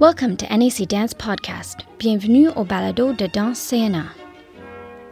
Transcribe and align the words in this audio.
Welcome 0.00 0.38
to 0.38 0.46
NAC 0.46 0.88
Dance 0.88 1.12
Podcast. 1.12 1.84
Bienvenue 1.98 2.48
au 2.56 2.64
balado 2.64 3.12
de 3.12 3.26
danse 3.26 3.60
CNA. 3.68 4.06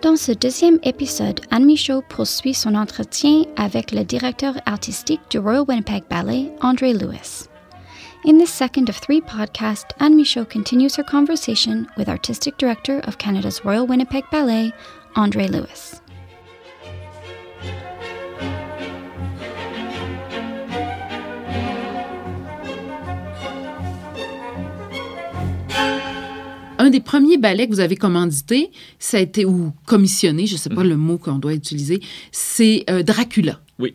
Dans 0.00 0.16
ce 0.16 0.32
deuxième 0.32 0.78
épisode, 0.82 1.42
Anne 1.50 1.66
Michaud 1.66 2.00
poursuit 2.08 2.54
son 2.54 2.74
entretien 2.74 3.44
avec 3.58 3.92
le 3.92 4.02
directeur 4.02 4.54
artistique 4.64 5.20
du 5.28 5.40
Royal 5.40 5.66
Winnipeg 5.68 6.04
Ballet, 6.08 6.50
Andre 6.62 6.94
Lewis. 6.94 7.48
In 8.24 8.38
this 8.38 8.50
second 8.50 8.88
of 8.88 8.96
three 8.96 9.20
podcasts, 9.20 9.92
Anne 10.00 10.16
Michaud 10.16 10.46
continues 10.46 10.96
her 10.96 11.04
conversation 11.04 11.86
with 11.98 12.08
Artistic 12.08 12.56
Director 12.56 13.00
of 13.06 13.18
Canada's 13.18 13.66
Royal 13.66 13.86
Winnipeg 13.86 14.24
Ballet, 14.32 14.72
Andre 15.16 15.48
Lewis. 15.48 16.00
Un 26.88 26.90
des 26.90 27.00
premiers 27.00 27.36
ballets 27.38 27.66
que 27.68 27.72
vous 27.72 27.80
avez 27.80 27.96
commandité, 27.96 28.70
ça 28.98 29.18
a 29.18 29.20
été, 29.20 29.44
ou 29.44 29.72
commissionné, 29.86 30.46
je 30.46 30.54
ne 30.54 30.58
sais 30.58 30.70
pas 30.70 30.82
Mhm. 30.82 30.88
le 30.90 30.96
mot 30.96 31.18
qu'on 31.18 31.38
doit 31.38 31.54
utiliser, 31.54 32.00
c'est 32.32 32.84
euh, 32.90 33.02
Dracula. 33.02 33.60
Oui. 33.78 33.94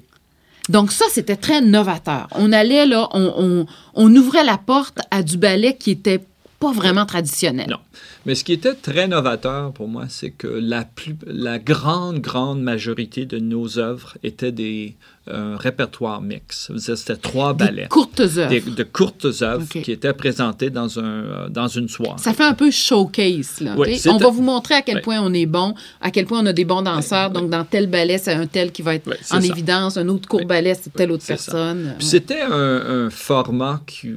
Donc 0.69 0.91
ça, 0.91 1.05
c'était 1.11 1.35
très 1.35 1.59
novateur. 1.61 2.27
On 2.35 2.51
allait 2.53 2.85
là, 2.85 3.09
on, 3.13 3.33
on- 3.37 3.65
on 3.95 4.15
ouvrait 4.15 4.43
la 4.45 4.57
porte 4.57 4.99
à 5.11 5.21
du 5.23 5.37
ballet 5.37 5.75
qui 5.77 5.91
était 5.91 6.21
pas 6.63 6.71
vraiment 6.71 7.05
traditionnel. 7.05 7.67
Non. 7.69 7.77
Mais 8.25 8.35
ce 8.35 8.43
qui 8.43 8.53
était 8.53 8.73
très 8.73 9.07
novateur 9.07 9.71
pour 9.73 9.87
moi, 9.87 10.05
c'est 10.09 10.31
que 10.31 10.47
la, 10.47 10.83
plus, 10.85 11.15
la 11.27 11.59
grande, 11.59 12.19
grande 12.19 12.61
majorité 12.61 13.25
de 13.25 13.37
nos 13.39 13.77
œuvres 13.79 14.17
étaient 14.23 14.51
des 14.51 14.95
un 15.25 15.55
répertoire 15.55 16.19
mix. 16.21 16.65
Ça 16.67 16.73
veut 16.73 16.79
dire, 16.79 16.97
C'était 16.97 17.15
trois 17.15 17.53
Des 17.53 17.63
ballets. 17.65 17.87
courtes 17.89 18.19
œuvres. 18.19 18.49
Des- 18.49 18.59
de 18.59 18.83
courtes 18.83 19.25
œuvres 19.41 19.65
qui 19.69 19.91
étaient 19.93 20.11
présentées 20.11 20.69
dans, 20.69 20.99
un, 20.99 21.03
euh, 21.05 21.47
dans 21.49 21.69
une 21.69 21.87
soirée. 21.87 22.17
Ça 22.21 22.33
fait 22.33 22.43
un 22.43 22.53
peu 22.53 22.69
showcase. 22.71 23.61
Là, 23.61 23.73
Oui, 23.77 24.01
on 24.07 24.17
va 24.17 24.29
vous 24.29 24.41
montrer 24.41 24.73
à 24.75 24.81
quel 24.81 24.97
Oui. 24.97 25.01
point 25.01 25.21
on 25.21 25.33
est 25.33 25.45
bon, 25.45 25.75
à 26.01 26.11
quel 26.11 26.25
point 26.25 26.41
on 26.41 26.45
a 26.45 26.51
des 26.51 26.65
bons 26.65 26.81
danseurs. 26.81 27.29
Donc, 27.29 27.49
dans 27.49 27.63
tel 27.63 27.87
ballet, 27.87 28.17
c'est 28.17 28.33
un 28.33 28.47
tel 28.47 28.73
qui 28.73 28.81
va 28.81 28.95
être 28.95 29.07
en 29.31 29.39
ça. 29.39 29.47
évidence. 29.47 29.95
Un 29.95 30.09
autre 30.09 30.27
court 30.27 30.45
ballet, 30.45 30.73
c'est 30.75 30.91
telle 30.93 31.11
autre 31.13 31.25
personne. 31.25 31.95
C'était 31.99 32.41
un, 32.41 33.05
un 33.05 33.09
format 33.09 33.79
qui, 33.87 34.15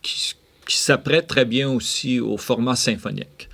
qui, 0.00 0.32
qui 0.70 0.76
s'apprête 0.78 1.26
très 1.26 1.44
bien 1.44 1.68
aussi 1.68 2.20
au 2.20 2.36
format 2.36 2.76
symphonique. 2.76 3.48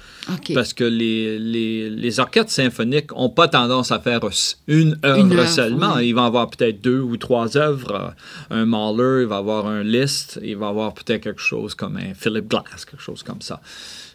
Parce 0.54 0.72
que 0.74 0.82
les, 0.84 1.38
les, 1.38 1.88
les 1.88 2.20
orchestres 2.20 2.50
symphoniques 2.50 3.12
n'ont 3.12 3.30
pas 3.30 3.46
tendance 3.48 3.92
à 3.92 4.00
faire 4.00 4.20
une 4.66 4.98
œuvre, 5.04 5.20
Une 5.20 5.32
œuvre, 5.38 5.48
seulement. 5.48 5.94
oui. 5.96 6.08
Ils 6.08 6.12
vont 6.14 6.24
avoir 6.24 6.50
peut-être 6.50 6.80
deux 6.82 6.98
ou 7.00 7.16
trois 7.16 7.56
œuvres. 7.56 8.12
Euh, 8.50 8.62
Un 8.62 8.66
Mahler, 8.66 9.22
il 9.22 9.28
va 9.28 9.36
avoir 9.36 9.66
un 9.66 9.84
Liszt, 9.84 10.40
il 10.42 10.56
va 10.56 10.68
avoir 10.68 10.94
peut-être 10.94 11.22
quelque 11.22 11.40
chose 11.40 11.74
comme 11.76 11.96
un 11.96 12.12
Philip 12.14 12.48
Glass, 12.48 12.84
quelque 12.84 13.00
chose 13.02 13.22
comme 13.22 13.40
ça. 13.40 13.60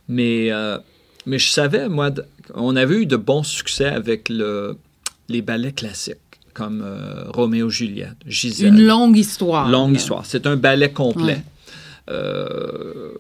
Mais, 0.10 0.52
euh, 0.52 0.78
mais 1.26 1.40
je 1.40 1.50
savais, 1.50 1.88
moi, 1.88 2.12
on 2.56 2.76
avait 2.76 2.96
eu 2.96 3.06
de 3.06 3.16
bons 3.16 3.44
succès 3.44 3.86
avec 3.86 4.28
le, 4.28 4.78
les 5.30 5.42
ballets 5.42 5.72
classiques, 5.72 6.18
comme 6.54 6.82
euh, 6.86 7.24
Roméo 7.30 7.70
Juliette, 7.70 8.18
Gisèle. 8.28 8.68
Une 8.74 8.86
longue 8.86 9.18
histoire. 9.18 9.70
Longue 9.70 9.94
là. 9.94 9.98
histoire. 10.00 10.26
C'est 10.26 10.46
un 10.46 10.58
ballet 10.58 10.92
complet. 10.92 11.24
Ouais. 11.36 11.44
Euh, 12.10 13.12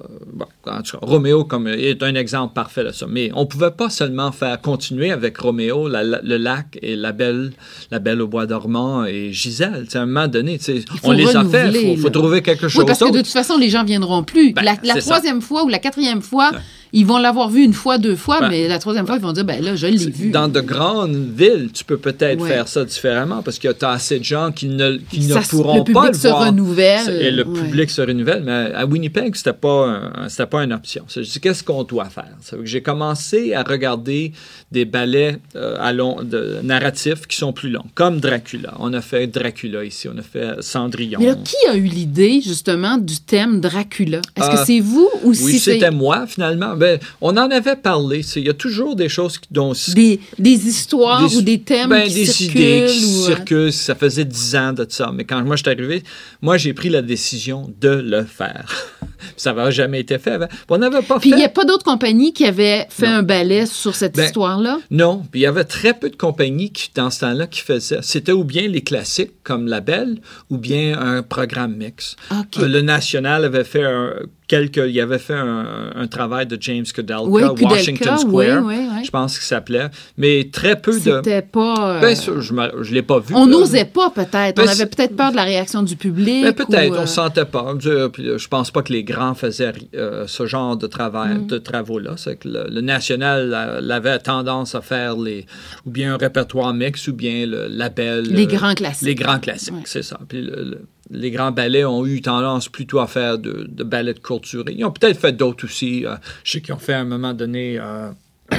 euh, 0.00 0.02
bon, 0.32 0.46
en 0.66 0.82
tout 0.82 0.98
cas, 0.98 1.06
Roméo 1.06 1.44
comme, 1.44 1.68
est 1.68 2.02
un 2.02 2.14
exemple 2.16 2.52
parfait 2.52 2.82
de 2.82 2.90
ça. 2.90 3.06
Mais 3.08 3.30
on 3.34 3.42
ne 3.42 3.46
pouvait 3.46 3.70
pas 3.70 3.90
seulement 3.90 4.32
faire 4.32 4.60
continuer 4.60 5.12
avec 5.12 5.36
Roméo, 5.38 5.86
la- 5.86 6.02
la- 6.02 6.20
le 6.22 6.36
lac 6.36 6.78
et 6.82 6.96
la 6.96 7.12
belle, 7.12 7.52
la 7.92 8.00
belle 8.00 8.20
au 8.20 8.26
bois 8.26 8.46
dormant 8.46 9.04
et 9.04 9.32
Gisèle. 9.32 9.86
À 9.94 9.98
un 9.98 10.06
moment 10.06 10.26
donné, 10.26 10.58
on 11.04 11.12
les 11.12 11.36
a 11.36 11.44
fait. 11.44 11.70
Il 11.92 11.98
faut, 11.98 12.10
trouver 12.10 12.42
quelque 12.42 12.66
chose 12.66 12.80
Oui, 12.80 12.86
parce 12.86 12.98
que 12.98 13.10
de 13.12 13.18
toute 13.18 13.28
façon, 13.28 13.56
les 13.56 13.68
gens 13.68 13.84
viendront 13.84 14.24
plus. 14.24 14.52
Ben, 14.52 14.62
la 14.62 14.72
la 14.82 14.94
c'est 14.94 15.00
ça. 15.02 15.10
troisième 15.14 15.40
fois 15.40 15.62
ou 15.64 15.68
la 15.68 15.78
quatrième 15.78 16.22
fois, 16.22 16.50
ils 16.96 17.04
vont 17.06 17.18
l'avoir 17.18 17.50
vu 17.50 17.62
une 17.64 17.72
fois, 17.74 17.98
deux 17.98 18.16
fois, 18.16 18.40
Ben, 18.40 18.48
mais 18.50 18.68
la 18.68 18.78
troisième 18.78 19.06
fois, 19.06 19.16
ils 19.16 19.22
vont 19.22 19.32
dire, 19.32 19.44
ben 19.44 19.62
là, 19.62 19.74
je 19.76 19.86
l'ai 19.86 19.96
vu. 20.10 20.30
Dans 20.30 20.48
de 20.48 20.60
grandes 20.60 21.16
villes, 21.36 21.68
tu 21.74 21.84
peux 21.84 21.98
peut-être 21.98 22.40
Ouais. 22.40 22.48
faire 22.48 22.68
ça 22.68 22.84
différemment 22.84 23.42
parce 23.42 23.58
que 23.58 23.68
tu 23.72 23.84
as 23.84 23.90
assez 23.90 24.18
de 24.18 24.24
gens 24.24 24.52
qui 24.52 24.66
ne, 24.68 24.96
qui 25.10 25.20
ne 25.26 25.34
Ça 25.34 25.40
pourront 25.40 25.78
le 25.78 25.92
pas 25.92 26.00
public 26.02 26.12
le 26.12 26.18
se 26.18 26.28
voir. 26.28 26.46
renouvelle. 26.46 27.10
Et 27.20 27.30
le 27.30 27.44
Ouais. 27.46 27.60
public 27.60 27.90
se 27.90 28.00
renouvelle. 28.00 28.42
Mais 28.44 28.72
à 28.74 28.86
Winnipeg, 28.86 29.34
c'était 29.34 29.52
pas, 29.52 29.88
un- 29.88 30.46
pas 30.46 30.62
une 30.64 30.72
option. 30.72 31.04
Je 31.14 31.20
dis, 31.20 31.40
qu'est-ce 31.40 31.62
qu'on 31.64 31.82
doit 31.84 32.06
faire? 32.06 32.30
J'ai 32.64 32.80
commencé 32.82 33.54
à 33.54 33.62
regarder 33.62 34.32
des 34.72 34.84
ballets 34.84 35.38
euh, 35.56 35.76
à 35.80 35.92
long, 35.92 36.18
de, 36.22 36.58
narratifs 36.62 37.26
qui 37.26 37.36
sont 37.36 37.52
plus 37.52 37.70
longs, 37.70 37.84
comme 37.94 38.20
Dracula. 38.20 38.74
On 38.78 38.92
a 38.92 39.00
fait 39.00 39.26
Dracula 39.26 39.84
ici, 39.84 40.08
on 40.08 40.16
a 40.18 40.22
fait 40.22 40.62
Cendrillon. 40.62 41.18
Mais 41.20 41.26
là, 41.26 41.34
qui 41.42 41.56
a 41.68 41.74
eu 41.76 41.82
l'idée, 41.84 42.40
justement, 42.40 42.98
du 42.98 43.18
thème 43.20 43.60
Dracula? 43.60 44.18
Est-ce 44.36 44.48
que 44.50 44.54
Euh, 44.54 44.64
c'est 44.66 44.80
vous 44.80 45.08
ou 45.22 45.30
oui, 45.30 45.34
si 45.36 45.58
c'était 45.58 45.90
moi, 45.90 46.26
finalement. 46.26 46.76
Ben, 46.84 46.98
on 47.20 47.36
en 47.36 47.50
avait 47.50 47.76
parlé. 47.76 48.20
Il 48.36 48.44
y 48.46 48.50
a 48.50 48.54
toujours 48.54 48.94
des 48.94 49.08
choses 49.08 49.38
qui- 49.38 49.48
dont 49.50 49.72
des, 49.94 50.20
des 50.38 50.68
histoires 50.68 51.26
Des- 51.28 51.36
ou 51.36 51.40
des 51.42 51.60
thèmes 51.60 51.88
ben, 51.90 52.06
qui 52.06 52.14
des 52.14 52.26
circulent? 52.26 52.60
idées 52.60 52.86
qui 52.88 53.04
ou, 53.04 53.08
euh, 53.22 53.26
circulent. 53.26 53.72
Ça 53.72 53.94
faisait 53.94 54.24
dix 54.26 54.54
ans 54.56 54.72
de 54.72 54.86
ça. 54.88 55.10
Mais 55.14 55.24
quand 55.24 55.42
moi, 55.44 55.56
je 55.56 55.62
suis 55.62 55.70
arrivé, 55.70 56.02
moi, 56.42 56.56
j'ai 56.58 56.74
pris 56.74 56.90
la 56.90 57.00
décision 57.02 57.72
de 57.80 57.88
le 57.88 58.24
faire. 58.24 58.66
ça 59.36 59.52
n'avait 59.52 59.72
jamais 59.72 60.00
été 60.00 60.18
fait 60.18 60.32
avant. 60.32 60.48
On 60.68 60.78
n'avait 60.78 61.00
pas 61.02 61.18
Puis 61.18 61.30
il 61.30 61.36
n'y 61.36 61.44
a 61.44 61.48
pas 61.48 61.64
d'autres 61.64 61.84
compagnies 61.84 62.32
qui 62.32 62.44
avaient 62.44 62.86
fait 62.90 63.06
Non. 63.08 63.14
un 63.18 63.22
ballet 63.22 63.64
sur 63.66 63.94
cette 63.94 64.14
Ben, 64.16 64.24
histoire-là? 64.26 64.78
Non, 64.90 65.22
puis 65.30 65.40
il 65.40 65.44
y 65.44 65.46
avait 65.46 65.64
très 65.64 65.94
peu 65.94 66.10
de 66.10 66.16
compagnies 66.16 66.70
qui, 66.70 66.90
dans 66.94 67.10
ce 67.10 67.20
temps-là, 67.20 67.46
qui 67.46 67.60
faisaient. 67.60 68.00
C'était 68.02 68.32
ou 68.32 68.44
bien 68.44 68.68
les 68.68 68.82
classiques, 68.82 69.42
comme 69.42 69.66
La 69.66 69.80
Belle, 69.80 70.18
ou 70.50 70.58
bien 70.58 70.98
un 71.00 71.22
programme 71.22 71.74
mix. 71.76 72.16
OK. 72.30 72.58
Euh, 72.58 72.68
Le 72.68 72.82
National 72.82 73.44
avait 73.44 73.64
fait 73.64 73.84
un, 73.84 74.12
quelques. 74.54 74.82
Il 74.88 75.00
avait 75.00 75.18
fait 75.18 75.34
un, 75.34 75.90
un 75.94 76.06
travail 76.06 76.46
de 76.46 76.56
James 76.60 76.84
Kudelka, 76.84 77.22
Oui, 77.24 77.42
Kudelka, 77.42 77.74
Washington 77.74 78.18
Square, 78.18 78.62
oui, 78.64 78.74
oui. 78.78 79.04
je 79.04 79.10
pense 79.10 79.34
qu'il 79.38 79.46
s'appelait. 79.46 79.88
Mais 80.16 80.48
très 80.52 80.76
peu 80.80 80.92
de. 80.92 80.98
C'était 80.98 81.42
pas... 81.42 82.00
euh, 82.02 82.14
ça, 82.14 82.32
je 82.40 82.52
ne 82.52 82.94
l'ai 82.94 83.02
pas 83.02 83.18
vu. 83.18 83.34
on 83.34 83.46
là. 83.46 83.52
n'osait 83.52 83.84
pas, 83.84 84.10
peut-être. 84.10 84.56
Ben, 84.56 84.64
on 84.66 84.68
avait 84.68 84.86
peut-être 84.86 85.16
peur 85.16 85.30
de 85.32 85.36
la 85.36 85.44
réaction 85.44 85.82
du 85.82 85.96
public. 85.96 86.44
Ben, 86.44 86.52
peut-être, 86.52 86.90
ou, 86.92 86.94
on 86.94 86.98
euh, 86.98 87.02
ne 87.02 87.06
sentait 87.06 87.44
pas. 87.44 87.74
Je, 87.78 87.90
euh, 87.90 88.38
je 88.38 88.48
pense 88.48 88.70
pas 88.70 88.82
que 88.82 88.92
les 88.92 89.04
grands 89.04 89.34
faisaient 89.34 89.72
euh, 89.96 90.24
ce 90.26 90.46
genre 90.46 90.76
de 90.76 90.86
travail, 90.86 91.34
Mm. 91.34 91.46
de 91.46 91.58
travaux-là. 91.58 92.12
C'est 92.16 92.36
que 92.36 92.48
le, 92.48 92.66
le 92.70 92.80
national 92.80 93.52
euh, 93.54 93.90
avait 93.90 94.18
tendance 94.18 94.74
à 94.74 94.80
faire 94.80 95.16
les, 95.16 95.46
ou 95.86 95.90
bien 95.90 96.14
un 96.14 96.16
répertoire 96.16 96.72
mix, 96.74 97.08
ou 97.08 97.12
bien 97.12 97.46
le 97.46 97.66
label. 97.68 98.22
Les 98.30 98.44
euh, 98.44 98.46
grands 98.46 98.74
classiques. 98.74 99.06
Les 99.08 99.14
grands 99.14 99.38
classiques, 99.38 99.86
c'est 99.86 100.02
ça. 100.02 100.18
Puis 100.28 100.42
le- 100.42 100.64
le- 100.64 100.80
les 101.10 101.30
grands 101.30 101.52
ballets 101.52 101.84
ont 101.84 102.06
eu 102.06 102.20
tendance 102.22 102.68
plutôt 102.68 102.98
à 102.98 103.06
faire 103.06 103.38
de, 103.38 103.66
de 103.70 103.84
ballets 103.84 104.14
de 104.14 104.18
courte 104.20 104.44
durée. 104.48 104.74
Ils 104.76 104.84
ont 104.84 104.90
peut-être 104.90 105.18
fait 105.20 105.32
d'autres 105.32 105.64
aussi. 105.66 106.06
euh, 106.06 106.16
je 106.44 106.52
sais 106.52 106.60
qu'ils 106.60 106.74
ont 106.74 106.78
fait 106.78 106.94
à 106.94 107.00
un 107.00 107.04
moment 107.04 107.34
donné 107.34 107.78
euh, 107.78 108.10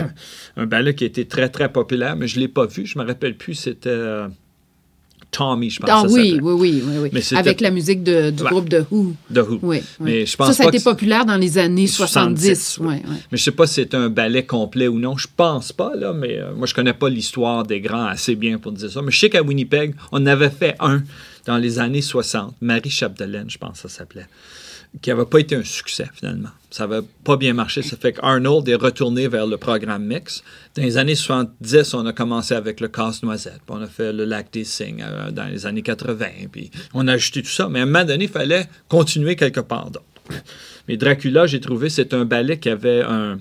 un 0.58 0.66
ballet 0.66 0.94
qui 0.96 1.04
a 1.04 1.08
été 1.08 1.26
très, 1.26 1.50
très 1.50 1.72
populaire, 1.72 2.16
mais 2.16 2.28
je 2.28 2.36
ne 2.38 2.42
l'ai 2.42 2.48
pas 2.48 2.66
vu. 2.66 2.86
Je 2.86 2.98
ne 2.98 3.04
me 3.04 3.08
rappelle 3.10 3.36
plus. 3.36 3.56
C'était 3.56 3.90
euh, 3.90 4.28
Tommy, 5.32 5.70
je 5.70 5.80
pense. 5.82 5.90
Ah 5.92 6.04
que 6.04 6.10
ça 6.10 6.14
oui, 6.16 6.40
oui, 6.42 6.54
oui, 6.54 6.84
oui, 6.86 7.10
oui. 7.12 7.38
Avec 7.38 7.60
la 7.60 7.72
musique 7.72 8.04
de- 8.04 8.30
du 8.30 8.44
Ouais. 8.44 8.50
groupe 8.50 8.70
de 8.70 8.86
Who. 8.90 9.14
The 9.34 9.40
Who. 9.40 9.60
Oui, 9.64 9.82
oui. 9.82 9.82
Mais 10.00 10.26
je 10.26 10.32
ça, 10.32 10.38
pense 10.38 10.54
ça 10.54 10.64
a 10.64 10.68
été 10.68 10.80
populaire 10.80 11.26
dans 11.26 11.36
les 11.38 11.58
années 11.58 11.88
70. 11.88 12.78
70, 12.78 12.78
ouais, 12.80 12.88
ouais. 12.88 13.02
Mais 13.32 13.38
je 13.38 13.44
sais 13.44 13.52
pas 13.52 13.68
si 13.68 13.74
c'est 13.76 13.96
un 13.96 14.10
ballet 14.10 14.46
complet 14.46 14.88
ou 14.88 14.98
non. 15.00 15.18
Je 15.18 15.28
pense 15.36 15.74
pas, 15.74 15.94
là, 15.96 16.14
mais 16.14 16.40
moi, 16.56 16.68
je 16.68 16.74
connais 16.74 16.94
pas 16.94 17.10
l'histoire 17.10 17.64
des 17.64 17.82
grands 17.82 18.06
assez 18.06 18.36
bien 18.36 18.60
pour 18.60 18.72
dire 18.72 18.90
ça. 18.90 19.02
Mais 19.02 19.12
je 19.12 19.20
sais 19.20 19.30
qu'à 19.30 19.42
Winnipeg, 19.42 19.96
on 20.14 20.26
avait 20.26 20.50
fait 20.52 20.76
un 20.80 21.02
dans 21.46 21.58
les 21.58 21.80
années 21.80 22.02
60. 22.02 22.56
Marie 22.62 22.90
Chapdelaine, 22.90 23.50
je 23.50 23.58
pense 23.58 23.82
que 23.82 23.88
ça 23.88 24.00
s'appelait. 24.00 24.28
Qui 25.02 25.10
n'avait 25.10 25.26
pas 25.26 25.40
été 25.40 25.56
un 25.56 25.64
succès, 25.64 26.08
finalement. 26.14 26.50
Ça 26.72 26.88
n'avait 26.88 27.06
pas 27.24 27.36
bien 27.36 27.54
marché. 27.54 27.82
Ça 27.82 27.98
fait 27.98 28.14
qu'Arnold 28.14 28.68
est 28.70 28.76
retourné 28.76 29.28
vers 29.28 29.46
le 29.46 29.58
programme 29.58 30.06
mix. 30.06 30.42
Dans 30.76 30.84
les 30.84 30.98
années 30.98 31.16
70, 31.16 31.94
on 31.96 32.06
a 32.06 32.14
commencé 32.14 32.54
avec 32.54 32.80
le 32.80 32.88
casse-noisette. 32.88 33.60
On 33.68 33.82
a 33.82 33.88
fait 33.88 34.14
le 34.14 34.24
lac 34.24 34.52
des 34.54 34.66
euh, 34.82 35.32
dans 35.32 35.46
les 35.46 35.66
années 35.66 35.82
80. 35.82 36.26
Puis 36.52 36.72
on 36.94 37.08
a 37.08 37.14
ajouté 37.14 37.42
tout 37.42 37.50
ça. 37.50 37.68
Mais 37.68 37.80
à 37.80 37.84
un 37.84 37.88
moment 37.88 38.06
donné, 38.06 38.26
il 38.26 38.32
fallait 38.32 38.70
continuer 38.88 39.36
quelque 39.36 39.60
part 39.60 39.92
d'autre. 39.92 40.06
Mais 40.88 40.96
Dracula, 40.96 41.46
j'ai 41.46 41.60
trouvé, 41.60 41.90
c'est 41.90 42.14
un 42.14 42.26
ballet 42.26 42.58
qui 42.58 42.70
avait 42.70 43.02
un. 43.02 43.38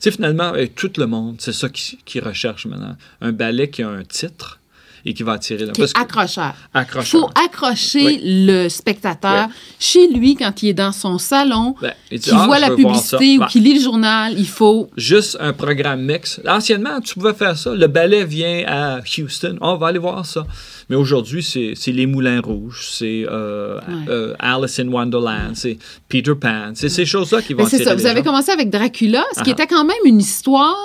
Tu 0.00 0.10
sais, 0.10 0.10
finalement, 0.10 0.52
tout 0.74 0.90
le 0.96 1.06
monde, 1.06 1.36
c'est 1.38 1.52
ça 1.52 1.68
qui, 1.68 1.98
qui 2.04 2.18
recherche 2.18 2.66
maintenant. 2.66 2.96
Un 3.20 3.30
ballet 3.30 3.70
qui 3.70 3.84
a 3.84 3.88
un 3.88 4.02
titre 4.02 4.58
et 5.04 5.14
qui 5.14 5.22
va 5.22 5.32
attirer. 5.32 5.64
est 5.64 5.76
Parce 5.76 5.92
que- 5.92 6.00
accrocheur. 6.00 6.54
Il 6.74 7.02
faut 7.02 7.28
accrocher 7.44 8.04
Oui. 8.04 8.20
le 8.24 8.68
spectateur 8.68 9.46
Oui. 9.48 9.54
chez 9.78 10.08
lui 10.08 10.34
quand 10.36 10.62
il 10.62 10.68
est 10.70 10.74
dans 10.74 10.92
son 10.92 11.18
salon, 11.18 11.74
Ben, 11.80 11.92
qu'il 12.10 12.32
Ah, 12.36 12.46
voit 12.46 12.58
la 12.58 12.70
publicité 12.70 13.38
ou 13.38 13.46
qu'il 13.46 13.64
lit 13.64 13.74
le 13.74 13.80
journal. 13.80 14.34
Il 14.38 14.46
faut. 14.48 14.90
Juste 14.96 15.36
un 15.40 15.52
programme 15.52 16.02
mix. 16.02 16.40
Anciennement, 16.48 17.00
tu 17.00 17.14
pouvais 17.14 17.34
faire 17.34 17.56
ça. 17.56 17.74
Le 17.74 17.86
ballet 17.86 18.24
vient 18.24 18.64
à 18.66 19.00
Houston. 19.18 19.56
On 19.60 19.76
va 19.76 19.88
aller 19.88 19.98
voir 19.98 20.24
ça. 20.26 20.46
Mais 20.88 20.96
aujourd'hui, 20.96 21.42
c'est 21.42 21.74
les 21.92 22.06
Moulins 22.06 22.40
Rouges, 22.40 22.86
c'est 22.90 23.24
euh, 23.28 23.78
euh, 24.08 24.34
Alice 24.38 24.78
in 24.78 24.88
Wonderland, 24.88 25.52
c'est 25.54 25.78
Peter 26.08 26.34
Pan. 26.34 26.72
C'est 26.74 26.88
ces 26.90 27.06
choses-là 27.06 27.40
qui 27.40 27.54
vont 27.54 27.62
Ben, 27.62 27.68
c'est 27.68 27.76
attirer 27.76 27.84
ça. 27.90 27.94
Vous 27.94 28.00
les 28.02 28.06
avez 28.06 28.18
gens. 28.20 28.24
commencé 28.24 28.50
avec 28.50 28.68
Dracula, 28.68 29.24
ce 29.36 29.42
qui 29.42 29.50
Ah. 29.50 29.52
était 29.52 29.66
quand 29.66 29.84
même 29.84 29.96
une 30.04 30.20
histoire 30.20 30.76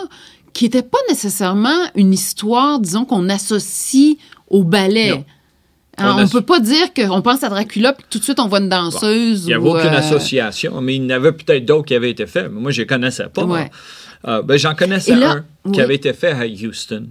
qui 0.58 0.66
n'était 0.66 0.82
pas 0.82 0.98
nécessairement 1.08 1.78
une 1.94 2.12
histoire, 2.12 2.80
disons, 2.80 3.06
qu'on 3.06 3.30
associe 3.30 4.16
au 4.50 4.64
ballet. 4.64 5.12
Non. 5.12 5.26
Hein, 6.00 6.16
On 6.18 6.22
ne 6.24 6.28
peut 6.28 6.42
pas 6.42 6.60
dire 6.60 6.96
qu'on 6.96 7.22
pense 7.22 7.44
à 7.44 7.50
Dracula 7.50 7.94
puis 7.94 8.06
tout 8.10 8.18
de 8.18 8.24
suite 8.24 8.40
on 8.40 8.48
voit 8.48 8.60
une 8.60 8.70
danseuse. 8.70 9.44
Il 9.44 9.48
n'y 9.50 9.54
avait 9.54 9.64
ou, 9.64 9.76
aucune 9.76 9.94
euh, 9.94 10.00
association, 10.00 10.82
mais 10.82 10.96
il 10.96 11.04
y 11.04 11.06
en 11.06 11.10
avait 11.12 11.32
peut-être 11.32 11.64
d'autres 11.64 11.86
qui 11.86 11.94
avaient 11.94 12.10
été 12.10 12.26
faits, 12.26 12.50
mais 12.52 12.60
moi, 12.60 12.72
je 12.72 12.82
ne 12.82 12.88
connaissais 12.88 13.28
pas. 13.32 13.44
Ouais. 13.46 13.70
Euh, 14.28 14.42
ben, 14.42 14.58
J'en 14.58 14.74
connaissais 14.74 15.16
là, 15.16 15.44
un 15.64 15.72
qui 15.72 15.80
avait 15.80 15.94
été 15.94 16.12
fait 16.14 16.32
à 16.32 16.48
Houston. 16.48 17.10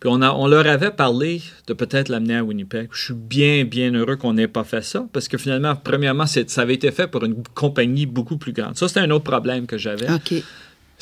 Puis 0.00 0.10
on, 0.12 0.20
a- 0.20 0.32
on 0.32 0.48
leur 0.48 0.66
avait 0.66 0.90
parlé 0.90 1.42
de 1.68 1.74
peut-être 1.74 2.08
l'amener 2.08 2.38
à 2.38 2.42
Winnipeg. 2.42 2.88
Je 2.92 3.04
suis 3.04 3.14
bien, 3.14 3.64
bien 3.64 3.94
heureux 3.94 4.16
qu'on 4.16 4.32
n'ait 4.32 4.48
pas 4.48 4.64
fait 4.64 4.82
ça, 4.82 5.06
parce 5.12 5.28
que 5.28 5.38
finalement, 5.38 5.76
premièrement, 5.76 6.26
ça 6.26 6.40
avait 6.60 6.74
été 6.74 6.90
fait 6.90 7.06
pour 7.06 7.24
une 7.24 7.36
compagnie 7.54 8.06
beaucoup 8.06 8.36
plus 8.36 8.52
grande. 8.52 8.76
Ça, 8.76 8.88
c'était 8.88 9.00
un 9.00 9.10
autre 9.10 9.30
problème 9.30 9.66
que 9.66 9.78
j'avais. 9.78 10.10
OK. 10.10 10.42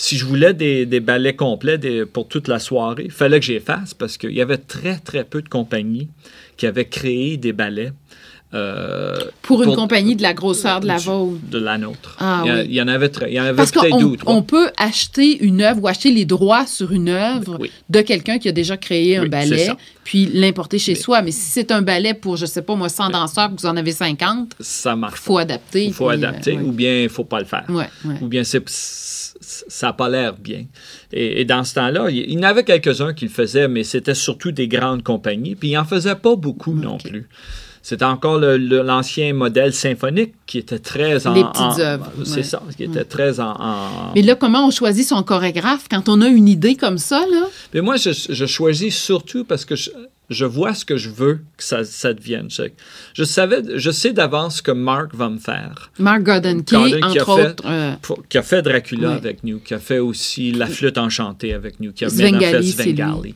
Si 0.00 0.16
je 0.16 0.24
voulais 0.24 0.54
des, 0.54 0.86
des 0.86 1.00
ballets 1.00 1.34
complets 1.34 1.76
des- 1.76 2.06
pour 2.06 2.28
toute 2.28 2.46
la 2.46 2.60
soirée, 2.60 3.02
il 3.06 3.10
fallait 3.10 3.40
que 3.40 3.46
j'y 3.46 3.58
fasse, 3.58 3.94
parce 3.94 4.16
qu'il 4.16 4.30
y 4.30 4.40
avait 4.40 4.56
très, 4.56 4.96
très 4.98 5.24
peu 5.24 5.42
de 5.42 5.48
compagnies 5.48 6.08
qui 6.56 6.66
avaient 6.66 6.84
créé 6.86 7.36
des 7.36 7.52
ballets. 7.52 7.92
euh, 8.54 9.14
Pour 9.42 9.62
une 9.62 9.74
compagnie 9.74 10.16
de 10.16 10.22
la 10.22 10.32
grosseur 10.32 10.80
de 10.80 10.86
la 10.86 10.96
vôtre. 10.96 11.36
de 11.50 11.58
la 11.58 11.76
nôtre. 11.76 12.16
Ah 12.18 12.42
il, 12.44 12.48
y 12.48 12.50
a- 12.50 12.54
oui. 12.60 12.66
il 12.70 12.74
y 12.76 12.80
en 12.80 12.88
avait, 12.88 13.10
très- 13.10 13.30
il 13.30 13.34
y 13.34 13.40
en 13.40 13.44
avait 13.44 13.56
Parce 13.56 13.72
peut-être 13.72 13.98
deux 13.98 14.04
ou 14.06 14.16
trois. 14.16 14.32
on 14.32 14.42
peut 14.42 14.70
acheter 14.78 15.36
une 15.44 15.60
œuvre 15.60 15.82
ou 15.82 15.86
acheter 15.88 16.10
les 16.10 16.24
droits 16.24 16.66
sur 16.66 16.92
une 16.92 17.10
œuvre 17.10 17.58
Oui. 17.60 17.70
de 17.90 18.00
quelqu'un 18.00 18.38
qui 18.38 18.48
a 18.48 18.52
déjà 18.52 18.78
créé 18.78 19.18
un 19.18 19.24
Oui, 19.24 19.28
ballet, 19.28 19.68
puis 20.02 20.30
l'importer 20.32 20.78
chez 20.78 20.92
Mais- 20.92 20.98
soi. 20.98 21.20
Mais 21.20 21.30
si 21.32 21.40
c'est 21.50 21.70
un 21.72 21.82
ballet 21.82 22.14
pour, 22.14 22.38
je 22.38 22.46
sais 22.46 22.62
pas 22.62 22.74
moi, 22.74 22.88
100 22.88 23.10
danseurs, 23.10 23.54
que 23.54 23.60
vous 23.60 23.66
en 23.66 23.76
avez 23.76 23.92
50, 23.92 24.52
Ça 24.60 24.92
il 24.94 25.00
marche. 25.00 25.20
faut 25.20 25.36
adapter. 25.36 25.84
Il 25.84 25.92
faut 25.92 26.06
puis, 26.06 26.14
adapter, 26.14 26.56
euh, 26.56 26.62
ou 26.62 26.72
bien 26.72 27.00
il 27.00 27.02
ne 27.04 27.08
faut 27.08 27.24
pas 27.24 27.40
le 27.40 27.44
faire. 27.44 27.64
ouais. 27.68 27.74
Ouais, 28.04 28.12
ouais. 28.12 28.16
Ou 28.22 28.28
bien 28.28 28.44
c'est, 28.44 28.62
ça 29.40 29.88
n'a 29.88 29.92
pas 29.92 30.08
l'air 30.08 30.34
bien. 30.36 30.64
Et, 31.12 31.40
et 31.40 31.44
dans 31.44 31.64
ce 31.64 31.74
temps-là, 31.74 32.10
il, 32.10 32.16
il 32.18 32.32
y 32.32 32.38
en 32.38 32.42
avait 32.42 32.64
quelques-uns 32.64 33.14
qui 33.14 33.24
le 33.26 33.30
faisaient, 33.30 33.68
mais 33.68 33.84
c'était 33.84 34.14
surtout 34.14 34.52
des 34.52 34.68
grandes 34.68 35.02
compagnies. 35.02 35.54
Puis 35.54 35.70
ils 35.70 35.74
n'en 35.74 35.84
faisaient 35.84 36.14
pas 36.16 36.36
beaucoup 36.36 36.74
non 36.74 36.98
plus. 36.98 37.28
C'était 37.80 38.04
encore 38.04 38.38
l'ancien 38.38 39.32
modèle 39.32 39.72
symphonique 39.72 40.34
qui 40.46 40.58
était 40.58 40.80
très 40.80 41.26
en... 41.26 41.32
Les 41.32 41.44
petites 41.44 41.78
œuvres, 41.78 42.10
C'est 42.24 42.36
ouais. 42.38 42.42
ça, 42.42 42.62
qui 42.76 42.84
était 42.84 43.04
très 43.04 43.40
en... 43.40 43.52
en- 43.52 44.12
Mais 44.14 44.20
là, 44.22 44.34
comment 44.34 44.66
on 44.66 44.70
choisit 44.70 45.06
son 45.06 45.22
chorégraphe 45.22 45.86
quand 45.90 46.08
on 46.08 46.20
a 46.20 46.26
une 46.28 46.48
idée 46.48 46.74
comme 46.74 46.98
ça, 46.98 47.20
là? 47.30 47.46
Mais 47.72 47.80
moi, 47.80 47.96
je, 47.96 48.10
je 48.28 48.46
choisis 48.46 48.94
surtout 48.94 49.44
parce 49.44 49.64
que 49.64 49.74
je, 49.76 49.90
je 50.30 50.44
vois 50.44 50.74
ce 50.74 50.84
que 50.84 50.96
je 50.96 51.08
veux 51.08 51.40
que 51.56 51.64
ça, 51.64 51.84
ça 51.84 52.12
devienne. 52.12 52.48
Je, 53.14 53.24
savais, 53.24 53.62
je 53.76 53.90
sais 53.90 54.12
d'avance 54.12 54.56
ce 54.58 54.62
que 54.62 54.70
Mark 54.72 55.14
va 55.14 55.28
me 55.30 55.38
faire. 55.38 55.90
Mark 55.98 56.22
Gordon 56.22 56.60
Key, 56.60 56.76
Gordon 56.76 57.08
qui 57.10 57.18
a 57.18 57.22
entre 57.22 57.36
fait- 57.36 57.46
autres. 57.50 57.64
euh, 57.66 57.92
Pour- 58.02 58.26
qui 58.28 58.36
a 58.38 58.42
fait 58.42 58.60
Dracula 58.62 59.12
avec 59.12 59.42
nous, 59.44 59.58
qui 59.58 59.74
a 59.74 59.78
fait 59.78 59.98
aussi 59.98 60.52
La 60.52 60.66
flûte 60.66 60.98
enchantée 60.98 61.54
avec 61.54 61.80
nous, 61.80 61.92
qui 61.92 62.04
a 62.04 62.08
maintenant 62.08 62.38
fait 62.40 62.62
Svengali. 62.62 62.72
Svengali. 62.72 63.34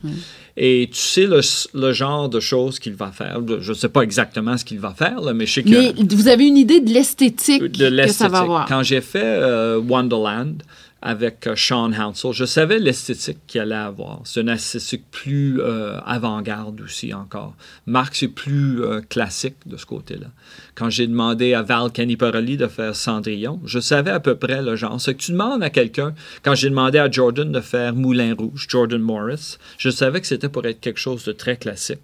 Et 0.55 0.87
tu 0.91 0.99
sais 0.99 1.25
le, 1.25 1.39
le 1.73 1.93
genre 1.93 2.29
de 2.29 2.39
choses 2.39 2.77
qu'il 2.77 2.93
va 2.93 3.11
faire. 3.11 3.39
Je 3.59 3.69
ne 3.71 3.75
sais 3.75 3.89
pas 3.89 4.01
exactement 4.01 4.55
ce 4.55 4.63
qu'il 4.63 4.79
va 4.79 4.93
faire, 4.93 5.19
là, 5.19 5.33
mais 5.33 5.47
je 5.47 5.53
sais 5.53 5.63
que 5.63 5.69
Mais 5.69 5.93
vous 6.15 6.27
avez 6.27 6.45
une 6.47 6.57
idée 6.57 6.79
de 6.79 6.91
l'esthétique 6.93 7.63
de 7.71 7.89
que 8.05 8.11
ça 8.11 8.27
va 8.27 8.39
avoir. 8.39 8.67
Quand 8.67 8.83
j'ai 8.83 9.01
fait 9.01 9.23
euh, 9.23 9.79
Wonderland 9.79 10.61
avec 11.05 11.47
euh, 11.47 11.55
Sean 11.55 11.91
Hansel, 11.91 12.31
je 12.31 12.45
savais 12.45 12.79
l'esthétique 12.79 13.39
qu'il 13.45 13.59
allait 13.59 13.75
avoir. 13.75 14.21
C'est 14.23 14.39
une 14.39 14.49
esthétique 14.49 15.03
plus 15.11 15.59
euh, 15.59 15.99
avant-garde 16.05 16.79
aussi 16.79 17.13
encore. 17.13 17.55
Marc, 17.85 18.15
c'est 18.15 18.29
plus 18.29 18.81
euh, 18.81 19.01
classique 19.01 19.57
de 19.65 19.75
ce 19.75 19.85
côté-là. 19.85 20.27
Quand 20.75 20.89
j'ai 20.89 21.05
demandé 21.05 21.53
à 21.53 21.61
Val 21.61 21.91
Caniparelli 21.91 22.55
de 22.55 22.67
faire 22.67 22.95
Cendrillon, 22.95 23.59
je 23.65 23.79
savais 23.79 24.11
à 24.11 24.21
peu 24.21 24.35
près 24.35 24.61
le 24.61 24.77
genre. 24.77 24.99
Ce 24.99 25.11
que 25.11 25.17
tu 25.17 25.33
demandes 25.33 25.61
à 25.61 25.69
quelqu'un, 25.69 26.15
quand 26.41 26.55
j'ai 26.55 26.69
demandé 26.69 26.99
à 26.99 27.11
Jordan 27.11 27.51
de 27.51 27.59
faire 27.59 27.93
Moulin 27.93 28.33
Rouge, 28.33 28.67
Jordan 28.69 29.01
Morris, 29.01 29.57
je 29.77 29.89
savais 29.89 30.21
que 30.21 30.27
c'était 30.27 30.49
pour 30.49 30.65
être 30.65 30.79
quelque 30.79 30.99
chose 30.99 31.25
de 31.25 31.33
très 31.33 31.57
classique. 31.57 31.99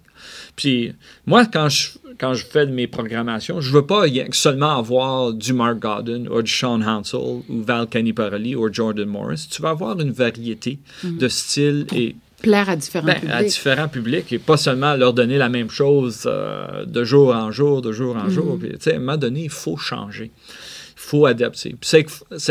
Puis 0.56 0.92
moi, 1.26 1.46
quand 1.46 1.68
je, 1.68 1.90
quand 2.18 2.34
je 2.34 2.44
fais 2.44 2.66
de 2.66 2.72
mes 2.72 2.86
programmations, 2.86 3.60
je 3.60 3.70
veux 3.72 3.86
pas 3.86 4.04
seulement 4.32 4.78
avoir 4.78 5.32
du 5.32 5.52
Mark 5.52 5.78
Godden 5.78 6.28
ou 6.28 6.42
du 6.42 6.50
Sean 6.52 6.80
Hansel 6.82 7.20
ou 7.20 7.44
Val 7.48 7.86
Caniparelli 7.88 8.54
ou 8.56 8.72
Jordan 8.72 9.06
Morris. 9.08 9.48
Tu 9.50 9.62
vas 9.62 9.70
avoir 9.70 9.98
une 10.00 10.12
variété 10.12 10.78
de 11.04 11.28
styles 11.28 11.86
et 11.94 12.16
Plaire 12.42 12.70
à 12.70 12.76
différents 12.76 13.06
ben, 13.06 13.16
publics. 13.16 13.34
à 13.34 13.44
différents 13.44 13.88
publics 13.88 14.32
et 14.32 14.38
pas 14.38 14.56
seulement 14.56 14.94
leur 14.96 15.12
donner 15.12 15.36
la 15.36 15.50
même 15.50 15.68
chose 15.68 16.22
euh, 16.24 16.86
de 16.86 17.04
jour 17.04 17.34
en 17.34 17.52
jour, 17.52 17.82
de 17.82 17.92
jour 17.92 18.16
en 18.16 18.28
Mm. 18.28 18.30
jour. 18.30 18.58
Puis, 18.58 18.70
tu 18.70 18.76
sais, 18.80 18.92
à 18.94 18.96
un 18.96 18.98
moment 19.00 19.18
donné, 19.18 19.42
il 19.44 19.50
faut 19.50 19.76
changer. 19.76 20.30
Faut 21.10 21.26
adapter. 21.26 21.74
C'est 21.80 22.04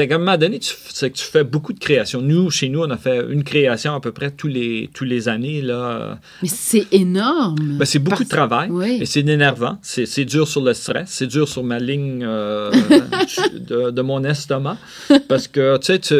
qu'à 0.10 0.16
un 0.16 0.18
moment 0.18 0.36
donné, 0.38 0.60
tu, 0.60 0.74
c'est 0.90 1.10
que 1.12 1.16
tu 1.18 1.24
fais 1.24 1.46
beaucoup 1.46 1.72
de 1.72 1.80
créations. 1.80 2.22
Nous, 2.22 2.52
chez 2.52 2.68
nous, 2.68 2.82
on 2.82 2.90
a 2.90 2.98
fait 2.98 3.24
une 3.30 3.46
création 3.46 3.94
à 3.96 4.02
peu 4.02 4.12
près 4.12 4.32
tous 4.32 4.50
les, 4.50 4.90
tous 4.94 5.06
les 5.06 5.30
années. 5.30 5.62
Là. 5.62 6.20
Mais 6.44 6.50
c'est 6.50 6.86
énorme. 6.92 7.78
Ben, 7.78 7.86
c'est 7.86 8.00
beaucoup 8.00 8.18
Parce- 8.18 8.30
de 8.30 8.36
travail 8.36 8.70
Oui. 8.70 8.98
et 9.00 9.06
c'est 9.06 9.22
énervant. 9.22 9.78
C'est 9.82 10.06
c'est 10.06 10.26
dur 10.26 10.46
sur 10.46 10.62
le 10.62 10.74
stress. 10.74 11.08
C'est 11.10 11.28
dur 11.28 11.48
sur 11.48 11.64
ma 11.64 11.80
ligne 11.80 12.22
euh, 12.28 12.70
de, 13.54 13.92
de 13.92 14.02
mon 14.02 14.26
estomac. 14.26 14.78
Parce 15.30 15.48
que, 15.48 15.78
tu 15.78 15.86
sais, 15.86 16.00
tu, 16.00 16.16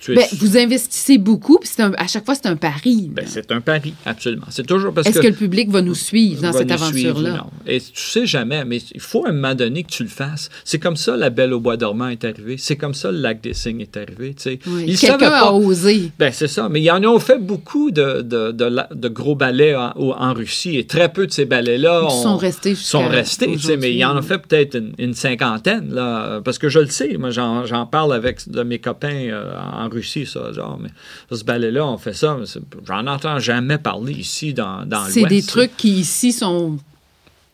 tu 0.00 0.12
es... 0.12 0.16
Ben, 0.16 0.24
vous 0.38 0.56
investissez 0.56 1.18
beaucoup, 1.18 1.58
puis 1.58 1.68
c'est 1.72 1.82
un- 1.82 1.92
à 1.96 2.06
chaque 2.06 2.24
fois, 2.24 2.34
c'est 2.34 2.46
un 2.46 2.56
pari. 2.56 3.10
Ben, 3.12 3.24
c'est 3.26 3.50
un 3.52 3.60
pari, 3.60 3.94
absolument. 4.06 4.46
C'est 4.50 4.66
toujours 4.66 4.92
parce 4.92 5.06
Est-ce 5.06 5.18
que... 5.18 5.22
que 5.22 5.28
le 5.28 5.34
public 5.34 5.70
va 5.70 5.82
nous 5.82 5.94
suivre 5.94 6.42
dans 6.42 6.52
cette 6.52 6.70
aventure-là? 6.70 7.30
non. 7.38 7.50
Et 7.66 7.80
tu 7.80 7.90
sais 7.94 8.26
jamais, 8.26 8.64
mais 8.64 8.78
il 8.94 9.00
faut 9.00 9.24
à 9.26 9.30
un 9.30 9.32
moment 9.32 9.54
donné 9.54 9.82
que 9.82 9.90
tu 9.90 10.02
le 10.02 10.08
fasses. 10.08 10.48
C'est 10.64 10.78
comme 10.78 10.96
ça 10.96 11.16
la 11.16 11.30
Belle 11.30 11.52
au 11.52 11.60
Bois 11.60 11.76
dormant 11.76 12.08
est 12.08 12.24
arrivée. 12.24 12.56
C'est 12.58 12.76
comme 12.76 12.94
ça 12.94 13.10
le 13.12 13.18
Lac 13.18 13.40
des 13.40 13.54
Cygnes 13.54 13.80
est 13.80 13.96
arrivé. 13.96 14.34
tu 14.34 14.42
sais. 14.42 14.58
Oui. 14.66 14.94
Quelqu'un 14.96 15.26
a 15.26 15.30
pas. 15.30 15.52
osé. 15.52 16.10
Ben, 16.18 16.32
c'est 16.32 16.48
ça. 16.48 16.68
Mais 16.68 16.80
ils 16.80 16.90
en 16.90 17.02
ont 17.04 17.18
fait 17.18 17.38
beaucoup 17.38 17.90
de, 17.90 18.22
de, 18.22 18.52
de, 18.52 18.64
la- 18.64 18.88
de 18.94 19.08
gros 19.08 19.34
ballets 19.34 19.74
en, 19.76 20.32
Russie 20.34 20.76
et 20.76 20.86
très 20.86 21.10
peu 21.12 21.26
de 21.26 21.32
ces 21.32 21.44
ballets-là 21.46 22.08
sont 22.10 22.36
restés 22.36 22.74
sont 22.74 23.08
restés. 23.08 23.52
tu 23.52 23.58
sais, 23.58 23.76
Mais 23.76 23.90
il 23.92 23.96
y 23.98 24.04
en 24.04 24.16
a 24.16 24.22
fait 24.22 24.38
peut-être 24.38 24.76
une, 24.76 24.92
une 24.98 25.14
cinquantaine. 25.14 25.92
Là, 25.92 26.40
parce 26.44 26.58
que 26.58 26.68
je 26.68 26.78
le 26.80 26.86
sais. 26.86 27.16
Moi, 27.18 27.30
j'en 27.30 27.64
j'en 27.66 27.86
parle 27.86 28.12
avec 28.12 28.48
de 28.48 28.62
mes 28.62 28.78
copains 28.78 29.08
euh, 29.30 29.52
en 29.72 29.87
Russie. 29.88 30.26
Ça, 30.26 30.52
genre, 30.52 30.78
mais 30.80 30.90
ce 31.36 31.44
ballet-là, 31.44 31.86
on 31.86 31.98
fait 31.98 32.12
ça. 32.14 32.38
J'en 32.86 33.06
entends 33.06 33.38
jamais 33.38 33.78
parler 33.78 34.12
ici 34.14 34.54
dans, 34.54 34.84
dans 34.86 35.00
l'Ouest. 35.00 35.12
C'est 35.14 35.24
des 35.26 35.42
trucs 35.42 35.76
qui 35.76 35.90
ici 36.00 36.32
sont 36.32 36.78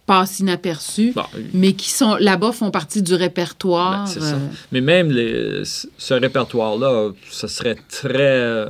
passent 0.06 0.40
inaperçus, 0.40 1.12
Bon, 1.16 1.22
mais 1.54 1.72
qui 1.72 1.90
sont 1.90 2.16
là-bas 2.16 2.52
font 2.52 2.70
partie 2.70 3.00
du 3.00 3.14
répertoire. 3.14 4.04
Ben, 4.04 4.06
c'est 4.06 4.20
ça. 4.20 4.34
euh, 4.34 4.48
Mais 4.70 4.82
même 4.82 5.10
les- 5.10 5.62
ce 5.64 6.12
répertoire-là, 6.14 7.10
ce 7.30 7.46
serait 7.46 7.76
très. 7.88 8.66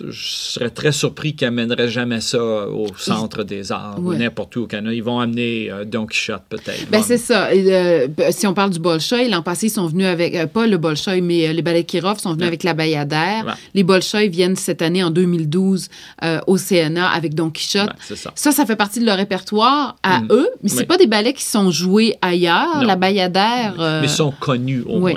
Je 0.00 0.26
serais 0.26 0.70
très 0.70 0.92
surpris 0.92 1.34
qu'ils 1.34 1.46
n'amèneraient 1.48 1.88
jamais 1.88 2.20
ça 2.20 2.42
au 2.68 2.86
Centre 2.96 3.42
des 3.44 3.70
Arts 3.72 3.98
Ouais. 4.00 4.16
ou 4.16 4.18
n'importe 4.18 4.56
où 4.56 4.62
au 4.62 4.66
Canada. 4.66 4.92
Ils 4.94 5.02
vont 5.02 5.20
amener 5.20 5.70
euh, 5.70 5.84
Don 5.84 6.06
Quichotte, 6.06 6.42
peut-être. 6.48 6.88
Ben, 6.90 7.02
c'est 7.02 7.18
ça. 7.18 7.54
Et, 7.54 7.72
euh, 7.74 8.08
si 8.30 8.46
on 8.46 8.54
parle 8.54 8.70
du 8.70 8.78
Bolchoï, 8.78 9.28
l'an 9.28 9.42
passé, 9.42 9.66
ils 9.66 9.70
sont 9.70 9.86
venus 9.86 10.06
avec, 10.06 10.34
euh, 10.34 10.46
pas 10.46 10.66
le 10.66 10.76
Bolchoï, 10.78 11.20
mais 11.20 11.52
les 11.52 11.62
ballets 11.62 11.84
Kirov 11.84 12.18
sont 12.18 12.30
venus 12.30 12.42
Ouais. 12.42 12.48
avec 12.48 12.62
la 12.64 12.74
Bayadère. 12.74 13.44
Ouais. 13.46 13.52
Les 13.74 13.82
Bolchoï 13.84 14.28
viennent 14.28 14.56
cette 14.56 14.82
année, 14.82 15.02
en 15.04 15.10
2012, 15.10 15.88
euh, 16.22 16.40
au 16.46 16.56
CNA 16.58 17.08
avec 17.08 17.34
Don 17.34 17.50
Quichotte. 17.50 17.90
Ça. 18.00 18.32
Ça, 18.34 18.52
ça 18.52 18.66
fait 18.66 18.76
partie 18.76 19.00
de 19.00 19.06
leur 19.06 19.16
répertoire 19.16 19.96
à 20.02 20.20
Mm. 20.20 20.28
eux, 20.30 20.48
mais 20.62 20.68
c'est 20.68 20.86
pas 20.86 20.96
des 20.96 21.06
ballets 21.06 21.32
qui 21.34 21.44
sont 21.44 21.70
joués 21.70 22.16
ailleurs. 22.22 22.78
Non. 22.80 22.86
La 22.86 22.96
Bayadère. 22.96 23.74
Mais 23.78 24.06
ils 24.06 24.08
sont 24.08 24.32
connus 24.38 24.82
au 24.86 24.98
moins. 24.98 25.14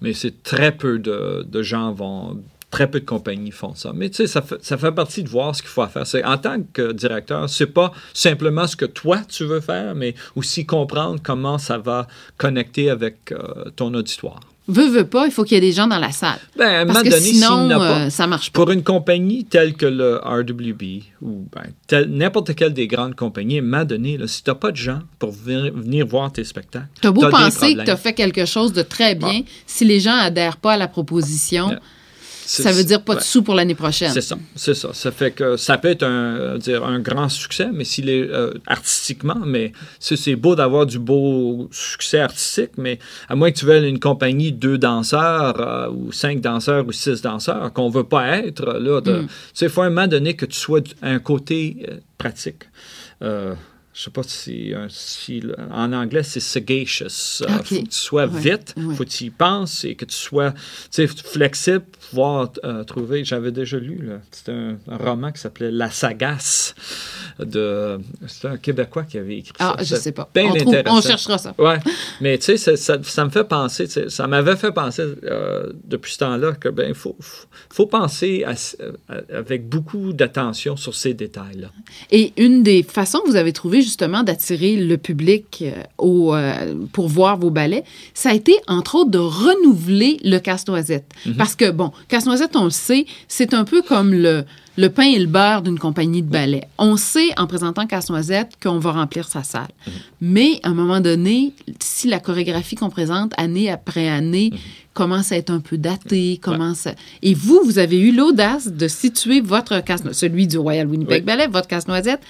Mais 0.00 0.12
c'est 0.12 0.42
très 0.42 0.72
peu 0.72 0.98
de, 0.98 1.44
de 1.50 1.62
gens 1.62 1.92
vont. 1.92 2.38
Très 2.70 2.88
peu 2.88 3.00
de 3.00 3.04
compagnies 3.04 3.50
font 3.50 3.74
ça. 3.74 3.92
Mais 3.94 4.10
tu 4.10 4.16
sais, 4.16 4.26
ça 4.28 4.42
fait, 4.42 4.62
ça 4.62 4.78
fait 4.78 4.92
partie 4.92 5.24
de 5.24 5.28
voir 5.28 5.54
ce 5.56 5.62
qu'il 5.62 5.70
faut 5.70 5.84
faire. 5.86 6.06
C'est, 6.06 6.24
en 6.24 6.38
tant 6.38 6.58
que 6.72 6.92
directeur, 6.92 7.50
c'est 7.50 7.66
pas 7.66 7.92
simplement 8.14 8.66
ce 8.66 8.76
que 8.76 8.84
toi 8.84 9.18
tu 9.28 9.44
veux 9.44 9.60
faire, 9.60 9.94
mais 9.94 10.14
aussi 10.36 10.66
comprendre 10.66 11.18
comment 11.22 11.58
ça 11.58 11.78
va 11.78 12.06
connecter 12.36 12.88
avec 12.90 13.32
euh, 13.32 13.70
ton 13.74 13.92
auditoire. 13.94 14.40
Veux, 14.68 14.88
veux 14.88 15.06
pas, 15.06 15.26
il 15.26 15.32
faut 15.32 15.42
qu'il 15.42 15.56
y 15.56 15.58
ait 15.58 15.60
des 15.60 15.72
gens 15.72 15.88
dans 15.88 15.98
la 15.98 16.12
salle. 16.12 16.38
Ben, 16.56 16.66
à 16.66 16.80
un 16.80 16.86
Parce 16.86 16.98
moment 16.98 17.04
que 17.04 17.10
donné, 17.10 17.26
s'il 17.26 17.36
sinon, 17.36 17.70
a 17.70 17.78
pas, 17.78 18.00
euh, 18.02 18.10
ça 18.10 18.28
marche 18.28 18.52
pas. 18.52 18.60
pour 18.60 18.70
une 18.70 18.84
compagnie 18.84 19.44
telle 19.44 19.74
que 19.74 19.86
le 19.86 20.20
RWB 20.22 21.02
ou 21.22 21.48
ben, 21.52 22.04
n'importe 22.06 22.54
quelle 22.54 22.72
des 22.72 22.86
grandes 22.86 23.16
compagnies, 23.16 23.56
à 23.56 23.62
un 23.62 23.64
moment 23.64 23.84
donné, 23.84 24.16
là, 24.16 24.28
si 24.28 24.44
tu 24.44 24.50
n'as 24.50 24.54
pas 24.54 24.70
de 24.70 24.76
gens 24.76 25.00
pour 25.18 25.32
venir, 25.32 25.72
venir 25.74 26.06
voir 26.06 26.30
tes 26.30 26.44
spectacles, 26.44 26.86
T'as 27.00 27.10
beau 27.10 27.22
t'as 27.22 27.30
des 27.30 27.32
penser 27.32 27.74
que 27.74 27.84
tu 27.84 27.90
as 27.90 27.96
fait 27.96 28.12
quelque 28.12 28.44
chose 28.44 28.72
de 28.72 28.82
très 28.82 29.16
bien, 29.16 29.40
si 29.66 29.84
les 29.84 29.98
gens 29.98 30.16
adhèrent 30.16 30.58
pas 30.58 30.74
à 30.74 30.76
la 30.76 30.86
proposition. 30.86 31.76
Ça 32.62 32.72
veut 32.72 32.84
dire 32.84 33.02
pas 33.02 33.14
de 33.14 33.20
sous 33.20 33.42
pour 33.42 33.54
l'année 33.54 33.74
prochaine. 33.74 34.10
C'est 34.12 34.20
ça, 34.20 34.36
c'est 34.56 34.74
ça. 34.74 34.90
Ça 34.92 35.10
fait 35.12 35.30
que 35.30 35.56
ça 35.56 35.78
peut 35.78 35.88
être 35.88 36.02
un, 36.02 36.36
euh, 36.38 36.58
dire, 36.58 36.84
un 36.84 36.98
grand 37.00 37.28
succès, 37.28 37.68
mais 37.72 37.84
s'il 37.84 38.08
est 38.08 38.28
euh, 38.28 38.52
artistiquement, 38.66 39.38
mais 39.44 39.72
c'est 39.98 40.36
beau 40.36 40.54
d'avoir 40.56 40.86
du 40.86 40.98
beau 40.98 41.68
succès 41.70 42.20
artistique, 42.20 42.70
mais 42.76 42.98
à 43.28 43.36
moins 43.36 43.50
que 43.52 43.58
tu 43.58 43.66
veuilles 43.66 43.88
une 43.88 44.00
compagnie 44.00 44.52
de 44.52 44.56
deux 44.58 44.78
danseurs 44.78 45.60
euh, 45.60 45.90
ou 45.90 46.12
cinq 46.12 46.40
danseurs 46.40 46.86
ou 46.86 46.92
six 46.92 47.22
danseurs 47.22 47.72
qu'on 47.72 47.88
veut 47.90 48.04
pas 48.04 48.38
être 48.38 48.64
là, 48.78 49.00
de- 49.00 49.10
Mm. 49.20 49.26
tu 49.26 49.32
sais, 49.54 49.66
il 49.66 49.70
faut 49.70 49.82
à 49.82 49.86
un 49.86 49.90
moment 49.90 50.06
donné 50.06 50.34
que 50.34 50.46
tu 50.46 50.56
sois 50.58 50.80
un 51.02 51.18
côté 51.18 51.86
euh, 51.88 51.96
pratique. 52.18 52.62
Euh, 53.22 53.54
je 53.92 54.02
sais 54.02 54.10
pas 54.10 54.22
si, 54.22 55.40
le- 55.40 55.56
en 55.72 55.92
anglais 55.92 56.22
c'est 56.22 56.40
sagacious. 56.40 57.42
Euh, 57.42 57.56
Ok. 57.58 57.64
faut 57.66 57.74
que 57.74 57.80
tu 57.80 57.86
sois 57.90 58.26
Ouais, 58.26 58.40
vite, 58.40 58.74
ouais. 58.76 58.94
faut 58.94 59.04
que 59.04 59.08
tu 59.08 59.24
y 59.24 59.30
penses 59.30 59.84
et 59.84 59.94
que 59.96 60.04
tu 60.04 60.14
sois 60.16 60.54
flexible 61.06 61.80
pour 61.80 62.00
pouvoir 62.10 62.52
euh, 62.64 62.84
trouver. 62.84 63.24
J'avais 63.24 63.52
déjà 63.52 63.78
lu, 63.78 64.10
c'était 64.30 64.52
un, 64.52 64.76
un 64.88 64.96
roman 64.96 65.32
qui 65.32 65.40
s'appelait 65.40 65.70
La 65.70 65.90
Sagace 65.90 66.74
de. 67.38 67.98
C'était 68.26 68.48
un 68.48 68.56
Québécois 68.56 69.04
qui 69.04 69.18
avait 69.18 69.38
écrit 69.38 69.52
Ah, 69.58 69.74
ça. 69.78 69.84
je 69.84 69.96
sais 70.00 70.12
pas. 70.12 70.28
Bien 70.34 70.44
On, 70.50 70.54
trouve- 70.54 70.68
on 70.74 70.78
intéressant. 70.78 71.08
cherchera 71.08 71.38
ça. 71.38 71.54
Ouais, 71.58 71.78
mais 72.20 72.38
tu 72.38 72.56
sais, 72.58 72.76
ça, 72.76 73.24
me 73.24 73.30
fait 73.30 73.44
penser, 73.44 73.86
ça 74.08 74.26
m'avait 74.26 74.56
fait 74.56 74.72
penser 74.72 75.02
euh, 75.24 75.72
depuis 75.84 76.12
ce 76.12 76.18
temps-là 76.18 76.52
que 76.52 76.68
ben 76.68 76.94
faut, 76.94 77.16
faut, 77.20 77.46
faut 77.70 77.86
penser 77.86 78.44
à- 78.44 78.52
à- 79.12 79.36
avec 79.36 79.68
beaucoup 79.68 80.12
d'attention 80.12 80.76
sur 80.76 80.94
ces 80.94 81.14
détails-là. 81.14 81.70
Et 82.10 82.32
une 82.36 82.62
des 82.62 82.82
façons 82.82 83.20
que 83.20 83.28
vous 83.30 83.36
avez 83.36 83.52
trouvé 83.52 83.79
justement 83.82 84.22
d'attirer 84.22 84.76
le 84.76 84.96
public 84.98 85.58
euh, 85.62 85.72
au, 85.98 86.34
euh, 86.34 86.74
pour 86.92 87.08
voir 87.08 87.36
vos 87.38 87.50
ballets, 87.50 87.84
ça 88.14 88.30
a 88.30 88.34
été 88.34 88.54
entre 88.68 88.94
autres 88.96 89.10
de 89.10 89.18
renouveler 89.18 90.18
le 90.24 90.38
casse-noisette. 90.38 91.10
Parce 91.36 91.54
que, 91.56 91.70
bon, 91.70 91.92
casse-noisette, 92.08 92.56
on 92.56 92.64
le 92.64 92.70
sait, 92.70 93.06
c'est 93.28 93.54
un 93.54 93.64
peu 93.64 93.82
comme 93.82 94.12
le, 94.14 94.44
le 94.76 94.88
pain 94.88 95.04
et 95.04 95.18
le 95.18 95.26
beurre 95.26 95.62
d'une 95.62 95.78
compagnie 95.78 96.22
de 96.22 96.28
ballet. 96.30 96.62
On 96.78 96.96
sait 96.96 97.28
en 97.38 97.46
présentant 97.46 97.86
casse-noisette 97.86 98.52
qu'on 98.62 98.78
va 98.78 98.92
remplir 98.92 99.28
sa 99.28 99.42
salle. 99.42 99.68
Mais 100.20 100.60
à 100.62 100.68
un 100.70 100.74
moment 100.74 101.00
donné, 101.00 101.52
si 101.80 102.08
la 102.08 102.20
chorégraphie 102.20 102.76
qu'on 102.76 102.90
présente 102.90 103.32
année 103.36 103.70
après 103.70 104.08
année 104.08 104.52
commence 104.94 105.32
à 105.32 105.36
être 105.36 105.50
un 105.50 105.60
peu 105.60 105.78
datée, 105.78 106.38
commence 106.42 106.86
à- 106.86 106.94
Et 107.22 107.32
vous, 107.34 107.60
vous 107.64 107.78
avez 107.78 107.98
eu 108.00 108.12
l'audace 108.12 108.68
de 108.68 108.88
situer 108.88 109.40
votre 109.40 109.82
casse 109.84 110.02
celui 110.12 110.46
du 110.46 110.58
Royal 110.58 110.86
Winnipeg 110.86 111.18
Oui. 111.20 111.24
Ballet, 111.24 111.46
votre 111.46 111.68
casse-noisette, 111.68 112.20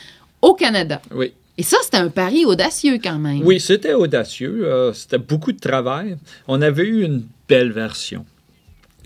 au 0.42 0.54
Canada. 0.54 1.00
Oui. 1.14 1.32
Et 1.58 1.62
ça, 1.62 1.76
c'était 1.82 1.98
un 1.98 2.08
pari 2.08 2.44
audacieux 2.44 2.98
quand 3.02 3.18
même. 3.18 3.42
Oui, 3.44 3.60
c'était 3.60 3.94
audacieux. 3.94 4.64
euh, 4.64 4.92
c'était 4.92 5.18
beaucoup 5.18 5.52
de 5.52 5.58
travail. 5.58 6.16
On 6.48 6.62
avait 6.62 6.84
eu 6.84 7.04
une 7.04 7.26
belle 7.48 7.72
version 7.72 8.24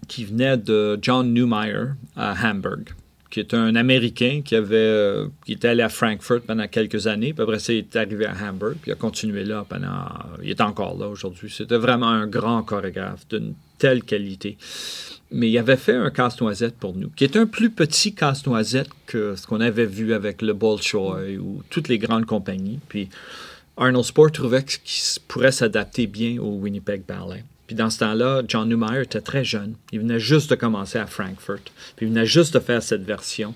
qui 0.06 0.24
venait 0.24 0.56
de 0.56 0.98
John 1.00 1.32
Newmeyer 1.32 1.94
à 2.16 2.34
Hamburg, 2.44 2.90
qui 3.30 3.40
est 3.40 3.54
un 3.54 3.74
Américain 3.74 4.42
qui 4.44 4.54
avait 4.54 4.76
euh, 4.76 5.26
qui 5.46 5.52
était 5.54 5.68
allé 5.68 5.82
à 5.82 5.88
Frankfurt 5.88 6.42
pendant 6.46 6.68
quelques 6.68 7.06
années, 7.06 7.32
puis 7.32 7.42
après 7.42 7.58
il 7.68 7.78
est 7.78 7.96
arrivé 7.96 8.26
à 8.26 8.34
Hamburg, 8.34 8.74
puis 8.80 8.90
il 8.90 8.92
a 8.92 8.96
continué 8.96 9.44
là 9.44 9.64
pendant... 9.68 10.04
Il 10.42 10.50
est 10.50 10.60
encore 10.60 10.96
là 10.96 11.08
aujourd'hui. 11.08 11.50
C'était 11.50 11.78
vraiment 11.78 12.08
un 12.08 12.26
grand 12.26 12.62
chorégraphe 12.62 13.26
d'une 13.28 13.54
telle 13.78 14.04
qualité. 14.04 14.56
Mais 15.36 15.50
il 15.50 15.58
avait 15.58 15.76
fait 15.76 15.96
un 15.96 16.10
casse-noisette 16.10 16.76
pour 16.76 16.94
nous, 16.94 17.10
qui 17.10 17.24
est 17.24 17.36
un 17.36 17.46
plus 17.46 17.70
petit 17.70 18.14
casse-noisette 18.14 18.88
que 19.06 19.34
ce 19.34 19.46
qu'on 19.46 19.60
avait 19.60 19.84
vu 19.84 20.14
avec 20.14 20.42
le 20.42 20.52
Bolshoi 20.52 21.22
ou 21.40 21.62
toutes 21.70 21.88
les 21.88 21.98
grandes 21.98 22.24
compagnies. 22.24 22.78
Puis 22.88 23.08
Arnold 23.76 24.04
Sport 24.04 24.30
trouvait 24.30 24.62
qu'il 24.62 24.78
pourrait 25.26 25.50
s'adapter 25.50 26.06
bien 26.06 26.40
au 26.40 26.50
Winnipeg 26.50 27.02
Ballet. 27.06 27.42
Puis 27.66 27.74
dans 27.74 27.90
ce 27.90 27.98
temps-là, 27.98 28.42
John 28.46 28.68
Newmeyer 28.68 29.02
était 29.02 29.20
très 29.20 29.44
jeune. 29.44 29.74
Il 29.90 30.00
venait 30.00 30.20
juste 30.20 30.50
de 30.50 30.54
commencer 30.54 30.98
à 30.98 31.06
Frankfurt. 31.06 31.72
Puis 31.96 32.06
il 32.06 32.10
venait 32.10 32.26
juste 32.26 32.54
de 32.54 32.60
faire 32.60 32.82
cette 32.82 33.02
version. 33.02 33.54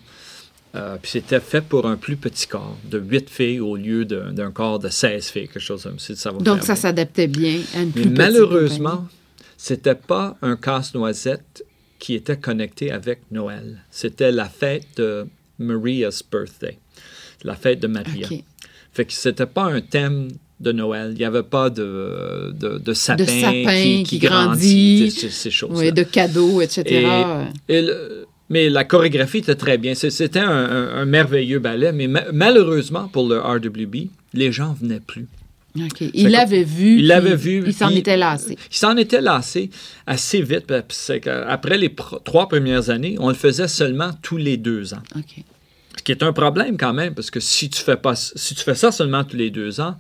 Euh, 0.75 0.97
puis 1.01 1.13
c'était 1.13 1.41
fait 1.41 1.63
pour 1.63 1.87
un 1.87 1.97
plus 1.97 2.17
petit 2.17 2.47
corps, 2.47 2.77
de 2.85 2.99
8 2.99 3.31
filles 3.31 3.61
au 3.61 3.77
lieu 3.77 4.05
d'un 4.05 4.51
corps 4.51 4.79
de 4.79 4.89
16 4.89 5.27
filles, 5.29 5.49
quelque 5.49 5.61
chose 5.61 5.85
comme 5.85 5.99
ça. 5.99 6.15
ça 6.15 6.31
va 6.31 6.39
Donc, 6.39 6.63
ça 6.63 6.77
s'adaptait 6.77 7.27
bien 7.27 7.61
à 7.75 7.83
une 7.83 7.87
Mais 7.87 7.93
plus 7.93 8.03
petite 8.03 8.19
malheureusement, 8.19 9.07
c'était 9.57 9.95
pas 9.95 10.37
un 10.43 10.57
casse-noisette 10.57 11.65
qui 11.99 12.15
était 12.15 12.37
connecté 12.37 12.91
avec 12.91 13.21
Noël. 13.31 13.79
C'était 13.91 14.33
la 14.33 14.47
fête 14.49 14.87
de 14.97 15.27
Maria's 15.59 16.23
birthday, 16.31 16.79
la 17.45 17.55
fête 17.55 17.81
de 17.81 17.87
Maria. 17.89 18.27
OK. 18.31 18.43
Fait 18.93 19.05
que 19.05 19.13
c'était 19.13 19.47
pas 19.47 19.65
un 19.65 19.81
thème 19.81 20.29
de 20.61 20.73
Noël. 20.73 21.11
Il 21.13 21.19
n'y 21.19 21.25
avait 21.25 21.43
pas 21.45 21.71
de, 21.71 22.53
de, 22.53 22.79
de 22.79 22.93
sapin, 22.93 23.27
sapin 23.27 23.83
qui, 23.83 24.03
qui 24.03 24.03
qui 24.05 24.19
grandit. 24.27 24.99
grandit, 24.99 25.11
ces, 25.13 25.31
ces 25.31 25.51
choses-là. 25.51 25.79
Oui, 25.79 25.93
de 25.93 26.03
cadeaux, 26.03 26.61
etc. 26.61 26.83
Et- 27.69 27.75
et 27.77 27.83
le- 27.83 28.27
mais 28.51 28.69
la 28.71 28.85
chorégraphie 28.85 29.39
était 29.39 29.55
très 29.57 29.77
bien. 29.79 29.95
C'était 29.95 30.39
un, 30.39 30.49
un- 30.51 30.89
un 31.01 31.05
merveilleux 31.05 31.59
ballet, 31.59 31.93
mais 31.93 32.07
ma- 32.09 32.33
malheureusement 32.33 33.07
pour 33.09 33.29
le 33.29 33.39
RWB, 33.39 34.09
les 34.35 34.51
gens 34.53 34.73
venaient 34.81 35.01
plus. 35.01 35.29
Il 36.15 36.31
l'avait 36.31 36.65
vu. 36.65 36.99
Il 36.99 37.07
l'avait 37.07 37.37
vu. 37.37 37.63
Il 37.67 37.73
s'en 37.75 37.91
était 37.91 38.17
lassé. 38.17 38.57
Il 38.71 38.77
s'en 38.77 38.97
était 38.97 39.21
lassé 39.21 39.71
assez 40.07 40.43
vite. 40.43 40.67
parce 40.67 41.13
que 41.23 41.31
Après 41.47 41.79
les 41.79 41.95
trois 42.25 42.49
premières 42.49 42.91
années, 42.91 43.17
on 43.21 43.29
le 43.29 43.35
faisait 43.35 43.69
seulement 43.69 44.11
tous 44.23 44.37
les 44.39 44.57
deux 44.57 44.95
ans. 44.95 45.03
Ce 45.97 46.03
qui 46.03 46.13
est 46.13 46.23
un 46.23 46.33
problème 46.33 46.77
quand 46.79 46.93
même, 46.95 47.15
parce 47.15 47.31
que 47.31 47.41
si 47.41 47.69
tu 47.71 47.83
fais, 47.83 47.97
pas, 47.97 48.15
si 48.17 48.55
tu 48.55 48.63
fais 48.63 48.75
ça 48.75 48.93
seulement 48.93 49.25
tous 49.25 49.37
les 49.37 49.51
deux 49.51 49.81
ans, 49.81 49.97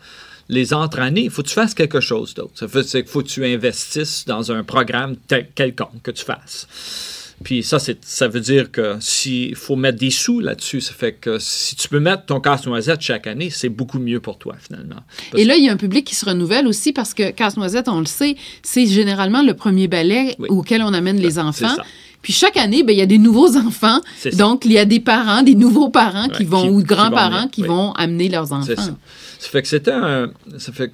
les 0.48 0.72
entre-années, 0.72 1.24
il 1.24 1.30
faut 1.30 1.42
que 1.42 1.48
tu 1.48 1.54
fasses 1.54 1.74
quelque 1.74 2.00
chose 2.00 2.32
d'autre. 2.34 2.52
Ça 2.54 2.66
qu'il 3.02 3.06
faut 3.06 3.22
que 3.22 3.28
tu 3.28 3.44
investisses 3.44 4.24
dans 4.24 4.50
un 4.50 4.64
programme 4.64 5.16
tel- 5.16 5.48
quelconque 5.54 6.00
que 6.02 6.10
tu 6.10 6.24
fasses. 6.24 7.27
Puis 7.44 7.62
ça, 7.62 7.78
c'est, 7.78 8.04
ça 8.04 8.26
veut 8.28 8.40
dire 8.40 8.70
que 8.72 8.96
s'il 9.00 9.54
faut 9.54 9.76
mettre 9.76 9.98
des 9.98 10.10
sous 10.10 10.40
là-dessus, 10.40 10.80
ça 10.80 10.92
fait 10.92 11.12
que 11.12 11.38
si 11.38 11.76
tu 11.76 11.88
peux 11.88 12.00
mettre 12.00 12.26
ton 12.26 12.40
casse-noisette 12.40 13.00
chaque 13.00 13.26
année, 13.26 13.48
c'est 13.50 13.68
beaucoup 13.68 13.98
mieux 14.00 14.20
pour 14.20 14.38
toi, 14.38 14.56
finalement. 14.60 15.02
Parce 15.30 15.40
Et 15.42 15.44
là, 15.44 15.56
il 15.56 15.64
y 15.64 15.68
a 15.68 15.72
un 15.72 15.76
public 15.76 16.04
qui 16.04 16.14
se 16.16 16.24
renouvelle 16.26 16.66
aussi 16.66 16.92
parce 16.92 17.14
que 17.14 17.30
Casse-Noisette, 17.30 17.88
on 17.88 18.00
le 18.00 18.06
sait, 18.06 18.34
c'est 18.62 18.86
généralement 18.86 19.42
le 19.42 19.54
premier 19.54 19.86
ballet 19.88 20.34
Oui. 20.38 20.48
auquel 20.50 20.82
on 20.82 20.92
amène 20.92 21.18
les 21.18 21.38
enfants. 21.38 21.76
Puis 22.22 22.32
chaque 22.32 22.56
année, 22.56 22.82
ben, 22.82 22.92
il 22.92 22.98
y 22.98 23.02
a 23.02 23.06
des 23.06 23.18
nouveaux 23.18 23.56
enfants. 23.56 24.00
Donc, 24.36 24.64
il 24.64 24.72
y 24.72 24.78
a 24.78 24.84
des 24.84 24.98
parents, 24.98 25.42
des 25.42 25.54
nouveaux 25.54 25.88
parents 25.90 26.28
qui 26.28 26.44
vont, 26.44 26.62
qui- 26.62 26.68
ou 26.70 26.82
qui 26.82 26.86
vont 26.88 26.96
grands-parents 26.96 27.46
qui 27.48 27.62
oui. 27.62 27.68
vont 27.68 27.92
amener 27.92 28.28
leurs 28.28 28.52
enfants. 28.52 28.64
C'est 28.66 28.76
ça. 28.76 28.96
Ça 29.38 29.48
fait 29.48 29.62
que 29.62 29.68
c'était 29.68 29.92
un. 29.92 30.32
Ça 30.58 30.72
fait 30.72 30.92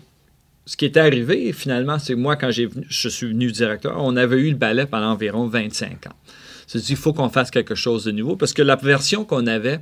ce 0.67 0.77
qui 0.77 0.85
était 0.87 1.01
arrivé, 1.01 1.53
finalement, 1.53 1.99
c'est 1.99 2.15
que 2.15 2.19
moi, 2.19 2.37
quand 2.37 2.51
j'ai 2.51 2.67
venu- 2.67 2.87
je 2.89 3.09
suis 3.09 3.27
venu 3.29 3.51
directeur, 3.53 3.95
on 3.99 4.17
avait 4.17 4.37
eu 4.39 4.51
le 4.51 4.57
ballet 4.57 4.87
pendant 4.87 5.09
environ 5.13 5.47
25 5.47 6.07
ans. 6.07 6.15
C'est 6.67 6.79
dit, 6.79 6.93
il 6.93 6.97
faut 6.97 7.13
qu'on 7.13 7.29
fasse 7.29 7.51
quelque 7.51 7.75
chose 7.75 8.05
de 8.05 8.11
nouveau 8.13 8.37
parce 8.37 8.53
que 8.55 8.63
la 8.63 8.77
version 8.77 9.25
qu'on 9.27 9.47
avait, 9.47 9.81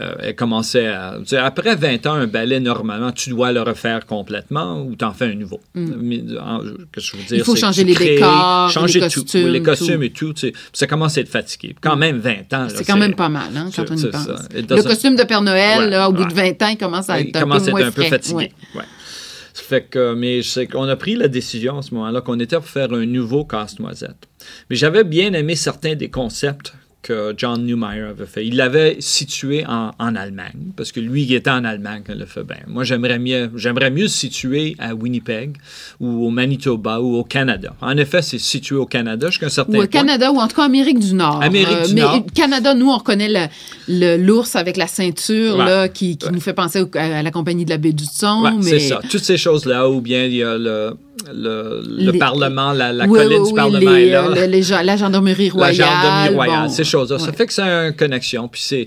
euh, 0.00 0.14
elle 0.20 0.34
commençait 0.34 0.88
à. 0.88 1.16
tu 1.20 1.28
sais, 1.28 1.36
Après 1.36 1.74
20 1.76 2.06
ans, 2.06 2.14
un 2.14 2.26
ballet, 2.26 2.60
normalement, 2.60 3.12
tu 3.12 3.30
dois 3.30 3.52
le 3.52 3.60
refaire 3.62 4.04
complètement 4.06 4.82
ou 4.82 4.94
t'en 4.94 5.12
fais 5.12 5.26
un 5.26 5.34
nouveau. 5.34 5.60
Mais, 5.74 6.22
en- 6.40 6.60
Qu'est-ce 6.92 7.12
que 7.12 7.16
je 7.18 7.22
veux 7.22 7.22
dire? 7.28 7.36
Mm. 7.36 7.40
Il 7.40 7.44
faut 7.44 7.56
changer 7.56 7.84
les 7.84 7.94
crées, 7.94 8.14
décors, 8.14 8.70
changer 8.70 9.00
les 9.00 9.06
costumes, 9.08 9.44
Oui, 9.46 9.52
les 9.52 9.62
costumes 9.62 9.96
tout. 9.96 10.02
et 10.02 10.10
tout. 10.10 10.32
tu 10.32 10.40
sais, 10.48 10.52
Ça 10.72 10.86
commence 10.86 11.16
à 11.18 11.20
être 11.20 11.28
fatigué. 11.28 11.74
Quand 11.80 11.96
même 11.96 12.18
20 12.18 12.52
ans. 12.54 12.66
C'est 12.68 12.84
quand 12.84 12.96
même 12.96 13.14
pas 13.14 13.28
mal, 13.28 13.48
hein, 13.56 13.68
quand 13.76 13.84
on 13.90 13.96
y 13.96 14.10
pense. 14.10 14.24
ça. 14.26 14.36
Le 14.54 14.82
costume 14.82 15.16
de 15.16 15.22
Père 15.24 15.42
Noël, 15.42 15.78
Ouais, 15.80 15.90
là, 15.90 16.08
au 16.08 16.12
bout 16.12 16.24
de 16.24 16.32
20 16.34 16.60
ans, 16.62 16.68
il 16.68 16.78
commence 16.78 17.08
à 17.10 17.20
il 17.20 17.28
être 17.28 17.36
un 17.36 17.40
peu 17.42 17.70
moins 17.70 17.90
fatigué. 17.90 18.52
Ouais. 18.74 18.82
Fait 19.60 19.82
que, 19.82 20.14
mais 20.14 20.42
je 20.42 20.48
sais 20.48 20.66
qu'on 20.66 20.88
a 20.88 20.96
pris 20.96 21.16
la 21.16 21.28
décision 21.28 21.78
à 21.78 21.82
ce 21.82 21.94
moment-là 21.94 22.20
qu'on 22.20 22.38
était 22.38 22.56
pour 22.56 22.66
faire 22.66 22.92
un 22.92 23.06
nouveau 23.06 23.44
casse-noisette. 23.44 24.28
Mais 24.70 24.76
j'avais 24.76 25.04
bien 25.04 25.32
aimé 25.32 25.56
certains 25.56 25.94
des 25.94 26.10
concepts 26.10 26.74
que 27.06 27.34
John 27.36 27.64
Newmeyer 27.64 28.02
avait 28.02 28.26
fait. 28.26 28.44
Il 28.44 28.56
l'avait 28.56 28.96
situé 28.98 29.64
en, 29.66 29.92
en 29.98 30.16
Allemagne, 30.16 30.72
parce 30.76 30.90
que 30.90 30.98
lui, 30.98 31.22
il 31.22 31.32
était 31.34 31.50
en 31.50 31.64
Allemagne 31.64 32.02
quand 32.04 32.12
il 32.14 32.18
l'a 32.18 32.26
fait. 32.26 32.42
Ben, 32.42 32.56
moi, 32.66 32.82
j'aimerais 32.82 33.20
mieux, 33.20 33.48
j'aimerais 33.54 33.90
mieux 33.92 34.08
situer 34.08 34.74
à 34.80 34.92
Winnipeg 34.94 35.56
ou 36.00 36.26
au 36.26 36.30
Manitoba 36.30 37.00
ou 37.00 37.14
au 37.16 37.22
Canada. 37.22 37.74
En 37.80 37.96
effet, 37.96 38.22
c'est 38.22 38.38
situé 38.40 38.74
au 38.74 38.86
Canada 38.86 39.28
jusqu'à 39.28 39.46
un 39.46 39.50
certain 39.50 39.72
Ou 39.72 39.76
au 39.76 39.78
point. 39.78 39.86
Canada, 39.86 40.32
ou 40.32 40.38
en 40.38 40.48
tout 40.48 40.56
cas 40.56 40.64
Amérique 40.64 40.98
du 40.98 41.14
Nord. 41.14 41.38
Euh, 41.42 41.46
Amérique 41.46 41.88
du 41.88 41.94
mais 41.94 42.00
Nord. 42.00 42.24
Canada, 42.34 42.74
nous, 42.74 42.90
on 42.90 42.96
reconnaît 42.98 43.28
le- 43.28 43.46
le- 43.88 44.16
l'ours 44.16 44.56
avec 44.56 44.76
la 44.76 44.88
ceinture 44.88 45.56
Ouais. 45.58 45.64
là, 45.64 45.88
qui, 45.88 46.16
qui 46.16 46.26
Ouais. 46.26 46.32
nous 46.32 46.40
fait 46.40 46.54
penser 46.54 46.80
au- 46.82 46.90
à 46.94 47.22
la 47.22 47.30
compagnie 47.30 47.64
de 47.64 47.70
la 47.70 47.78
baie 47.78 47.92
du 47.92 48.04
Son. 48.04 48.42
Ouais, 48.42 48.50
mais... 48.56 48.62
c'est 48.62 48.80
ça. 48.80 49.00
Toutes 49.08 49.22
ces 49.24 49.36
choses-là, 49.36 49.88
ou 49.88 50.00
bien 50.00 50.24
il 50.24 50.34
y 50.34 50.42
a 50.42 50.58
le, 50.58 50.94
le, 51.32 51.82
le 51.88 52.12
Les- 52.12 52.18
Parlement, 52.18 52.72
la, 52.72 52.92
la 52.92 53.06
Oui, 53.06 53.18
colline 53.18 53.40
oui, 53.40 53.48
du 53.48 53.54
Parlement 53.54 53.90
les, 53.92 54.06
est 54.06 54.10
là. 54.10 54.26
euh, 54.28 54.34
le- 54.46 54.52
les 54.52 54.62
gens- 54.62 54.82
la 54.82 54.96
gendarmerie 54.96 55.48
la 55.48 55.52
royale. 55.54 55.74
gendarmerie 55.74 56.34
royale, 56.34 56.62
bon, 56.64 56.68
ces 56.68 56.84
choses-là. 56.84 57.18
Ça 57.18 57.32
fait 57.32 57.46
que 57.46 57.52
c'est 57.52 57.62
une 57.62 57.92
connexion. 57.94 58.48
Puis 58.48 58.60
c'est 58.64 58.86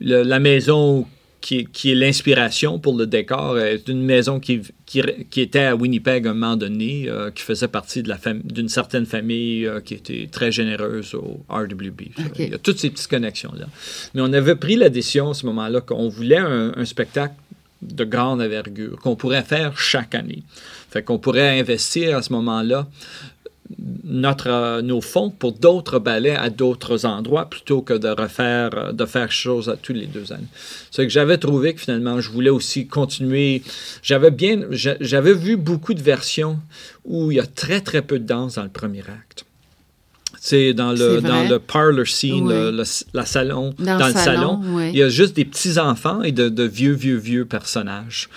la 0.00 0.38
maison 0.38 1.06
qui, 1.40 1.58
est- 1.58 1.70
qui 1.70 1.92
est 1.92 1.94
l'inspiration 1.94 2.78
pour 2.78 2.96
le 2.96 3.06
décor 3.06 3.58
est 3.58 3.86
une 3.88 4.02
maison 4.02 4.40
qui, 4.40 4.62
qui, 4.86 5.02
qui 5.30 5.42
était 5.42 5.64
à 5.64 5.76
Winnipeg 5.76 6.26
à 6.26 6.30
un 6.30 6.32
moment 6.32 6.56
donné, 6.56 7.04
euh, 7.06 7.30
qui 7.30 7.42
faisait 7.42 7.68
partie 7.68 8.02
la 8.02 8.16
fam- 8.16 8.40
d'une 8.42 8.70
certaine 8.70 9.04
famille 9.04 9.66
euh, 9.66 9.80
qui 9.80 9.92
était 9.92 10.26
très 10.32 10.50
généreuse 10.50 11.14
au 11.14 11.40
RWB. 11.50 12.00
Il 12.38 12.48
y 12.48 12.54
a 12.54 12.58
toutes 12.58 12.78
ces 12.78 12.88
petites 12.88 13.08
connexions-là. 13.08 13.66
Mais 14.14 14.22
on 14.22 14.32
avait 14.32 14.54
pris 14.56 14.76
la 14.76 14.88
décision 14.88 15.30
à 15.30 15.34
ce 15.34 15.44
moment-là 15.44 15.82
qu'on 15.82 16.08
voulait 16.08 16.38
un, 16.38 16.72
un 16.76 16.84
spectacle 16.86 17.34
de 17.82 18.04
grande 18.04 18.40
envergure 18.40 18.98
qu'on 19.00 19.16
pourrait 19.16 19.42
faire 19.42 19.78
chaque 19.78 20.14
année. 20.14 20.42
Fait 20.90 21.02
qu'on 21.02 21.18
pourrait 21.18 21.58
investir 21.60 22.16
à 22.16 22.22
ce 22.22 22.32
moment-là 22.32 22.86
notre, 24.04 24.48
euh, 24.50 24.82
nos 24.82 25.00
fonds 25.00 25.30
pour 25.30 25.52
d'autres 25.52 25.98
ballets 25.98 26.36
à 26.36 26.50
d'autres 26.50 27.06
endroits 27.06 27.48
plutôt 27.48 27.80
que 27.80 27.94
de 27.94 28.08
refaire, 28.08 28.70
euh, 28.74 28.92
de 28.92 29.06
faire 29.06 29.32
chose 29.32 29.68
à 29.70 29.76
tous 29.76 29.94
les 29.94 30.06
deux 30.06 30.32
années. 30.32 30.46
C'est 30.90 31.04
que 31.04 31.12
j'avais 31.12 31.38
trouvé 31.38 31.74
que 31.74 31.80
finalement, 31.80 32.20
je 32.20 32.30
voulais 32.30 32.50
aussi 32.50 32.86
continuer. 32.86 33.62
J'avais 34.02 34.30
bien, 34.30 34.66
j'a- 34.70 34.96
j'avais 35.00 35.32
vu 35.34 35.56
beaucoup 35.56 35.94
de 35.94 36.02
versions 36.02 36.58
où 37.04 37.30
il 37.30 37.36
y 37.38 37.40
a 37.40 37.46
très, 37.46 37.80
très 37.80 38.02
peu 38.02 38.18
de 38.18 38.26
danse 38.26 38.56
dans 38.56 38.62
le 38.64 38.68
premier 38.68 39.00
acte. 39.00 39.43
C'est 40.46 40.74
dans 40.74 40.92
le, 40.92 41.22
dans 41.22 41.48
le 41.48 41.58
parlor 41.58 42.06
scene, 42.06 42.42
Oui. 42.48 42.52
le, 42.52 42.70
le- 42.70 42.82
la 43.14 43.24
salon, 43.24 43.72
Dans 43.78 43.96
dans, 43.98 44.08
le 44.08 44.12
salon, 44.12 44.60
salon, 44.60 44.60
oui. 44.74 44.90
il 44.92 44.98
y 44.98 45.02
a 45.02 45.08
juste 45.08 45.34
des 45.34 45.46
petits-enfants 45.46 46.22
et 46.22 46.32
de, 46.32 46.50
de 46.50 46.64
vieux, 46.64 46.92
vieux, 46.92 47.16
vieux 47.16 47.46
personnages. 47.46 48.28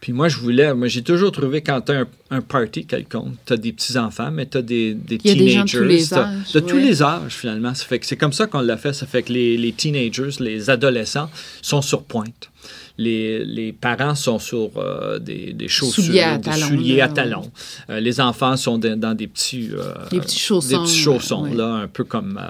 Puis 0.00 0.12
moi, 0.12 0.28
je 0.28 0.38
voulais, 0.38 0.74
moi, 0.74 0.88
j'ai 0.88 1.02
toujours 1.02 1.30
trouvé 1.30 1.60
quand 1.62 1.80
tu 1.82 1.92
as 1.92 2.00
un, 2.00 2.06
un 2.32 2.40
party 2.40 2.84
quelconque, 2.86 3.34
tu 3.46 3.52
as 3.52 3.56
des 3.56 3.72
petits-enfants, 3.72 4.32
mais 4.32 4.46
tu 4.46 4.58
as 4.58 4.62
des, 4.62 4.94
des 4.94 5.20
Il 5.22 5.28
y 5.28 5.30
a 5.30 5.34
des 5.36 5.48
gens 5.50 5.62
de 5.62 5.68
teenagers. 5.70 5.78
tous 5.78 5.84
les 5.84 6.06
t'as- 6.08 6.26
âges, 6.26 6.52
De 6.52 6.58
tous 6.58 6.76
les 6.78 7.00
âges, 7.00 7.32
finalement. 7.32 7.72
Ça 7.74 7.84
fait 7.84 8.00
que 8.00 8.06
c'est 8.06 8.16
comme 8.16 8.32
ça 8.32 8.48
qu'on 8.48 8.60
l'a 8.62 8.76
fait. 8.76 8.92
Ça 8.92 9.06
fait 9.06 9.22
que 9.22 9.32
les, 9.32 9.56
les 9.56 9.70
teenagers, 9.70 10.30
les 10.40 10.68
adolescents 10.68 11.30
sont 11.62 11.80
sur 11.82 12.02
pointe. 12.02 12.50
Les, 12.98 13.44
les 13.44 13.72
parents 13.72 14.14
sont 14.14 14.38
sur 14.38 14.70
euh, 14.76 15.18
des, 15.18 15.52
des 15.52 15.68
chaussures, 15.68 16.04
Souliers 16.04 16.20
à 16.20 16.36
des 16.36 16.50
talons, 16.50 16.66
souliers 16.66 16.96
là, 16.96 17.04
à 17.04 17.08
talons. 17.08 17.52
Euh, 17.88 18.00
les 18.00 18.20
enfants 18.20 18.56
sont 18.56 18.78
dans, 18.78 18.98
dans 18.98 19.14
des 19.14 19.26
petits, 19.26 19.70
euh, 19.72 19.94
Des 20.10 20.20
petits 20.20 20.38
chaussons, 20.38 20.68
des 20.68 20.76
petits 20.84 20.98
chaussons, 20.98 21.44
ouais. 21.44 21.54
là, 21.54 21.74
un 21.74 21.88
peu 21.88 22.04
comme 22.04 22.40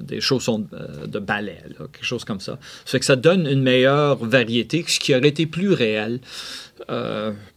des 0.00 0.20
chaussons 0.20 0.66
euh, 0.72 1.06
de 1.06 1.18
ballet, 1.18 1.62
là, 1.78 1.86
quelque 1.92 2.04
chose 2.04 2.24
comme 2.24 2.40
ça. 2.40 2.58
Ça 2.84 2.98
que 2.98 3.04
ça 3.04 3.16
donne 3.16 3.46
une 3.46 3.62
meilleure 3.62 4.16
variété, 4.24 4.84
ce 4.86 4.98
qui 4.98 5.14
aurait 5.14 5.28
été 5.28 5.46
plus 5.46 5.72
réel. 5.72 6.20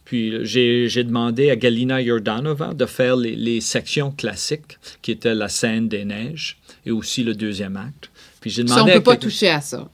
Puis 0.04 0.44
j'ai 0.44 1.04
demandé 1.04 1.50
à 1.50 1.56
Galina 1.56 2.02
Jordanova 2.04 2.72
de 2.74 2.86
faire 2.86 3.16
les, 3.16 3.36
les 3.36 3.60
sections 3.60 4.10
classiques, 4.10 4.78
qui 5.02 5.12
étaient 5.12 5.34
la 5.34 5.48
scène 5.48 5.88
des 5.88 6.04
neiges 6.04 6.58
et 6.86 6.90
aussi 6.90 7.24
le 7.24 7.34
deuxième 7.34 7.76
acte. 7.76 8.10
Puis 8.40 8.50
j'ai 8.50 8.66
Ça, 8.66 8.74
demandé 8.74 8.92
on 8.92 8.94
à 8.94 8.98
peut 8.98 9.02
pas 9.04 9.16
toucher 9.16 9.48
à 9.50 9.60
ça. 9.60 9.88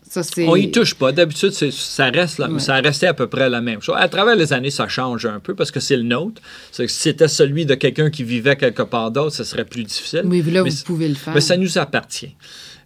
On 0.47 0.57
y 0.57 0.71
touche 0.71 0.95
pas. 0.95 1.13
D'habitude, 1.13 1.51
ça 1.53 2.11
reste 2.11 2.39
Ouais. 2.41 2.59
ça 2.59 2.75
restait 2.77 3.07
à 3.07 3.15
peu 3.15 3.27
près 3.27 3.49
la 3.49 3.61
même 3.61 3.81
chose. 3.81 3.95
À 3.99 4.09
travers 4.09 4.37
les 4.37 4.53
années, 4.53 4.71
ça 4.71 4.87
change 4.87 5.25
un 5.27 5.41
peu 5.41 5.55
parce 5.55 5.71
que 5.71 5.81
c'est 5.81 5.97
le 5.97 6.03
nôtre. 6.03 6.43
Si 6.71 6.87
c'était 6.89 7.29
celui 7.29 7.65
de 7.65 7.75
quelqu'un 7.75 8.11
qui 8.11 8.23
vivait 8.23 8.57
quelque 8.57 8.83
part 8.83 9.11
d'autre, 9.11 9.35
ce 9.35 9.45
serait 9.45 9.65
plus 9.65 9.85
difficile. 9.85 10.23
Oui, 10.27 10.43
là, 10.43 10.63
Mais 10.63 10.71
vous 10.71 10.83
pouvez 10.85 11.09
le 11.09 11.15
faire. 11.15 11.33
mais 11.35 11.41
ça 11.41 11.57
nous 11.57 11.79
appartient. 11.79 12.35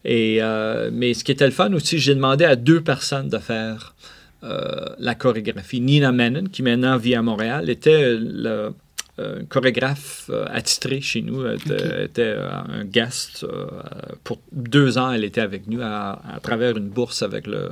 Et, 0.05 0.39
euh, 0.41 0.91
mais 0.93 1.13
ce 1.13 1.25
qui 1.25 1.33
était 1.33 1.45
le 1.47 1.51
fun 1.53 1.73
aussi, 1.73 1.99
j'ai 1.99 2.15
demandé 2.15 2.45
à 2.45 2.55
deux 2.55 2.81
personnes 2.81 3.29
de 3.29 3.39
faire 3.39 3.95
euh, 4.45 4.85
la 5.01 5.17
chorégraphie. 5.17 5.81
Nina 5.81 6.13
Menon, 6.13 6.45
qui 6.45 6.63
maintenant 6.63 6.97
vit 6.97 7.17
à 7.17 7.23
Montréal, 7.23 7.69
était 7.69 8.15
le 8.17 8.71
euh, 9.19 9.43
chorégraphe 9.49 10.31
euh, 10.33 10.45
attitré 10.51 11.01
chez 11.01 11.23
nous, 11.23 11.45
Elle 11.47 11.57
était, 11.57 11.75
Ok. 11.75 11.93
était, 12.05 12.23
euh, 12.23 12.49
un 12.51 12.85
guest. 12.85 13.45
euh, 13.45 13.67
pour 14.25 14.39
deux 14.53 14.97
ans, 14.99 15.11
elle 15.13 15.25
était 15.25 15.41
avec 15.41 15.67
nous 15.67 15.81
à, 15.83 16.21
à 16.35 16.41
travers 16.41 16.77
une 16.77 16.89
bourse 16.89 17.23
avec 17.23 17.47
le, 17.47 17.69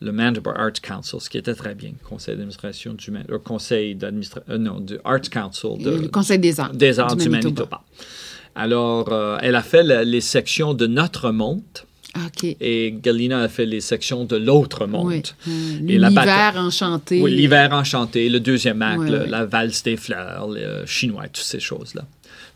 le 0.00 0.12
Manitoba 0.12 0.52
Arts 0.56 0.80
Council, 0.82 1.20
ce 1.20 1.28
qui 1.30 1.38
était 1.38 1.54
très 1.54 1.74
bien. 1.74 1.92
Conseil 2.08 2.34
d'administration 2.36 2.94
du 2.94 3.10
euh, 3.30 3.38
conseil 3.38 3.94
d'administration, 3.94 4.58
non, 4.58 4.80
du 4.80 4.98
Arts 5.04 5.30
Council 5.30 5.82
de, 5.82 5.90
le 5.90 6.08
Conseil 6.08 6.38
des 6.38 6.60
arts. 6.60 6.72
des 6.72 6.98
arts 7.00 7.16
du, 7.16 7.28
Manitoba. 7.28 7.62
Manitoba. 7.64 7.82
Alors, 8.54 9.12
euh, 9.12 9.38
elle 9.40 9.54
a 9.54 9.62
fait 9.62 9.82
la- 9.82 10.04
les 10.04 10.20
sections 10.20 10.74
de 10.74 10.86
notre 10.86 11.30
monte 11.30 11.86
OK. 12.16 12.56
et 12.60 12.94
Galina 13.02 13.42
a 13.42 13.48
fait 13.48 13.66
les 13.66 13.80
sections 13.80 14.24
de 14.24 14.36
l'autre. 14.36 14.88
Oui. 14.90 15.22
La 15.98 16.08
L'hiver 16.08 16.54
enchanté. 16.56 17.20
Oui, 17.20 17.32
l'hiver 17.32 17.72
enchanté, 17.72 18.28
le 18.28 18.40
deuxième 18.40 18.82
acte, 18.82 19.08
la 19.08 19.44
valse 19.44 19.82
des 19.82 19.96
fleurs, 19.96 20.48
le 20.48 20.86
chinois, 20.86 21.24
toutes 21.24 21.36
ces 21.44 21.60
choses-là. 21.60 22.04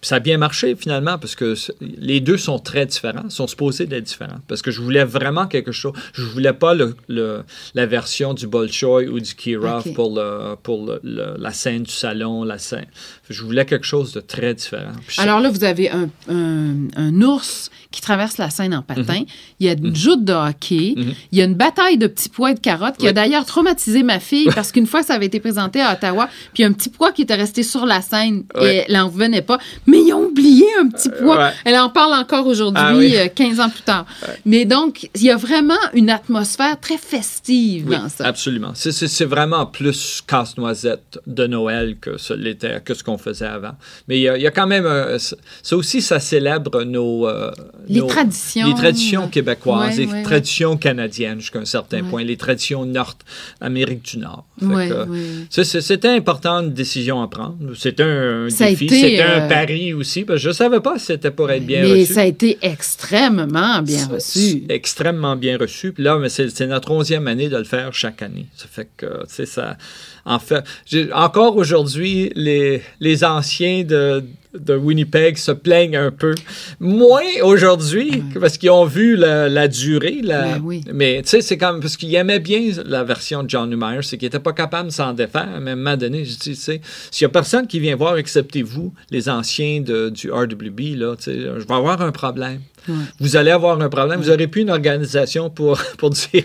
Puis 0.03 0.09
ça 0.09 0.17
a 0.17 0.19
bien 0.19 0.37
marché 0.37 0.75
finalement 0.75 1.17
parce 1.17 1.37
que 1.37 1.55
les 1.81 2.19
deux 2.21 2.37
sont 2.37 2.59
très 2.59 2.87
différents, 2.87 3.31
sont 3.31 3.47
supposés 3.47 3.87
d'être 3.87 4.03
différents. 4.03 4.41
Parce 4.49 4.61
que 4.61 4.73
je 4.73 4.81
voulais 4.81 5.05
vraiment 5.05 5.47
quelque 5.47 5.71
chose. 5.71 5.93
Je 6.13 6.25
voulais 6.25 6.53
pas 6.53 6.75
le, 6.75 6.97
le- 7.09 7.45
la 7.75 7.87
version 7.87 8.35
du 8.35 8.49
Bolshoi 8.49 9.05
ou 9.05 9.21
du 9.21 9.35
Kirov 9.37 9.93
pour, 9.95 10.13
le, 10.17 10.57
pour 10.61 10.85
le- 10.85 11.01
le- 11.05 11.37
la 11.39 11.53
scène 11.53 11.85
du 11.85 11.93
salon, 11.93 12.43
la 12.43 12.59
scène. 12.59 12.87
Je 13.31 13.43
voulais 13.45 13.65
quelque 13.65 13.87
chose 13.87 14.13
de 14.13 14.19
très 14.21 14.55
différent. 14.55 14.91
Puis 15.07 15.21
Alors 15.21 15.39
là, 15.39 15.49
vous 15.51 15.63
avez 15.63 15.89
un, 15.91 16.09
un- 16.29 16.89
un 16.97 17.23
ours 17.23 17.71
qui 17.93 18.01
traverse 18.01 18.39
la 18.39 18.51
Seine 18.51 18.75
en 18.75 18.83
patin. 18.83 19.21
Mhm. 19.21 19.27
Il 19.61 19.67
y 19.67 19.71
a 19.71 19.75
une 19.75 19.95
joute 19.95 20.25
de 20.25 20.33
hockey. 20.33 20.95
Il 21.31 21.39
y 21.39 21.43
a 21.43 21.45
une 21.45 21.55
bataille 21.55 21.99
de 21.99 22.09
petits 22.09 22.29
pois 22.31 22.51
et 22.51 22.55
de 22.55 22.61
carottes 22.61 22.97
qui 22.97 23.07
a 23.07 23.11
Oui. 23.11 23.15
d'ailleurs 23.15 23.45
traumatisé 23.47 24.03
ma 24.03 24.19
fille 24.19 24.49
parce 24.55 24.73
qu'une 24.73 24.87
fois, 24.87 25.03
ça 25.05 25.15
avait 25.15 25.27
été 25.27 25.39
présenté 25.39 25.81
à 25.81 25.93
Ottawa, 25.93 26.29
puis 26.55 26.65
un 26.65 26.73
petit 26.73 26.89
pois 26.89 27.13
qui 27.13 27.23
était 27.23 27.35
resté 27.37 27.63
sur 27.63 27.87
la 27.87 28.01
scène 28.01 28.43
et 28.57 28.59
Ouais. 28.59 28.85
elle 28.89 28.95
n'en 28.97 29.07
revenait 29.09 29.43
pas. 29.43 29.59
Mais 29.93 29.99
ils 30.03 30.13
ont 30.13 30.25
oublié 30.25 30.65
un 30.81 30.89
petit 30.89 31.09
pois. 31.21 31.39
ouais. 31.39 31.51
Elle 31.65 31.77
en 31.77 31.89
parle 31.91 32.15
encore 32.15 32.47
aujourd'hui, 32.47 32.83
Ah 32.85 32.95
oui. 32.97 33.15
euh, 33.17 33.29
15 33.33 33.61
ans 33.61 33.69
plus 33.71 33.83
tard. 33.83 34.07
Mais 34.45 34.65
donc, 34.65 35.09
il 35.15 35.23
y 35.23 35.31
a 35.31 35.37
vraiment 35.37 35.79
une 35.95 36.11
atmosphère 36.11 36.81
très 36.81 36.97
festive 36.99 37.85
Oui, 37.89 37.97
dans 37.97 38.09
ça. 38.09 38.27
absolument. 38.27 38.73
C'est- 38.75 39.23
vraiment 39.25 39.67
plus 39.67 40.23
casse-noisette 40.27 41.21
de 41.27 41.47
Noël 41.47 41.97
que 42.01 42.17
ce 42.19 42.33
que 42.81 42.95
ce 42.95 43.05
qu'on 43.05 43.19
faisait 43.19 43.47
avant. 43.47 43.73
Mais 44.09 44.19
il 44.19 44.23
y 44.23 44.29
a, 44.29 44.37
il 44.37 44.43
y 44.43 44.47
a 44.47 44.51
quand 44.51 44.67
même... 44.67 44.85
euh, 44.87 45.19
ça 45.19 45.77
aussi, 45.77 46.01
ça 46.03 46.19
célèbre 46.21 46.83
nos... 46.85 47.29
euh, 47.29 47.51
Les 47.89 48.01
nos- 48.01 48.07
traditions. 48.07 48.67
Les 48.67 48.75
traditions 48.75 49.29
québécoises, 49.29 49.99
Ouais, 49.99 50.07
les 50.07 50.23
traditions 50.23 50.77
canadiennes 50.77 51.41
jusqu'à 51.41 51.59
un 51.61 51.65
certain 51.65 52.03
point, 52.03 52.25
les 52.25 52.37
traditions 52.37 52.85
nord-Amérique 52.87 54.03
du 54.05 54.19
Nord. 54.19 54.45
Fait 54.59 54.67
Ouais, 54.67 54.89
que, 54.89 55.09
ouais. 55.09 55.19
c'est- 55.51 55.65
c'est- 55.65 55.81
C'était 55.83 56.09
important, 56.09 56.61
une 56.61 56.73
décision 56.73 57.21
à 57.23 57.29
prendre. 57.29 57.57
C'était 57.77 58.03
un, 58.03 58.45
un 58.45 58.49
défi, 58.49 58.89
c'était 58.89 59.21
euh, 59.23 59.45
un 59.45 59.49
aussi, 59.93 60.25
parce 60.25 60.39
que 60.39 60.43
je 60.45 60.49
ne 60.49 60.55
savais 60.55 60.81
pas 60.81 60.99
si 60.99 61.07
c'était 61.07 61.31
pour 61.31 61.51
être 61.51 61.67
bien 61.67 61.83
Mais 61.83 62.03
reçu. 62.03 62.15
ça 62.15 62.21
a 62.21 62.25
été 62.25 62.59
extrêmement 62.63 63.83
bien 63.83 64.07
reçu. 64.07 64.65
Extrêmement 64.69 65.37
bien 65.37 65.59
reçu. 65.59 65.93
Puis 65.93 66.05
là, 66.05 66.19
mais 66.19 66.29
c'est 66.29 66.67
notre 66.67 66.91
onzième 66.91 67.27
année 67.27 67.49
de 67.49 67.57
le 67.57 67.65
faire 67.65 67.93
chaque 67.93 68.23
année. 68.23 68.47
Ça 68.57 68.67
fait 68.71 68.89
que, 68.97 69.07
tu 69.27 69.35
sais, 69.35 69.47
ça. 69.47 69.77
En 70.25 70.39
fait, 70.39 70.65
encore 71.13 71.57
aujourd'hui, 71.57 72.31
les, 72.37 72.83
les 73.01 73.25
anciens 73.25 73.83
de, 73.83 74.23
de 74.59 74.75
Winnipeg 74.77 75.39
se 75.39 75.53
plaignent 75.53 75.97
un 75.97 76.11
peu. 76.11 76.35
Moins 76.81 77.23
aujourd'hui, 77.43 78.23
parce 78.41 78.59
qu'ils 78.59 78.71
ont 78.71 78.85
vu 78.85 79.17
la, 79.17 79.49
la 79.49 79.69
durée. 79.69 80.21
La, 80.23 80.43
Ben 80.43 80.61
oui. 80.65 80.83
Mais 80.93 81.23
tu 81.23 81.31
sais, 81.31 81.41
c'est 81.41 81.59
comme. 81.59 81.81
Parce 81.81 81.97
qu'ils 81.97 82.15
aimaient 82.15 82.41
bien 82.41 82.61
la 82.85 83.05
version 83.05 83.43
de 83.43 83.51
John 83.51 83.69
Newmeyer, 83.71 84.03
c'est 84.03 84.19
qu'ils 84.19 84.27
n'étaient 84.27 84.39
pas 84.39 84.53
capables 84.53 84.89
de 84.89 84.93
s'en 84.95 85.13
défaire. 85.13 85.49
À 85.49 85.57
un 85.57 85.61
moment 85.61 85.97
donné, 85.97 86.25
je 86.25 86.31
dis, 86.33 86.39
tu 86.39 86.55
sais, 86.55 86.81
s'il 87.11 87.25
n'y 87.25 87.31
a 87.31 87.33
personne 87.33 87.67
qui 87.67 87.81
vient 87.81 87.97
voir, 87.97 88.17
excepté 88.19 88.63
vous, 88.63 88.93
les 89.11 89.29
anciens 89.29 89.81
de, 89.81 90.11
du 90.11 90.31
RWB, 90.31 90.97
là, 90.97 91.17
tu 91.17 91.25
sais, 91.25 91.41
je 91.41 91.67
vais 91.67 91.75
avoir 91.75 92.01
un 92.03 92.13
problème. 92.13 92.61
Ouais. 92.89 92.95
Vous 93.21 93.37
allez 93.37 93.53
avoir 93.53 93.81
un 93.81 93.89
problème. 93.89 94.21
Vous 94.21 94.29
n'aurez 94.29 94.49
plus 94.49 94.63
une 94.63 94.71
organisation 94.71 95.51
pour, 95.51 95.79
pour 95.99 96.11
dire 96.11 96.45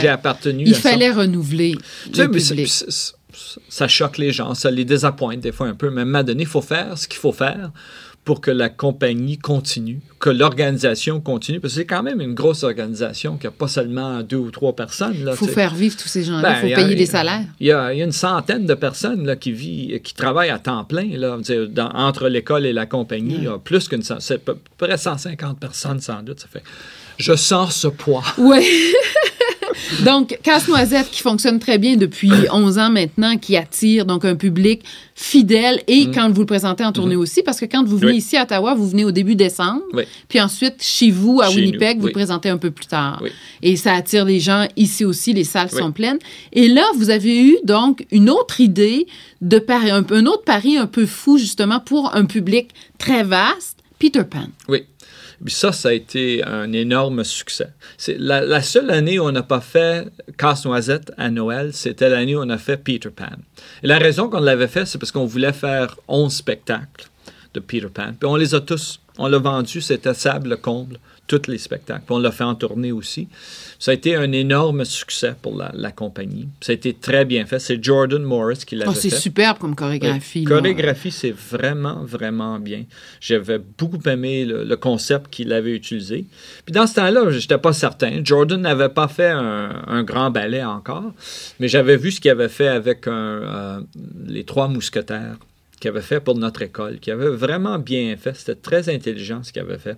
j'ai 0.00 0.08
appartenu 0.08 0.64
Il 0.66 0.72
à 0.72 0.76
ça. 0.76 0.90
fallait 0.90 1.10
renouveler 1.10 1.76
Tu 2.12 2.14
sais, 2.14 2.24
le 2.24 2.30
public. 2.30 2.72
Ça 3.68 3.88
choque 3.88 4.18
les 4.18 4.32
gens, 4.32 4.54
ça 4.54 4.70
les 4.70 4.84
désappointe 4.84 5.40
des 5.40 5.52
fois 5.52 5.66
un 5.68 5.74
peu, 5.74 5.90
mais 5.90 6.00
à 6.00 6.02
un 6.02 6.06
moment 6.06 6.22
donné, 6.24 6.42
il 6.42 6.48
faut 6.48 6.62
faire 6.62 6.96
ce 6.98 7.08
qu'il 7.08 7.18
faut 7.20 7.32
faire 7.32 7.70
pour 8.24 8.40
que 8.40 8.52
la 8.52 8.68
compagnie 8.68 9.36
continue, 9.36 10.00
que 10.20 10.30
l'organisation 10.30 11.20
continue, 11.20 11.58
parce 11.58 11.74
que 11.74 11.80
c'est 11.80 11.86
quand 11.86 12.04
même 12.04 12.20
une 12.20 12.34
grosse 12.34 12.62
organisation 12.62 13.36
qui 13.36 13.46
n'a 13.46 13.50
pas 13.50 13.66
seulement 13.66 14.20
deux 14.22 14.36
ou 14.36 14.52
trois 14.52 14.76
personnes. 14.76 15.12
Il 15.18 15.24
Là, 15.24 15.34
faut 15.34 15.48
faire 15.48 15.74
vivre 15.74 15.96
tous 15.96 16.06
ces 16.06 16.22
gens-là. 16.22 16.40
Ben, 16.42 16.56
Il 16.68 16.70
faut 16.76 16.80
payer 16.82 16.94
les 16.94 17.06
salaires. 17.06 17.42
Il 17.58 17.66
y, 17.66 17.72
a, 17.72 17.92
il 17.92 17.98
y 17.98 18.02
a 18.02 18.04
une 18.04 18.12
centaine 18.12 18.64
de 18.64 18.74
personnes 18.74 19.26
là, 19.26 19.34
qui, 19.34 19.50
vit, 19.50 20.00
qui 20.04 20.14
travaillent 20.14 20.50
à 20.50 20.60
temps 20.60 20.84
plein 20.84 21.08
là, 21.16 21.36
dans- 21.68 21.90
entre 21.94 22.28
l'école 22.28 22.64
et 22.64 22.72
la 22.72 22.86
compagnie. 22.86 23.42
Y 23.42 23.48
a 23.48 23.58
plus 23.58 23.88
qu'une 23.88 24.04
cent- 24.04 24.20
c'est 24.20 24.34
à 24.34 24.38
peu 24.38 24.56
près 24.78 24.96
150 24.96 25.58
personnes 25.58 26.00
sans 26.00 26.22
doute. 26.22 26.38
Ça 26.38 26.46
fait, 26.46 26.62
je 27.18 27.34
sens 27.34 27.74
ce 27.74 27.88
poids. 27.88 28.22
Oui. 28.38 28.64
donc, 30.04 30.38
Casse-Noisette 30.42 31.10
qui 31.10 31.20
fonctionne 31.22 31.58
très 31.58 31.78
bien 31.78 31.96
depuis 31.96 32.30
11 32.52 32.78
ans 32.78 32.90
maintenant, 32.90 33.36
qui 33.36 33.56
attire 33.56 34.04
donc 34.06 34.24
un 34.24 34.34
public 34.36 34.82
fidèle 35.14 35.82
et 35.86 36.10
quand 36.10 36.30
vous 36.30 36.40
le 36.40 36.46
présentez 36.46 36.84
en 36.84 36.92
tournée 36.92 37.16
aussi, 37.16 37.42
parce 37.42 37.60
que 37.60 37.66
quand 37.66 37.84
vous 37.84 37.96
venez 37.98 38.12
Mm. 38.12 38.14
Oui. 38.14 38.18
ici 38.18 38.36
à 38.36 38.42
Ottawa, 38.42 38.74
vous 38.74 38.88
venez 38.88 39.04
au 39.04 39.10
début 39.12 39.34
décembre, 39.36 39.82
Oui. 39.92 40.04
puis 40.28 40.40
ensuite 40.40 40.82
chez 40.82 41.10
vous 41.10 41.40
à 41.40 41.48
Chez 41.50 41.56
Winnipeg, 41.60 41.96
nous, 41.96 42.00
vous 42.02 42.06
oui. 42.06 42.12
le 42.12 42.14
présentez 42.18 42.48
un 42.48 42.58
peu 42.58 42.70
plus 42.70 42.86
tard. 42.86 43.20
Oui. 43.22 43.30
Et 43.62 43.76
ça 43.76 43.94
attire 43.94 44.24
les 44.24 44.40
gens 44.40 44.66
ici 44.76 45.04
aussi, 45.04 45.32
les 45.32 45.44
salles 45.44 45.70
sont 45.70 45.92
pleines. 45.92 46.18
Et 46.52 46.68
là, 46.68 46.84
vous 46.96 47.10
avez 47.10 47.40
eu 47.42 47.56
donc 47.64 48.06
une 48.10 48.28
autre 48.30 48.60
idée 48.60 49.06
de 49.40 49.58
pari, 49.58 49.90
un, 49.90 50.04
un 50.10 50.26
autre 50.26 50.42
pari 50.44 50.76
un 50.76 50.86
peu 50.86 51.06
fou 51.06 51.38
justement 51.38 51.78
pour 51.80 52.14
un 52.14 52.24
public 52.24 52.68
très 52.98 53.22
vaste, 53.22 53.78
Peter 53.98 54.24
Pan. 54.28 54.46
Oui. 54.68 54.82
Puis 55.44 55.54
ça, 55.54 55.72
ça 55.72 55.88
a 55.88 55.92
été 55.92 56.44
un 56.44 56.72
énorme 56.72 57.24
succès. 57.24 57.68
C'est 57.96 58.16
la, 58.18 58.62
seule 58.62 58.90
année 58.90 59.18
où 59.18 59.24
on 59.24 59.32
n'a 59.32 59.42
pas 59.42 59.60
fait 59.60 60.08
Casse-Noisette 60.38 61.12
à 61.16 61.30
Noël, 61.30 61.72
c'était 61.72 62.08
l'année 62.08 62.36
où 62.36 62.40
on 62.40 62.48
a 62.50 62.58
fait 62.58 62.76
Peter 62.76 63.10
Pan. 63.10 63.36
Et 63.82 63.86
la 63.88 63.98
raison 63.98 64.28
qu'on 64.28 64.40
l'avait 64.40 64.68
fait, 64.68 64.86
c'est 64.86 64.98
parce 64.98 65.10
qu'on 65.10 65.26
voulait 65.26 65.52
faire 65.52 65.96
11 66.08 66.32
spectacles 66.32 67.08
de 67.54 67.60
Peter 67.60 67.88
Pan. 67.92 68.12
Puis 68.18 68.28
on 68.28 68.36
les 68.36 68.54
a 68.54 68.60
tous. 68.60 69.00
On 69.18 69.26
l'a 69.26 69.38
vendu, 69.38 69.80
c'était 69.80 70.14
sable 70.14 70.56
comble, 70.56 70.98
tous 71.26 71.46
les 71.48 71.58
spectacles. 71.58 72.02
Puis 72.06 72.14
on 72.14 72.18
l'a 72.18 72.30
fait 72.32 72.44
en 72.44 72.54
tournée 72.54 72.92
aussi. 72.92 73.28
Ça 73.78 73.90
a 73.90 73.94
été 73.94 74.16
un 74.16 74.30
énorme 74.32 74.84
succès 74.84 75.34
pour 75.40 75.56
la, 75.56 75.70
la 75.74 75.90
compagnie. 75.90 76.48
Ça 76.60 76.72
a 76.72 76.74
été 76.74 76.92
très 76.94 77.24
bien 77.24 77.46
fait. 77.46 77.58
C'est 77.58 77.82
Jordan 77.82 78.22
Morris 78.22 78.64
qui 78.66 78.76
l'avait 78.76 78.90
Oh, 78.90 78.94
c'est 78.94 79.08
fait. 79.10 79.16
superbe 79.16 79.58
comme 79.58 79.74
chorégraphie. 79.74 80.44
Là. 80.44 80.56
Chorégraphie, 80.56 81.10
c'est 81.10 81.30
vraiment, 81.32 82.04
vraiment 82.04 82.58
bien. 82.58 82.84
J'avais 83.20 83.58
beaucoup 83.58 83.98
aimé 84.08 84.44
le, 84.44 84.64
le 84.64 84.76
concept 84.76 85.30
qu'il 85.30 85.52
avait 85.52 85.72
utilisé. 85.74 86.26
Puis 86.66 86.72
dans 86.72 86.86
ce 86.86 86.94
temps-là, 86.96 87.30
je 87.30 87.38
n'étais 87.38 87.58
pas 87.58 87.72
certain. 87.72 88.20
Jordan 88.22 88.60
n'avait 88.60 88.88
pas 88.90 89.08
fait 89.08 89.30
un, 89.30 89.84
un 89.86 90.02
grand 90.02 90.30
ballet 90.30 90.62
encore, 90.64 91.12
mais 91.60 91.68
j'avais 91.68 91.96
vu 91.96 92.10
ce 92.12 92.20
qu'il 92.20 92.30
avait 92.30 92.48
fait 92.48 92.68
avec 92.68 93.06
un, 93.06 93.12
euh, 93.12 93.80
les 94.26 94.44
Trois 94.44 94.68
Mousquetaires 94.68 95.36
qu'il 95.80 95.88
avait 95.88 96.00
fait 96.02 96.20
pour 96.20 96.36
notre 96.36 96.62
école, 96.62 97.00
qui 97.00 97.10
avait 97.10 97.28
vraiment 97.30 97.76
bien 97.78 98.16
fait. 98.16 98.36
C'était 98.36 98.54
très 98.54 98.88
intelligent 98.88 99.42
ce 99.42 99.52
qu'il 99.52 99.62
avait 99.62 99.78
fait. 99.78 99.96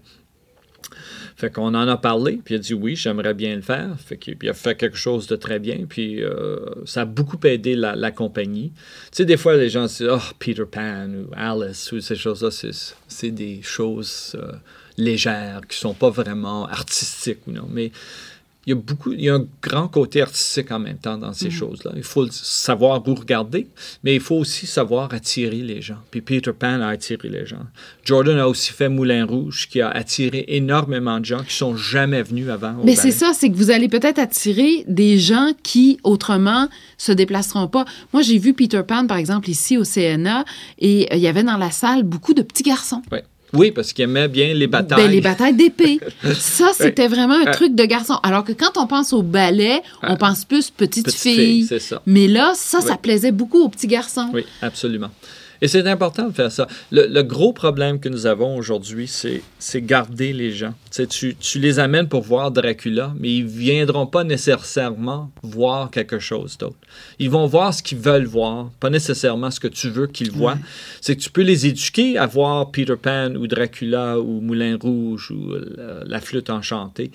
Fait 1.36 1.50
qu'on 1.52 1.74
en 1.74 1.88
a 1.88 1.96
parlé, 1.96 2.40
puis 2.44 2.54
il 2.54 2.58
a 2.58 2.60
dit 2.60 2.74
oui, 2.74 2.96
j'aimerais 2.96 3.34
bien 3.34 3.56
le 3.56 3.62
faire. 3.62 3.90
Fait 3.98 4.16
qu'il 4.16 4.48
a 4.48 4.54
fait 4.54 4.76
quelque 4.76 4.96
chose 4.96 5.26
de 5.26 5.36
très 5.36 5.58
bien, 5.58 5.84
puis 5.88 6.22
euh, 6.22 6.58
ça 6.84 7.02
a 7.02 7.04
beaucoup 7.04 7.38
aidé 7.44 7.74
la, 7.74 8.10
compagnie. 8.10 8.72
Tu 9.10 9.18
sais, 9.18 9.24
des 9.24 9.36
fois, 9.36 9.56
les 9.56 9.68
gens 9.68 9.88
se 9.88 10.04
disent, 10.04 10.12
oh, 10.14 10.34
Peter 10.38 10.64
Pan 10.70 11.08
ou 11.08 11.26
Alice 11.34 11.90
ou 11.92 12.00
ces 12.00 12.16
choses-là, 12.16 12.50
c'est- 12.50 12.94
c'est 13.08 13.30
des 13.30 13.60
choses 13.62 14.36
euh, 14.38 14.52
légères 14.96 15.62
qui 15.68 15.76
sont 15.78 15.94
pas 15.94 16.10
vraiment 16.10 16.66
artistiques 16.66 17.46
ou 17.46 17.52
non. 17.52 17.66
Mais 17.70 17.90
il 18.66 18.70
y 18.70 18.72
a 18.72 18.76
beaucoup, 18.76 19.12
il 19.12 19.22
y 19.22 19.28
a 19.28 19.34
un 19.34 19.46
grand 19.62 19.88
côté 19.88 20.22
artistique 20.22 20.70
en 20.70 20.78
même 20.78 20.98
temps 20.98 21.18
dans 21.18 21.32
ces 21.32 21.50
choses-là. 21.50 21.92
Il 21.96 22.02
faut 22.02 22.26
savoir 22.30 23.06
où 23.06 23.14
regarder, 23.14 23.68
mais 24.02 24.14
il 24.14 24.20
faut 24.20 24.36
aussi 24.36 24.66
savoir 24.66 25.12
attirer 25.12 25.62
les 25.62 25.82
gens. 25.82 25.98
Puis 26.10 26.22
Peter 26.22 26.52
Pan 26.52 26.80
a 26.80 26.88
attiré 26.88 27.28
les 27.28 27.44
gens. 27.44 27.66
Jordan 28.04 28.38
a 28.38 28.48
aussi 28.48 28.72
fait 28.72 28.88
Moulin 28.88 29.26
Rouge, 29.26 29.68
qui 29.70 29.80
a 29.80 29.90
attiré 29.90 30.44
énormément 30.48 31.20
de 31.20 31.24
gens 31.24 31.42
qui 31.42 31.54
sont 31.54 31.76
jamais 31.76 32.22
venus 32.22 32.48
avant. 32.48 32.78
au 32.80 32.84
Mais 32.84 32.94
c'est 32.94 33.10
ça, 33.10 33.32
c'est 33.34 33.50
que 33.50 33.56
vous 33.56 33.70
allez 33.70 33.88
peut-être 33.88 34.18
attirer 34.18 34.84
des 34.88 35.18
gens 35.18 35.52
qui, 35.62 35.98
autrement, 36.02 36.68
se 36.96 37.12
déplaceront 37.12 37.68
pas. 37.68 37.84
Moi, 38.12 38.22
j'ai 38.22 38.38
vu 38.38 38.54
Peter 38.54 38.82
Pan, 38.86 39.06
par 39.06 39.18
exemple, 39.18 39.50
ici 39.50 39.76
au 39.76 39.84
CNA, 39.84 40.44
et 40.78 41.12
euh, 41.12 41.16
il 41.16 41.22
y 41.22 41.28
avait 41.28 41.42
dans 41.42 41.58
la 41.58 41.70
salle 41.70 42.02
beaucoup 42.02 42.34
de 42.34 42.42
petits 42.42 42.62
garçons. 42.62 43.02
Ouais. 43.12 43.24
Oui, 43.54 43.70
parce 43.70 43.92
qu'il 43.92 44.04
aimait 44.04 44.28
bien 44.28 44.52
les 44.54 44.66
batailles. 44.66 45.04
Ben, 45.06 45.10
les 45.10 45.20
batailles 45.20 45.54
d'épée. 45.54 46.00
Ça, 46.34 46.70
c'était 46.76 47.08
vraiment 47.08 47.34
un 47.34 47.44
Ouais. 47.44 47.52
truc 47.52 47.74
de 47.74 47.84
garçon. 47.84 48.14
Alors 48.22 48.44
que 48.44 48.52
quand 48.52 48.76
on 48.76 48.86
pense 48.86 49.12
au 49.12 49.22
ballet, 49.22 49.80
on 50.02 50.16
pense 50.16 50.44
plus 50.44 50.70
petite, 50.70 51.04
Petite 51.06 51.20
fille. 51.20 51.34
fille, 51.36 51.66
c'est 51.66 51.78
ça. 51.78 52.02
Mais 52.06 52.26
là, 52.28 52.52
ça, 52.56 52.80
ça 52.80 52.96
plaisait 52.96 53.32
beaucoup 53.32 53.62
aux 53.62 53.68
petits 53.68 53.86
garçons. 53.86 54.28
Oui, 54.32 54.44
absolument. 54.62 55.10
Et 55.64 55.68
c'est 55.68 55.88
important 55.88 56.28
de 56.28 56.34
faire 56.34 56.52
ça. 56.52 56.68
Le, 56.90 57.06
le 57.06 57.22
gros 57.22 57.54
problème 57.54 57.98
que 57.98 58.10
nous 58.10 58.26
avons 58.26 58.54
aujourd'hui, 58.54 59.08
c'est, 59.08 59.42
garder 59.80 60.34
les 60.34 60.52
gens. 60.52 60.74
Tu, 61.08 61.34
les 61.54 61.78
amènes 61.78 62.06
pour 62.06 62.20
voir 62.20 62.50
Dracula, 62.50 63.14
mais 63.18 63.34
ils 63.36 63.46
viendront 63.46 64.06
pas 64.06 64.24
nécessairement 64.24 65.30
voir 65.42 65.90
quelque 65.90 66.18
chose 66.18 66.58
d'autre. 66.58 66.76
Ils 67.18 67.30
vont 67.30 67.46
voir 67.46 67.72
ce 67.72 67.82
qu'ils 67.82 67.96
veulent 67.96 68.26
voir, 68.26 68.72
pas 68.78 68.90
nécessairement 68.90 69.50
ce 69.50 69.58
que 69.58 69.68
tu 69.68 69.88
veux 69.88 70.06
qu'ils 70.06 70.32
voient. 70.32 70.58
C'est 71.00 71.16
que 71.16 71.22
tu 71.22 71.30
peux 71.30 71.40
les 71.40 71.66
éduquer 71.66 72.18
à 72.18 72.26
voir 72.26 72.70
Peter 72.70 72.96
Pan 73.00 73.34
ou 73.34 73.46
Dracula 73.46 74.20
ou 74.20 74.42
Moulin 74.42 74.76
Rouge 74.78 75.30
ou 75.30 75.54
la, 75.78 76.04
la 76.04 76.20
flûte 76.20 76.50
enchantée, 76.50 77.10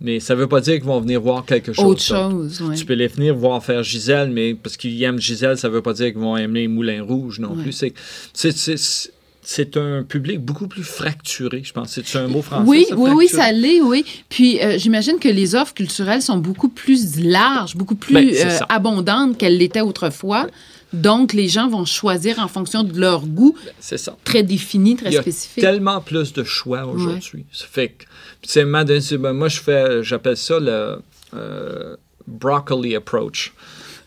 mais 0.00 0.20
ça 0.20 0.34
veut 0.34 0.48
pas 0.48 0.60
dire 0.60 0.74
qu'ils 0.74 0.84
vont 0.84 1.00
venir 1.00 1.20
voir 1.20 1.44
quelque 1.46 1.72
chose 1.72 1.84
Autre 1.84 2.02
chose, 2.02 2.60
ouais. 2.62 2.74
Tu 2.74 2.84
peux 2.84 2.94
les 2.94 3.06
venir 3.08 3.34
voir 3.34 3.64
faire 3.64 3.82
Gisèle, 3.82 4.30
mais 4.30 4.54
parce 4.54 4.76
qu'ils 4.76 5.02
aiment 5.02 5.20
Gisèle, 5.20 5.56
ça 5.56 5.68
veut 5.68 5.82
pas 5.82 5.92
dire 5.92 6.06
qu'ils 6.12 6.20
vont 6.20 6.36
aimer 6.36 6.68
Moulin 6.68 7.02
Rouge 7.02 7.38
non 7.40 7.54
Ouais. 7.54 7.62
plus. 7.62 7.72
C'est- 7.72 7.92
c'est- 8.32 9.76
un 9.76 10.02
public 10.02 10.40
beaucoup 10.40 10.68
plus 10.68 10.82
fracturé, 10.82 11.60
je 11.64 11.72
pense. 11.74 12.00
C'est 12.02 12.16
un 12.18 12.28
mot 12.28 12.40
français. 12.40 12.64
Oui, 12.66 12.86
ça, 12.88 12.96
oui, 12.96 13.10
oui, 13.14 13.28
ça 13.28 13.52
l'est, 13.52 13.82
oui. 13.82 14.04
Puis 14.30 14.58
euh, 14.62 14.78
j'imagine 14.78 15.18
que 15.18 15.28
les 15.28 15.54
offres 15.54 15.74
culturelles 15.74 16.22
sont 16.22 16.38
beaucoup 16.38 16.70
plus 16.70 17.20
larges, 17.20 17.76
beaucoup 17.76 17.94
plus 17.94 18.14
Ben, 18.14 18.26
euh, 18.34 18.58
abondantes 18.70 19.36
qu'elles 19.36 19.58
l'étaient 19.58 19.82
autrefois. 19.82 20.46
Donc, 20.94 21.32
les 21.32 21.48
gens 21.48 21.68
vont 21.68 21.84
choisir 21.84 22.38
en 22.38 22.48
fonction 22.48 22.82
de 22.84 22.98
leur 22.98 23.26
goût 23.26 23.54
C'est 23.80 23.98
ça. 23.98 24.16
très 24.24 24.42
défini, 24.42 24.96
très 24.96 25.10
Il 25.10 25.14
y 25.14 25.18
a 25.18 25.22
spécifique. 25.22 25.62
tellement 25.62 26.00
plus 26.00 26.32
de 26.32 26.44
choix 26.44 26.84
aujourd'hui. 26.86 27.44
Ça 27.52 27.66
fait 27.70 27.88
que, 27.88 28.04
c'est- 28.42 28.64
ben, 28.64 29.32
moi, 29.32 29.48
je 29.48 29.60
fais, 29.60 30.02
j'appelle 30.02 30.36
ça 30.36 30.58
le 30.60 30.96
euh, 31.34 31.96
broccoli 32.26 32.94
approach. 32.94 33.52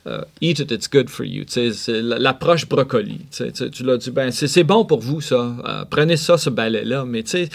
Euh, 0.08 0.22
eat 0.40 0.60
it, 0.60 0.72
it's 0.72 0.90
good 0.90 1.10
for 1.10 1.26
you. 1.26 1.44
C'est 1.48 1.72
l'approche 2.02 2.66
brocoli. 2.68 3.20
Tu, 3.32 3.84
l'as 3.84 3.98
dit, 3.98 4.12
ben, 4.12 4.32
c'est 4.32 4.48
c'est 4.48 4.64
bon 4.64 4.86
pour 4.86 5.02
vous, 5.02 5.20
ça. 5.20 5.54
Euh, 5.66 5.84
prenez 5.90 6.16
ça, 6.16 6.38
ce 6.38 6.50
balai-là. 6.50 7.04
Mais 7.06 7.24
tu 7.24 7.32
sais, 7.32 7.50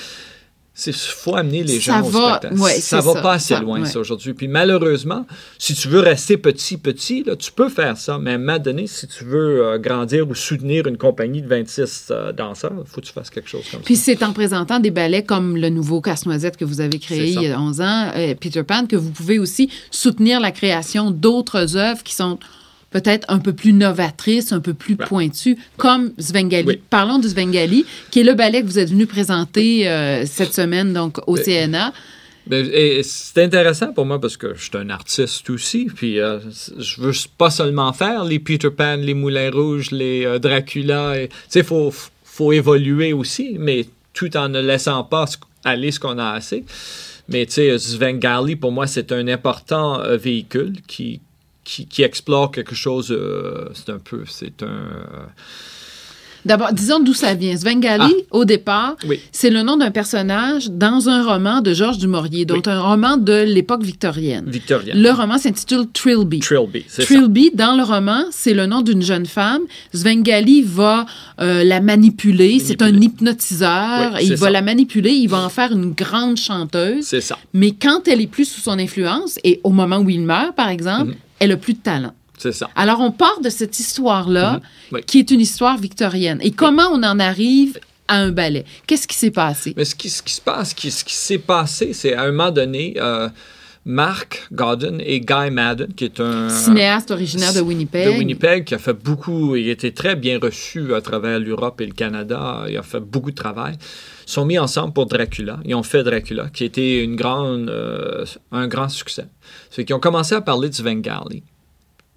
il 0.86 0.92
faut 0.94 1.36
amener 1.36 1.62
les 1.62 1.80
Ça 1.80 2.00
gens 2.00 2.06
au 2.06 2.10
va, 2.10 2.28
spectacle. 2.38 2.60
ouais, 2.60 2.80
ça 2.80 3.00
va 3.02 3.12
ça, 3.12 3.20
pas 3.20 3.32
assez 3.34 3.54
ça, 3.54 3.60
loin, 3.60 3.80
ouais. 3.82 3.86
ça, 3.86 4.00
aujourd'hui. 4.00 4.32
Puis 4.32 4.48
malheureusement, 4.48 5.26
si 5.58 5.74
tu 5.74 5.88
veux 5.88 6.00
rester 6.00 6.38
petit, 6.38 6.78
petit, 6.78 7.24
là, 7.24 7.36
tu 7.36 7.52
peux 7.52 7.68
faire 7.68 7.96
ça. 7.98 8.18
Mais 8.18 8.30
à 8.32 8.34
un 8.34 8.38
moment 8.38 8.58
donné, 8.58 8.86
si 8.86 9.06
tu 9.06 9.24
veux 9.24 9.64
euh, 9.66 9.78
grandir 9.78 10.28
ou 10.28 10.34
soutenir 10.34 10.86
une 10.86 10.96
compagnie 10.96 11.42
de 11.42 11.46
26 11.48 12.08
euh, 12.10 12.32
danseurs, 12.32 12.72
il 12.78 12.88
faut 12.90 13.00
que 13.02 13.06
tu 13.06 13.12
fasses 13.12 13.28
quelque 13.28 13.48
chose 13.50 13.64
comme 13.70 13.80
Puis 13.82 13.96
ça. 13.96 14.04
c'est 14.06 14.22
en 14.22 14.32
présentant 14.32 14.80
des 14.80 14.90
ballets 14.90 15.24
comme 15.24 15.56
le 15.58 15.68
nouveau 15.68 16.00
Casse-Noisette 16.00 16.56
que 16.56 16.64
vous 16.64 16.80
avez 16.80 16.98
créé 16.98 17.34
ça. 17.34 17.40
il 17.42 17.48
y 17.48 17.52
a 17.52 17.60
11 17.60 17.80
ans, 17.82 18.10
euh, 18.16 18.34
Peter 18.40 18.62
Pan, 18.62 18.86
que 18.86 18.96
vous 18.96 19.10
pouvez 19.10 19.38
aussi 19.38 19.68
soutenir 19.90 20.40
la 20.40 20.52
création 20.52 21.10
d'autres 21.10 21.76
œuvres 21.76 22.02
qui 22.02 22.14
sont 22.14 22.38
peut-être 22.92 23.24
un 23.28 23.38
peu 23.38 23.52
plus 23.52 23.72
novatrices, 23.72 24.52
un 24.52 24.60
peu 24.60 24.74
plus 24.74 24.96
Ouais. 24.98 25.06
pointues, 25.06 25.56
comme 25.76 26.12
Svengali. 26.18 26.66
Oui. 26.66 26.80
Parlons 26.90 27.18
de 27.18 27.26
Svengali, 27.28 27.84
qui 28.10 28.20
est 28.20 28.24
le 28.24 28.34
ballet 28.34 28.60
que 28.62 28.66
vous 28.66 28.78
êtes 28.78 28.90
venu 28.90 29.06
présenter 29.06 29.88
euh, 29.88 30.24
cette 30.26 30.54
semaine 30.54 30.92
donc 30.92 31.18
au 31.26 31.36
CNA. 31.36 31.92
Ben, 32.46 32.66
c'est 33.04 33.42
intéressant 33.44 33.92
pour 33.92 34.04
moi 34.04 34.20
parce 34.20 34.36
que 34.36 34.54
je 34.54 34.62
suis 34.62 34.70
un 34.76 34.90
artiste 34.90 35.48
aussi, 35.48 35.86
puis 35.94 36.18
euh, 36.20 36.40
je 36.78 37.00
veux 37.00 37.12
pas 37.38 37.50
seulement 37.50 37.92
faire 37.92 38.24
les 38.24 38.40
Peter 38.40 38.70
Pan, 38.70 38.96
les 38.96 39.14
Moulins 39.14 39.50
Rouges, 39.52 39.92
les 39.92 40.24
euh, 40.26 40.38
Dracula. 40.40 41.14
Tu 41.16 41.28
sais, 41.48 41.60
il 41.60 41.64
faut, 41.64 41.92
faut 42.24 42.52
évoluer 42.52 43.12
aussi, 43.12 43.56
mais 43.58 43.86
tout 44.12 44.36
en 44.36 44.48
ne 44.48 44.60
laissant 44.60 45.04
pas 45.04 45.26
aller 45.64 45.92
ce 45.92 46.00
qu'on 46.00 46.18
a 46.18 46.30
assez. 46.32 46.64
Mais 47.28 47.46
tu 47.46 47.52
sais, 47.52 47.78
Svengali, 47.78 48.56
pour 48.56 48.72
moi, 48.72 48.88
c'est 48.88 49.12
un 49.12 49.28
important 49.28 50.00
euh, 50.00 50.16
véhicule 50.16 50.74
qui, 50.88 51.20
qui, 51.64 51.86
qui 51.86 52.02
explore 52.02 52.50
quelque 52.50 52.74
chose. 52.74 53.10
euh, 53.10 53.68
c'est 53.74 53.90
un 53.90 53.98
peu. 53.98 54.22
C'est 54.28 54.62
un. 54.62 54.66
euh, 54.66 55.26
D'abord, 56.44 56.72
disons 56.72 56.98
d'où 56.98 57.14
ça 57.14 57.34
vient. 57.34 57.56
Svengali, 57.56 58.12
au 58.32 58.44
départ, 58.44 58.96
Oui. 59.08 59.20
c'est 59.30 59.48
le 59.48 59.62
nom 59.62 59.76
d'un 59.76 59.92
personnage 59.92 60.70
dans 60.72 61.08
un 61.08 61.22
roman 61.24 61.60
de 61.60 61.72
Georges 61.72 61.98
Dumaurier, 61.98 62.44
donc 62.44 62.64
Oui. 62.66 62.72
un 62.72 62.80
roman 62.80 63.16
de 63.16 63.44
l'époque 63.44 63.84
victorienne. 63.84 64.46
Victorien. 64.48 64.92
Le 64.96 65.10
roman 65.12 65.38
s'intitule 65.38 65.86
Trilby. 65.92 66.40
Trilby, 66.40 66.84
c'est 66.88 67.02
ça. 67.02 67.06
Trilby, 67.14 67.52
dans 67.54 67.76
le 67.76 67.84
roman, 67.84 68.24
c'est 68.32 68.54
le 68.54 68.66
nom 68.66 68.82
d'une 68.82 69.02
jeune 69.02 69.26
femme. 69.26 69.62
Svengali 69.94 70.62
va 70.62 71.06
euh, 71.40 71.62
la 71.62 71.80
manipuler. 71.80 72.58
C'est 72.58 72.82
un 72.82 72.92
hypnotiseur. 73.00 74.14
Oui, 74.14 74.22
il 74.24 74.30
va 74.34 74.46
ça. 74.46 74.50
la 74.50 74.62
manipuler. 74.62 75.10
Il 75.12 75.28
va 75.28 75.38
en 75.44 75.48
faire 75.48 75.70
une 75.70 75.92
grande 75.92 76.38
chanteuse. 76.38 77.04
C'est 77.04 77.20
ça. 77.20 77.38
Mais 77.54 77.70
quand 77.70 78.08
elle 78.08 78.20
est 78.20 78.26
plus 78.26 78.46
sous 78.46 78.60
son 78.60 78.80
influence, 78.80 79.38
et 79.44 79.60
au 79.62 79.70
moment 79.70 79.98
où 79.98 80.10
il 80.10 80.22
meurt, 80.22 80.56
par 80.56 80.70
exemple, 80.70 81.10
Mhm. 81.10 81.16
Elle 81.42 81.52
a 81.52 81.56
plus 81.56 81.74
de 81.74 81.78
talent. 81.80 82.14
C'est 82.38 82.52
ça. 82.52 82.68
Alors, 82.74 83.00
on 83.00 83.12
part 83.12 83.40
de 83.40 83.48
cette 83.50 83.78
histoire-là, 83.78 84.54
Mhm. 84.54 84.60
Oui. 84.92 85.00
qui 85.06 85.18
est 85.18 85.30
une 85.30 85.40
histoire 85.40 85.76
victorienne. 85.78 86.38
Et 86.42 86.50
comment 86.50 86.88
on 86.92 87.02
en 87.02 87.18
arrive 87.18 87.78
à 88.08 88.16
un 88.18 88.30
ballet? 88.30 88.64
Qu'est-ce 88.86 89.06
qui 89.06 89.16
s'est 89.16 89.30
passé? 89.30 89.74
Mais 89.76 89.84
ce 89.84 89.94
qui, 89.94 90.08
ce 90.10 90.22
qui 90.22 90.32
se 90.34 90.40
passe, 90.40 90.70
ce 90.70 90.74
qui, 90.74 90.90
ce 90.90 91.04
qui 91.04 91.14
s'est 91.14 91.38
passé, 91.38 91.92
c'est 91.92 92.14
à 92.14 92.22
un 92.22 92.32
moment 92.32 92.50
donné, 92.50 92.94
euh, 92.98 93.28
Mark 93.84 94.46
Godden 94.52 95.00
et 95.04 95.20
Guy 95.20 95.50
Madden, 95.50 95.92
qui 95.94 96.04
est 96.04 96.20
un 96.20 96.48
Cinéaste 96.48 97.10
originaire 97.10 97.52
de 97.52 97.60
Winnipeg. 97.60 98.06
de 98.12 98.18
Winnipeg, 98.18 98.64
qui 98.64 98.74
a 98.74 98.78
fait 98.78 98.92
beaucoup, 98.92 99.56
il 99.56 99.68
était 99.68 99.90
très 99.90 100.14
bien 100.14 100.38
reçu 100.40 100.94
à 100.94 101.00
travers 101.00 101.40
l'Europe 101.40 101.80
et 101.80 101.86
le 101.86 101.92
Canada, 101.92 102.64
il 102.68 102.76
a 102.76 102.82
fait 102.82 103.00
beaucoup 103.00 103.30
de 103.32 103.36
travail, 103.36 103.74
sont 104.32 104.44
mis 104.44 104.58
ensemble 104.58 104.92
pour 104.92 105.06
Dracula. 105.06 105.58
Ils 105.64 105.74
ont 105.74 105.82
fait 105.82 106.02
Dracula, 106.02 106.48
qui 106.52 106.64
était 106.64 107.02
une 107.04 107.16
grande, 107.16 107.68
euh, 107.70 108.24
un 108.50 108.66
grand 108.68 108.88
succès. 108.88 109.26
C'est 109.70 109.84
qu'ils 109.84 109.94
ont 109.94 110.00
commencé 110.00 110.34
à 110.34 110.40
parler 110.40 110.68
de 110.68 110.74
Svengali. 110.74 111.42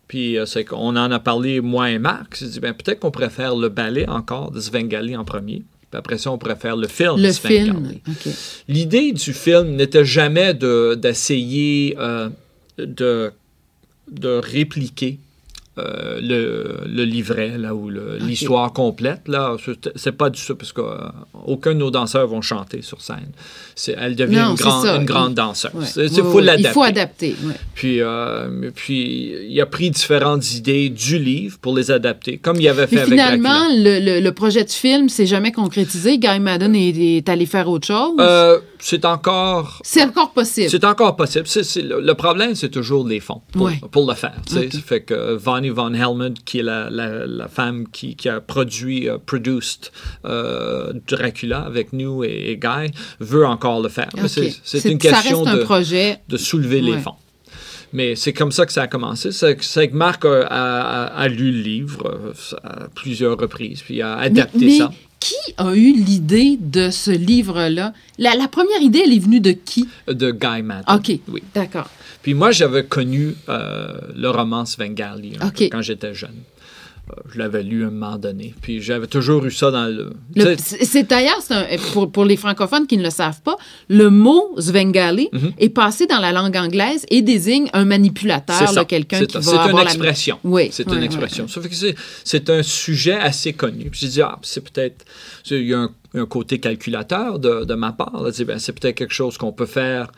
Puis 0.08 0.38
euh, 0.38 0.45
c'est 0.45 0.65
qu'on 0.65 0.95
en 0.95 1.12
a 1.12 1.19
parlé, 1.19 1.62
moi 1.62 1.89
et 1.91 1.99
Marc. 1.99 2.38
J'ai 2.39 2.47
dit, 2.47 2.60
ben, 2.60 2.73
peut-être 2.73 2.99
qu'on 2.99 3.12
pourrait 3.12 3.30
faire 3.30 3.56
le 3.56 3.69
ballet 3.69 4.08
encore 4.08 4.51
de 4.51 4.60
Svengali 4.60 5.15
en 5.17 5.25
premier. 5.25 5.63
Puis 5.91 5.97
après 5.97 6.17
ça, 6.17 6.32
on 6.32 6.38
pourrait 6.38 6.56
faire 6.56 6.75
le 6.78 6.88
film 6.88 7.15
Le 7.17 7.23
de 7.28 7.32
Svengali. 7.32 8.01
L'idée 8.67 9.12
du 9.13 9.34
film 9.34 9.75
n'était 9.75 10.06
jamais 10.06 10.54
de- 10.54 10.95
d'essayer 10.95 11.95
euh, 11.99 12.30
de, 12.78 13.32
de 14.12 14.30
répliquer 14.43 15.19
euh, 15.77 16.19
le, 16.21 16.88
le 16.88 17.03
livret 17.03 17.57
là, 17.57 17.75
ou 17.75 17.89
l'histoire 18.19 18.71
complète. 18.71 19.27
Là, 19.27 19.55
C'est- 19.95 20.11
pas 20.13 20.29
du 20.29 20.39
tout 20.41 20.55
parce 20.55 20.71
qu'aucun 20.71 21.73
de 21.73 21.79
nos 21.79 21.91
danseurs 21.91 22.27
vont 22.27 22.41
chanter 22.41 22.81
sur 22.81 23.01
scène. 23.01 23.31
Elle 23.97 24.15
devient 24.15 24.35
Non, 24.35 24.55
une, 24.55 25.05
grande- 25.05 25.29
une 25.29 25.33
danseuse. 25.35 25.71
Ouais. 25.73 25.85
C'est- 25.85 26.01
Ouais, 26.11 26.21
faut 26.21 26.33
ouais, 26.35 26.41
l'adapter. 26.43 26.69
Il 26.69 26.73
faut 26.73 26.83
adapter. 26.83 27.35
Puis, 27.73 27.97
euh, 28.01 28.71
puis, 28.73 29.33
il 29.49 29.59
a 29.61 29.65
pris 29.65 29.89
différentes 29.91 30.53
idées 30.53 30.89
du 30.89 31.19
livre 31.19 31.57
pour 31.61 31.75
les 31.75 31.91
adapter, 31.91 32.38
comme 32.38 32.59
il 32.61 32.67
avait 32.69 32.88
fait 32.88 32.95
Mais 32.95 33.01
avec 33.01 33.13
finalement, 33.13 33.67
le, 33.69 33.99
le- 33.99 34.19
le 34.21 34.31
projet 34.31 34.63
de 34.63 34.69
film 34.71 35.09
s'est 35.09 35.25
jamais 35.25 35.51
concrétisé. 35.51 36.17
Guy 36.17 36.39
Madden 36.39 36.73
est, 36.75 36.95
est 37.17 37.29
allé 37.29 37.45
faire 37.45 37.67
autre 37.69 37.88
chose? 37.88 38.15
Euh, 38.75 38.79
c'est 38.79 39.05
encore 39.05 39.79
c'est 39.83 40.03
encore 40.03 40.31
possible. 40.31 40.69
C'est 40.69 40.83
encore 40.85 41.15
possible. 41.15 41.45
Le, 41.77 42.01
le 42.01 42.13
problème, 42.13 42.55
c'est 42.55 42.69
toujours 42.69 43.07
les 43.07 43.19
fonds 43.19 43.41
pour, 43.51 43.63
Ouais. 43.67 43.79
pour 43.91 44.07
le 44.07 44.13
faire. 44.15 44.35
tu 44.45 44.53
sais. 44.53 44.65
Ok. 44.67 44.71
Ça 44.73 44.79
fait 44.81 45.01
que 45.01 45.33
Vonnie 45.35 45.69
Von 45.69 45.93
Helmond, 45.93 46.33
qui 46.45 46.59
est 46.59 46.63
la, 46.63 46.89
la- 46.89 47.25
la 47.25 47.47
femme 47.47 47.88
qui, 47.91 48.15
qui 48.15 48.29
a 48.29 48.39
produit, 48.41 49.09
euh, 49.09 49.17
produced 49.25 49.91
euh, 50.25 50.93
Dracula 51.07 51.59
avec 51.61 51.93
nous 51.93 52.23
et, 52.23 52.51
et 52.51 52.57
Guy, 52.57 52.91
veut 53.19 53.45
encore 53.45 53.81
le 53.81 53.89
faire. 53.89 54.09
C'est- 54.27 54.85
une 54.89 54.97
question 54.97 55.45
un 55.47 55.57
de, 55.57 55.63
projet. 55.63 56.19
de 56.29 56.38
soulever 56.38 56.81
les 56.81 56.97
fonds. 56.99 57.15
Mais 57.93 58.15
c'est 58.15 58.34
comme 58.34 58.52
ça 58.52 58.65
que 58.65 58.74
ça 58.74 58.84
a 58.84 58.88
commencé. 58.88 59.32
C'est 59.32 59.56
que 59.56 59.93
Marc 59.95 60.26
a, 60.26 60.41
a- 60.48 61.06
a 61.06 61.28
lu 61.28 61.52
le 61.52 61.62
livre 61.62 62.08
euh, 62.08 62.58
à 62.63 62.88
plusieurs 62.93 63.38
reprises, 63.38 63.82
puis 63.82 64.02
a 64.02 64.15
adapté 64.17 64.58
mais, 64.60 64.65
mais 64.65 64.78
ça. 64.78 64.91
qui 65.19 65.36
a 65.58 65.74
eu 65.76 65.93
l'idée 65.93 66.58
de 66.60 66.89
ce 66.89 67.12
livre-là? 67.12 67.93
La, 68.17 68.36
la 68.36 68.48
première 68.48 68.82
idée, 68.82 69.02
elle 69.06 69.13
est 69.13 69.19
venue 69.19 69.39
de 69.39 69.52
qui? 69.52 69.88
De 70.08 70.32
Guy 70.32 70.62
Madden. 70.62 70.95
OK, 70.95 71.19
Oui. 71.30 71.43
d'accord. 71.54 71.89
Puis 72.21 72.34
moi, 72.34 72.52
j'avais 72.52 72.84
connu 72.86 73.36
euh, 73.50 74.00
le 74.15 74.30
roman 74.30 74.65
Svengali 74.65 75.34
un 75.39 75.48
OK. 75.48 75.58
peu 75.60 75.65
quand 75.71 75.82
j'étais 75.82 76.13
jeune. 76.13 76.36
Euh, 77.12 77.22
je 77.32 77.38
l'avais 77.38 77.62
lu 77.62 77.84
à 77.84 77.88
un 77.88 77.91
moment 77.91 78.18
donné. 78.18 78.56
Puis 78.62 78.82
j'avais 78.82 79.06
toujours 79.06 79.46
eu 79.46 79.52
ça 79.52 79.70
dans 79.70 79.86
le. 79.86 80.13
C'est 80.65 81.08
d'ailleurs, 81.08 81.39
un- 81.52 81.65
pour, 81.94 82.12
pour 82.12 82.26
les 82.26 82.36
francophones 82.36 82.88
qui 82.88 82.98
ne 82.98 83.04
le 83.04 83.12
savent 83.12 83.41
pas, 83.44 83.58
le 83.89 84.10
mot 84.10 84.56
Svengali 84.58 85.30
Mhm. 85.32 85.52
est 85.60 85.70
passé 85.70 86.08
dans 86.08 86.18
la 86.20 86.32
langue 86.32 86.56
anglaise 86.58 87.06
et 87.12 87.22
désigne 87.22 87.70
un 87.74 87.86
manipulateur, 87.86 88.88
quelqu'un 88.88 89.24
qui 89.26 89.36
va 89.38 89.41
C'est 89.44 89.70
une 89.70 89.76
la- 89.78 89.84
expression. 89.84 90.39
Oui, 90.44 90.70
C'est 90.72 90.88
oui, 90.88 90.94
une 90.94 91.00
oui, 91.02 91.06
expression. 91.06 91.46
Que 91.46 91.52
c'est- 92.24 92.50
un 92.50 92.63
sujet 92.63 93.13
assez 93.13 93.54
connu. 93.54 93.89
Puis 93.91 94.00
j'ai 94.02 94.08
dit, 94.08 94.22
ah, 94.22 94.38
c'est 94.41 94.63
peut-être. 94.63 95.06
Il 95.52 95.68
y 95.68 95.74
a 95.74 95.80
un, 95.82 95.91
un 96.15 96.26
côté 96.26 96.60
calculateur 96.60 97.38
de, 97.39 97.65
de 97.65 97.74
ma 97.76 97.91
part. 97.91 98.24
ben, 98.24 98.58
c'est 98.60 98.74
peut-être 98.74 98.96
quelque 98.96 99.13
chose 99.13 99.38
qu'on 99.38 99.52
peut 99.52 99.65
faire. 99.68 100.12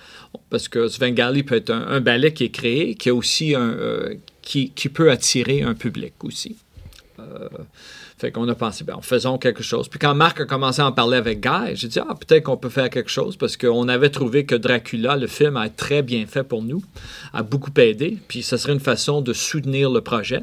Parce 0.50 0.68
que 0.70 0.88
Svengali 0.88 1.44
peut 1.44 1.56
être 1.56 1.70
un, 1.72 1.86
un 1.88 2.00
ballet 2.02 2.32
qui 2.34 2.46
est 2.46 2.50
créé, 2.50 2.96
qui, 2.96 3.10
a 3.10 3.14
aussi 3.16 3.56
un, 3.56 3.60
euh, 3.62 4.14
qui, 4.42 4.70
qui 4.72 4.88
peut 4.90 5.12
attirer 5.12 5.62
un 5.64 5.74
public 5.74 6.14
aussi. 6.24 6.56
Euh, 7.28 7.50
fait 8.18 8.32
qu'on 8.32 8.48
a 8.50 8.56
pensé, 8.56 8.84
ben, 8.84 8.98
faisons 9.02 9.38
quelque 9.38 9.62
chose. 9.62 9.88
Puis 9.88 10.00
quand 10.00 10.16
Marc 10.16 10.42
a 10.42 10.46
commencé 10.46 10.82
à 10.82 10.88
en 10.88 10.92
parler 10.92 11.18
avec 11.18 11.40
Guy, 11.40 11.76
j'ai 11.76 11.88
dit, 11.88 12.00
ah, 12.00 12.16
peut-être 12.16 12.44
qu'on 12.46 12.58
peut 12.58 12.70
faire 12.70 12.90
quelque 12.90 13.12
chose 13.12 13.38
parce 13.38 13.58
qu'on 13.58 13.88
avait 13.88 14.10
trouvé 14.10 14.46
que 14.46 14.56
Dracula, 14.56 15.16
le 15.16 15.28
film, 15.28 15.56
a 15.56 15.70
très 15.70 16.02
bien 16.02 16.26
fait 16.26 16.44
pour 16.44 16.64
nous, 16.64 16.82
a 17.34 17.44
beaucoup 17.44 17.70
aidé. 17.78 18.18
Puis 18.28 18.42
ce 18.42 18.58
serait 18.58 18.74
une 18.74 18.80
façon 18.80 19.22
de 19.22 19.34
soutenir 19.34 19.92
le 19.92 20.02
projet, 20.02 20.42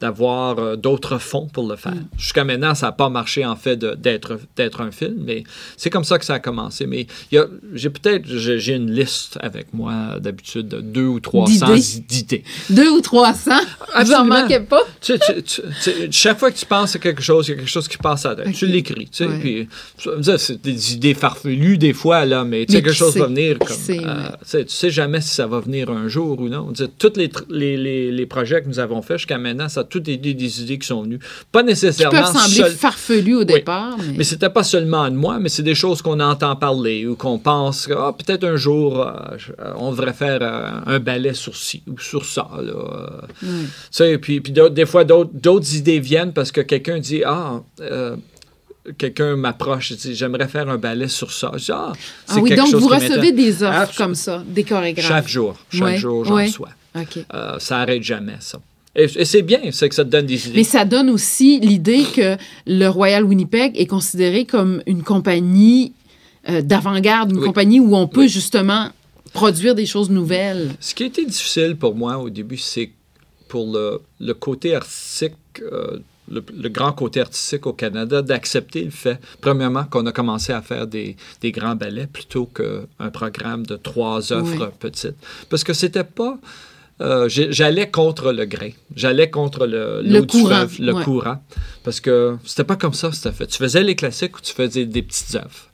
d'avoir 0.00 0.58
euh, 0.58 0.76
d'autres 0.76 1.18
fonds 1.18 1.48
pour 1.52 1.66
le 1.68 1.76
faire. 1.76 1.94
Jusqu'à 2.18 2.44
maintenant, 2.44 2.74
ça 2.74 2.86
n'a 2.86 2.92
pas 2.92 3.08
marché, 3.08 3.44
en 3.46 3.56
fait, 3.56 3.78
d'être 3.78 4.80
un 4.82 4.90
film, 4.90 5.14
mais 5.24 5.44
c'est 5.78 5.88
comme 5.90 6.04
ça 6.04 6.18
que 6.18 6.24
ça 6.26 6.34
a 6.34 6.38
commencé. 6.40 6.86
Mais 6.86 7.06
j'ai 7.72 7.90
peut-être, 7.90 8.26
j'ai 8.26 8.74
une 8.74 8.90
liste 8.90 9.38
avec 9.40 9.72
moi, 9.72 10.18
d'habitude, 10.20 10.68
de 10.68 10.80
deux 10.80 11.06
ou 11.06 11.20
trois 11.20 11.46
cents 11.46 11.72
D'idées. 11.74 12.00
d'idées. 12.06 12.44
Deux 12.70 12.90
ou 12.90 13.00
trois 13.00 13.32
cents? 13.32 13.50
Vous 13.60 13.94
en 13.94 13.98
Absolument. 14.00 14.40
manquez 14.42 14.60
pas? 14.60 14.82
Tu 15.00 15.14
tu- 15.44 15.62
chaque 16.10 16.38
fois 16.38 16.50
que 16.50 16.58
tu 16.58 16.66
penses 16.66 16.96
à 16.96 16.98
quelque 16.98 17.13
chose, 17.22 17.48
il 17.48 17.52
y 17.52 17.54
a 17.54 17.56
quelque 17.58 17.70
chose 17.70 17.88
qui 17.88 17.96
passe 17.98 18.24
à 18.26 18.34
la 18.34 18.44
tête. 18.44 18.54
Tu 18.54 18.66
l'écris, 18.66 19.06
tu 19.10 19.24
sais, 19.24 19.26
Ouais. 19.26 19.38
puis 19.40 19.68
dire, 20.20 20.40
c'est 20.40 20.60
des 20.62 20.94
idées 20.94 21.14
farfelues 21.14 21.78
des 21.78 21.92
fois, 21.92 22.24
là, 22.24 22.44
mais 22.44 22.66
tu 22.66 22.72
Mais 22.72 22.78
sais, 22.78 22.82
quelque 22.82 22.92
qui 22.92 22.98
chose 22.98 23.12
sait? 23.12 23.20
va 23.20 23.26
venir 23.26 23.58
Qui 23.58 23.66
comme... 23.66 23.76
sait, 23.76 24.00
euh, 24.04 24.22
ouais. 24.58 24.64
tu 24.64 24.70
sais, 24.74 24.90
jamais 24.90 25.20
si 25.20 25.28
ça 25.34 25.46
va 25.46 25.60
venir 25.60 25.90
un 25.90 26.08
jour 26.08 26.38
ou 26.40 26.48
non. 26.48 26.72
Tous 26.98 27.12
les, 27.16 27.30
les, 27.50 27.76
les, 27.76 28.10
les 28.12 28.26
projets 28.26 28.62
que 28.62 28.68
nous 28.68 28.78
avons 28.78 29.02
faits 29.02 29.18
jusqu'à 29.18 29.38
maintenant, 29.38 29.68
ça 29.68 29.80
a 29.80 29.84
toutes 29.84 30.08
été 30.08 30.34
des 30.34 30.62
idées 30.62 30.78
qui 30.78 30.86
sont 30.86 31.02
venues. 31.02 31.18
Pas 31.52 31.60
Qui 31.60 31.66
nécessairement... 31.66 32.20
peuvent 32.22 32.32
sembler 32.32 32.56
seul- 32.68 32.72
farfelus 32.72 33.34
au 33.36 33.44
départ, 33.44 33.96
mais... 33.98 34.14
mais 34.18 34.24
c'était 34.24 34.50
pas 34.50 34.62
seulement 34.64 35.10
de 35.10 35.16
moi, 35.16 35.38
mais 35.40 35.48
c'est 35.48 35.62
des 35.62 35.74
choses 35.74 36.02
qu'on 36.02 36.20
entend 36.20 36.56
parler 36.56 37.06
ou 37.06 37.16
qu'on 37.16 37.38
pense 37.38 37.86
que 37.86 37.92
ah, 37.94 38.14
peut-être 38.16 38.44
un 38.44 38.56
jour 38.56 39.00
euh, 39.00 39.12
euh, 39.60 39.72
on 39.76 39.90
devrait 39.90 40.12
faire 40.12 40.38
euh, 40.42 40.70
un 40.86 40.98
ballet 41.00 41.34
sur 41.34 41.56
ci 41.56 41.82
ou 41.88 41.98
sur 41.98 42.24
ça. 42.24 42.48
Là. 42.62 43.20
Tu 43.40 43.46
sais, 43.90 44.18
puis, 44.18 44.40
puis 44.40 44.52
des 44.52 44.86
fois, 44.86 45.04
d'autres 45.04 45.30
d'autres 45.32 45.74
idées 45.74 46.00
viennent 46.00 46.32
parce 46.32 46.52
que 46.52 46.60
quelqu'un 46.60 46.98
dit 47.04 47.22
Ah, 47.24 47.62
euh, 47.80 48.16
quelqu'un 48.98 49.36
m'approche 49.36 49.92
et 49.92 49.96
dit 49.96 50.14
J'aimerais 50.14 50.48
faire 50.48 50.68
un 50.68 50.78
ballet 50.78 51.08
sur 51.08 51.30
ça. 51.32 51.52
Je 51.54 51.64
dis, 51.66 51.72
ah, 51.72 51.92
Ah 52.28 52.34
oui, 52.40 52.48
quelque 52.50 52.60
donc 52.60 52.70
chose 52.70 52.82
vous 52.82 52.88
recevez 52.88 53.32
des 53.32 53.62
offres 53.62 53.96
comme 53.96 54.14
ça, 54.14 54.42
des 54.46 54.64
chorégraphes. 54.64 55.06
Chaque 55.08 55.28
jour. 55.28 55.56
Chaque 55.70 55.82
Ouais, 55.82 55.96
jour, 55.98 56.24
j'en 56.24 56.34
ouais. 56.34 56.46
reçois. 56.46 56.70
OK. 56.96 57.18
Euh, 57.32 57.58
ça 57.58 57.78
n'arrête 57.78 58.02
jamais, 58.02 58.36
ça. 58.40 58.58
Et, 58.96 59.04
et 59.16 59.24
c'est 59.24 59.42
bien, 59.42 59.58
c'est 59.72 59.88
que 59.88 59.94
ça 59.94 60.04
te 60.04 60.10
donne 60.10 60.26
des 60.26 60.46
idées. 60.46 60.56
Mais 60.58 60.64
ça 60.64 60.84
donne 60.84 61.10
aussi 61.10 61.58
l'idée 61.60 62.04
que 62.14 62.36
le 62.66 62.86
Royal 62.86 63.24
Winnipeg 63.24 63.72
est 63.76 63.86
considéré 63.86 64.44
comme 64.44 64.82
une 64.86 65.02
compagnie 65.02 65.92
euh, 66.48 66.62
d'avant-garde, 66.62 67.32
une 67.32 67.38
Oui. 67.38 67.44
compagnie 67.46 67.80
où 67.80 67.96
on 67.96 68.06
peut 68.06 68.28
justement 68.28 68.90
produire 69.32 69.74
des 69.74 69.86
choses 69.86 70.10
nouvelles. 70.10 70.70
Ce 70.78 70.94
qui 70.94 71.02
a 71.02 71.06
été 71.06 71.24
difficile 71.26 71.74
pour 71.74 71.96
moi 71.96 72.18
au 72.18 72.30
début, 72.30 72.56
c'est 72.58 72.90
pour 73.48 73.72
le, 73.72 74.00
le 74.20 74.32
côté 74.34 74.76
artistique, 74.76 75.34
euh, 75.60 75.98
le, 76.30 76.42
le 76.56 76.68
grand 76.68 76.92
côté 76.92 77.20
artistique 77.20 77.66
au 77.66 77.72
Canada, 77.72 78.22
d'accepter 78.22 78.84
le 78.84 78.90
fait, 78.90 79.18
premièrement, 79.40 79.84
qu'on 79.84 80.06
a 80.06 80.12
commencé 80.12 80.52
à 80.52 80.62
faire 80.62 80.86
des, 80.86 81.16
des 81.40 81.52
grands 81.52 81.76
ballets 81.76 82.06
plutôt 82.06 82.46
qu'un 82.46 83.10
programme 83.10 83.66
de 83.66 83.76
trois 83.76 84.32
œuvres 84.32 84.66
Oui. 84.66 84.72
petites. 84.80 85.16
Parce 85.50 85.64
que 85.64 85.72
c'était 85.72 86.04
pas. 86.04 86.38
euh, 87.00 87.28
J'allais 87.28 87.90
contre 87.90 88.32
le 88.32 88.44
grain. 88.46 88.70
J'allais 88.94 89.28
contre 89.28 89.66
le, 89.66 90.00
Le 90.02 90.22
courant, 90.22 90.66
fleuve, 90.68 90.76
le 90.80 90.92
ouais. 90.94 91.04
courant. 91.04 91.42
Parce 91.82 92.00
que 92.00 92.36
c'était 92.44 92.64
pas 92.64 92.76
comme 92.76 92.94
ça 92.94 93.10
c'était 93.12 93.32
fait. 93.32 93.46
Tu 93.48 93.58
faisais 93.58 93.82
les 93.82 93.94
classiques 93.96 94.36
ou 94.38 94.40
tu 94.40 94.54
faisais 94.54 94.86
des 94.86 95.02
petites 95.02 95.34
œuvres. 95.34 95.68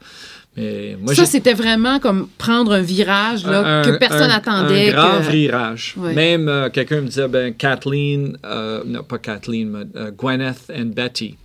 Mais 0.56 0.96
moi, 1.00 1.14
ça, 1.14 1.26
c'était 1.26 1.54
vraiment 1.54 2.00
comme 2.00 2.28
prendre 2.36 2.72
un 2.72 2.80
virage 2.82 3.46
là, 3.46 3.80
un- 3.80 3.82
que 3.82 3.90
personne 3.98 4.28
n'attendait. 4.28 4.92
Un 4.92 4.96
grand 4.96 5.20
que- 5.26 5.30
virage. 5.30 5.94
Même 6.14 6.48
euh, 6.48 6.68
quelqu'un 6.70 7.00
me 7.02 7.06
disait, 7.06 7.28
ben, 7.28 7.54
Kathleen, 7.54 8.36
euh, 8.44 8.82
non 8.84 9.02
pas 9.04 9.18
Kathleen, 9.18 9.70
mais 9.70 9.84
euh, 10.00 10.10
Gwyneth 10.10 10.70
and 10.76 10.86
Betty. 10.94 11.36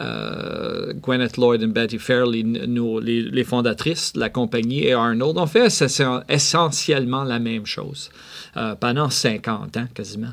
Euh, 0.00 0.94
Gwyneth 0.94 1.36
Lloyd 1.36 1.62
et 1.62 1.66
Betty 1.66 1.98
Fairley, 1.98 2.40
n- 2.40 2.64
nous, 2.66 3.00
les, 3.00 3.20
les 3.22 3.44
fondatrices 3.44 4.14
de 4.14 4.20
la 4.20 4.30
compagnie, 4.30 4.84
et 4.86 4.94
Arnold, 4.94 5.36
ont 5.36 5.46
fait 5.46 5.66
ess- 5.66 6.22
essentiellement 6.28 7.22
la 7.24 7.38
même 7.38 7.66
chose 7.66 8.10
pendant 8.80 9.10
50 9.10 9.76
ans 9.76 9.86
quasiment. 9.94 10.32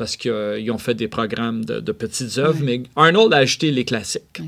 Parce 0.00 0.16
qu'ils 0.16 0.70
ont 0.70 0.78
fait 0.78 0.94
des 0.94 1.08
programmes 1.08 1.62
de, 1.62 1.78
de 1.78 1.92
petites 1.92 2.38
œuvres, 2.38 2.58
mais 2.62 2.82
Arnold 2.96 3.34
a 3.34 3.36
acheté 3.36 3.70
les 3.70 3.84
classiques. 3.84 4.40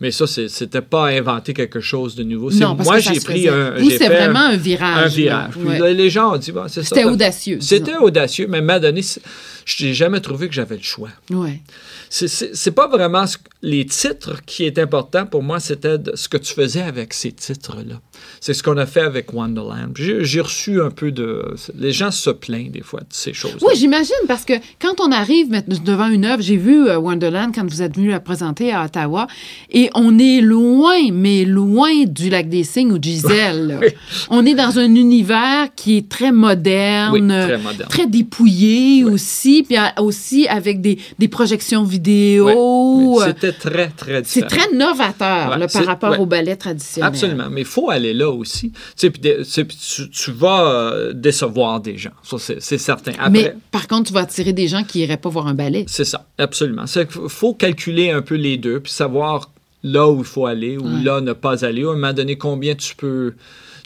Mais 0.00 0.12
ça, 0.12 0.28
c'est- 0.28 0.46
c'était 0.46 0.82
pas 0.82 1.08
inventer 1.08 1.52
quelque 1.52 1.80
chose 1.80 2.14
de 2.14 2.22
nouveau. 2.22 2.52
C'est- 2.52 2.60
Non, 2.60 2.76
parce 2.76 2.88
moi, 2.88 2.98
j'ai 3.00 3.18
pris 3.18 3.48
un. 3.48 3.74
Fait 3.98 4.06
vraiment 4.08 4.38
un 4.38 4.56
virage. 4.56 5.04
un 5.04 5.08
virage. 5.08 5.54
Puis 5.54 5.94
les 5.96 6.10
gens 6.10 6.34
ont 6.34 6.38
dit, 6.38 6.52
bon, 6.52 6.68
c'est 6.68 6.84
ça. 6.84 6.94
C'était 6.94 7.04
audacieux. 7.04 7.58
C'était 7.60 7.96
audacieux, 7.96 8.46
mais 8.48 8.60
moment 8.60 8.78
donné, 8.78 9.02
c'est- 9.02 9.20
je 9.64 9.84
n'ai 9.84 9.94
jamais 9.94 10.20
trouvé 10.20 10.46
que 10.48 10.54
j'avais 10.54 10.76
le 10.76 10.82
choix. 10.82 11.10
Ouais. 11.30 11.60
C'est- 12.08 12.28
C'est 12.28 12.54
c'est 12.54 12.70
pas 12.70 12.86
vraiment 12.88 13.26
ce- 13.26 13.36
les 13.62 13.84
titres 13.86 14.36
qui 14.46 14.64
est 14.64 14.78
important 14.78 15.26
pour 15.26 15.42
moi, 15.42 15.58
c'était 15.58 15.96
ce 16.14 16.28
que 16.28 16.36
tu 16.36 16.54
faisais 16.54 16.82
avec 16.82 17.14
ces 17.14 17.32
titres-là. 17.32 18.00
C'est 18.40 18.54
ce 18.54 18.62
qu'on 18.62 18.76
a 18.76 18.86
fait 18.86 19.00
avec 19.00 19.32
Wonderland. 19.32 19.92
J'ai 19.96 20.40
reçu 20.40 20.80
un 20.80 20.90
peu 20.90 21.10
de. 21.10 21.54
Les 21.78 21.92
gens 21.92 22.10
se 22.10 22.30
plaignent 22.30 22.70
des 22.70 22.82
fois 22.82 23.00
de 23.00 23.06
ces 23.10 23.32
choses. 23.32 23.56
Oui, 23.62 23.74
j'imagine, 23.76 24.14
parce 24.28 24.44
que 24.44 24.52
quand 24.80 24.99
on 25.02 25.12
arrive 25.12 25.62
devant 25.84 26.08
une 26.08 26.24
œuvre, 26.24 26.42
j'ai 26.42 26.56
vu 26.56 26.88
euh, 26.88 26.98
Wonderland 26.98 27.52
quand 27.54 27.68
vous 27.68 27.82
êtes 27.82 27.96
venu 27.96 28.10
la 28.10 28.20
présenter 28.20 28.72
à 28.72 28.84
Ottawa, 28.84 29.26
et 29.70 29.90
on 29.94 30.18
est 30.18 30.40
loin, 30.40 31.10
mais 31.12 31.44
loin 31.44 32.04
du 32.06 32.28
lac 32.30 32.48
des 32.48 32.64
Cygnes 32.64 32.92
ou 32.92 32.98
de 32.98 33.04
Gisèle. 33.10 33.78
Oui. 33.80 33.88
On 34.30 34.44
est 34.46 34.54
dans 34.54 34.78
un 34.78 34.94
univers 34.94 35.68
qui 35.76 35.96
est 35.98 36.08
très 36.08 36.32
moderne, 36.32 37.12
Oui, 37.12 37.26
très 37.26 37.58
moderne. 37.58 37.88
très 37.88 38.06
dépouillé 38.06 39.04
aussi, 39.04 39.62
puis 39.62 39.76
aussi 39.98 40.46
avec 40.48 40.80
des, 40.80 40.98
des 41.18 41.28
projections 41.28 41.84
vidéo. 41.84 43.20
Euh, 43.20 43.26
C'était 43.26 43.52
très, 43.52 43.88
très 43.88 44.22
C'est 44.24 44.42
différent. 44.42 44.62
très 44.66 44.76
novateur 44.76 45.50
Ouais, 45.50 45.58
là, 45.58 45.66
par 45.68 45.70
c'est- 45.70 45.80
rapport 45.86 46.10
ouais. 46.12 46.18
au 46.18 46.26
ballet 46.26 46.56
traditionnel. 46.56 47.08
Absolument, 47.08 47.48
mais 47.50 47.60
il 47.62 47.66
faut 47.66 47.90
aller 47.90 48.12
là 48.14 48.30
aussi. 48.30 48.72
Tu 48.96 49.10
sais, 49.44 49.66
tu, 49.66 50.10
tu, 50.10 50.30
vas 50.32 50.64
euh, 50.66 51.12
décevoir 51.12 51.80
des 51.80 51.96
gens, 51.96 52.10
ça 52.22 52.36
c'est 52.38 52.60
c'est 52.60 52.78
certain. 52.78 53.12
Après, 53.12 53.30
Mais 53.30 53.54
par 53.70 53.86
contre, 53.88 54.08
tu 54.08 54.12
vas 54.12 54.20
attirer 54.20 54.52
des 54.52 54.68
gens 54.68 54.82
qui 54.82 54.89
iraient 54.98 55.16
pas 55.16 55.28
voir 55.28 55.46
un 55.46 55.54
ballet. 55.54 55.84
C'est 55.88 56.04
ça, 56.04 56.26
absolument. 56.38 56.84
Il 56.96 57.06
faut 57.28 57.54
calculer 57.54 58.10
un 58.10 58.22
peu 58.22 58.34
les 58.34 58.56
deux, 58.56 58.80
puis 58.80 58.92
savoir 58.92 59.50
là 59.82 60.08
où 60.08 60.18
il 60.18 60.24
faut 60.24 60.46
aller 60.46 60.76
ou 60.76 60.84
Ouais. 60.84 61.02
là 61.02 61.20
ne 61.20 61.32
pas 61.32 61.64
aller. 61.64 61.84
À 61.84 61.88
un 61.90 61.94
moment 61.94 62.12
donné, 62.12 62.36
combien 62.36 62.74
tu 62.74 62.94
peux... 62.96 63.34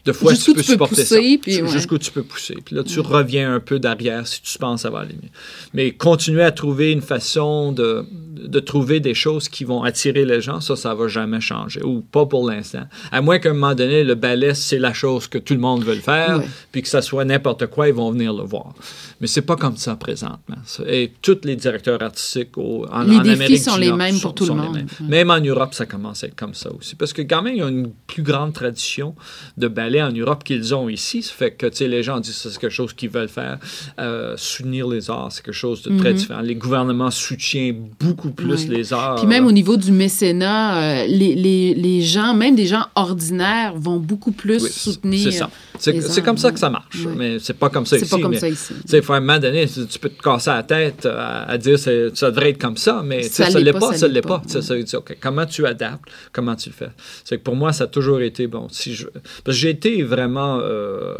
De 0.05 0.12
fois, 0.12 0.33
Jusqu'où 0.35 0.53
tu 0.53 0.57
peux 0.57 0.61
tu 0.62 0.67
peux 0.67 0.73
supporter 0.73 0.95
pousser, 0.97 1.33
ça. 1.33 1.38
puis 1.40 1.62
ouais. 1.62 1.69
Jusqu'où 1.69 1.97
tu 1.99 2.11
peux 2.11 2.23
pousser. 2.23 2.57
Puis 2.62 2.75
là, 2.77 2.83
tu 2.85 3.01
reviens 3.01 3.55
un 3.55 3.61
peu 3.61 3.79
derrière 3.79 4.27
si 4.27 4.43
tu 4.43 4.59
penses 4.59 4.85
avoir 4.85 5.03
aller 5.03 5.14
mieux. 5.14 5.31
Mais 5.73 5.93
continuer 5.93 6.43
à 6.43 6.53
trouver 6.53 6.93
une 6.93 7.01
façon 7.01 7.73
de, 7.73 8.05
de 8.11 8.61
trouver 8.61 9.01
des 9.01 9.14
choses 9.14 9.49
qui 9.49 9.64
vont 9.64 9.83
attirer 9.83 10.27
les 10.27 10.43
gens, 10.43 10.61
ça, 10.61 10.77
ça 10.77 10.95
va 10.95 11.09
jamais 11.09 11.40
changer. 11.40 11.83
Ou 11.83 12.03
pas 12.03 12.27
pour 12.27 12.47
l'instant. 12.51 12.85
À 13.12 13.23
moins 13.23 13.38
qu'à 13.38 13.49
un 13.51 13.55
moment 13.55 13.75
donné, 13.75 14.05
le 14.05 14.14
ballet, 14.14 14.53
c'est 14.53 14.79
la 14.79 14.93
chose 14.93 15.27
que 15.27 15.38
tout 15.38 15.55
le 15.55 15.61
monde 15.61 15.85
veut 15.85 15.95
le 15.95 16.01
faire, 16.03 16.38
Ouais. 16.40 16.49
puis 16.71 16.83
que 16.83 16.88
ça 16.88 17.01
soit 17.01 17.25
n'importe 17.25 17.67
quoi, 17.69 17.88
ils 17.88 17.95
vont 17.95 18.11
venir 18.11 18.35
le 18.35 18.43
voir. 18.45 18.75
Mais 19.23 19.27
c'est 19.27 19.40
pas 19.43 19.57
comme 19.57 19.79
ça 19.79 19.97
présentement. 19.97 20.57
Et 20.87 21.12
tous 21.23 21.38
les 21.45 21.57
directeurs 21.57 22.03
artistiques 22.03 22.59
au, 22.59 22.85
en, 22.93 23.05
Les 23.05 23.17
en 23.17 23.23
défis 23.23 23.31
Amérique 23.37 23.59
sont 23.59 23.75
du 23.77 23.81
les 23.81 23.88
Nord 23.88 23.97
mêmes 23.97 24.21
pour 24.21 24.35
tout 24.35 24.45
le 24.45 24.51
les 24.51 24.57
monde. 24.57 24.77
Ouais. 24.77 24.85
Même 25.09 25.31
en 25.31 25.40
Europe, 25.40 25.73
ça 25.73 25.87
commence 25.87 26.25
à 26.25 26.27
être 26.27 26.37
comme 26.37 26.53
ça 26.55 26.71
aussi. 26.79 26.95
Parce 26.95 27.14
que 27.14 27.23
quand 27.23 27.40
même, 27.40 27.55
il 27.55 27.61
y 27.61 27.62
a 27.62 27.69
une 27.69 27.90
plus 28.07 28.23
grande 28.23 28.53
tradition 28.53 29.14
de 29.57 29.67
ballet 29.69 29.93
en 30.02 30.11
Europe 30.12 30.44
qu'ils 30.44 30.74
ont 30.74 30.88
ici. 30.88 31.22
Ça 31.22 31.33
fait 31.33 31.50
que 31.52 31.66
tu 31.66 31.76
sais, 31.78 31.88
les 31.88 32.02
gens 32.02 32.20
disent 32.20 32.40
que 32.42 32.48
c'est 32.50 32.59
quelque 32.59 32.70
chose 32.72 32.92
qu'ils 32.92 33.11
veulent 33.11 33.28
faire. 33.28 33.59
Euh, 33.98 34.35
soutenir 34.37 34.88
les 34.88 35.11
arts, 35.11 35.28
c'est 35.33 35.44
quelque 35.44 35.54
chose 35.54 35.83
de 35.83 35.96
très 35.98 36.14
différent. 36.14 36.40
Les 36.40 36.54
gouvernements 36.54 37.11
soutiennent 37.11 37.88
beaucoup 38.00 38.30
plus 38.30 38.66
Mhm. 38.66 38.72
Les 38.72 38.92
arts. 38.92 39.16
Puis 39.16 39.26
même 39.26 39.46
au 39.46 39.52
niveau 39.52 39.76
du 39.76 39.92
mécénat, 39.92 40.76
euh, 41.02 41.07
les, 41.07 41.35
les, 41.35 41.74
les 41.74 42.02
gens, 42.02 42.35
même 42.35 42.54
des 42.54 42.66
gens 42.66 42.87
ordinaires, 42.94 43.74
vont 43.76 43.98
beaucoup 43.98 44.33
plus 44.33 44.62
Oui, 44.62 44.70
soutenir 44.70 45.33
c'est 45.33 45.38
ça. 45.38 45.50
C'est 45.78 46.00
c'est 46.00 46.22
comme 46.22 46.38
ça 46.38 46.52
que 46.52 46.58
ça 46.58 46.70
marche, 46.70 47.04
mais 47.16 47.38
c'est 47.40 47.54
pas 47.58 47.68
comme 47.68 47.84
ça 47.84 47.96
C'est 47.98 48.02
ici. 48.04 48.10
pas 48.14 48.20
comme 48.20 48.30
mais, 48.30 48.38
ça 48.38 48.48
ici. 48.48 48.74
Tu 48.82 48.88
sais, 48.90 49.02
faut 49.02 49.12
à 49.12 49.16
un 49.16 49.20
moment 49.20 49.38
donné, 49.40 49.66
tu 49.66 49.98
peux 49.98 50.08
te 50.08 50.22
casser 50.22 50.50
la 50.50 50.62
tête 50.62 51.04
à, 51.06 51.42
à 51.50 51.58
dire 51.58 51.78
c'est- 51.78 52.14
ça 52.16 52.30
devrait 52.30 52.50
être 52.50 52.60
comme 52.60 52.76
ça, 52.76 53.02
mais 53.04 53.22
Ça 53.24 53.50
ça 53.50 53.58
l'est 53.58 53.72
pas, 53.72 53.92
ça 53.92 53.98
ça 53.98 54.08
l'est 54.08 54.22
pas. 54.22 54.40
ça 54.46 54.60
veut 54.60 54.82
dire, 54.84 54.98
OK, 55.00 55.16
comment 55.20 55.46
tu 55.46 55.66
adaptes, 55.66 56.04
comment 56.32 56.54
tu 56.54 56.68
le 56.68 56.74
fais? 56.74 56.90
C'est 57.24 57.38
que 57.38 57.42
pour 57.42 57.56
moi, 57.56 57.72
ça 57.72 57.84
a 57.84 57.87
toujours 57.88 58.20
été, 58.20 58.46
bon, 58.46 58.68
si 58.70 58.94
je... 58.94 59.06
Parce 59.08 59.22
que 59.46 59.52
j'ai 59.52 59.70
été 59.70 60.02
vraiment, 60.04 60.60
euh, 60.62 61.14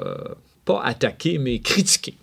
pas 0.64 0.80
attaqué, 0.84 1.38
mais 1.38 1.58
critiqué 1.58 2.14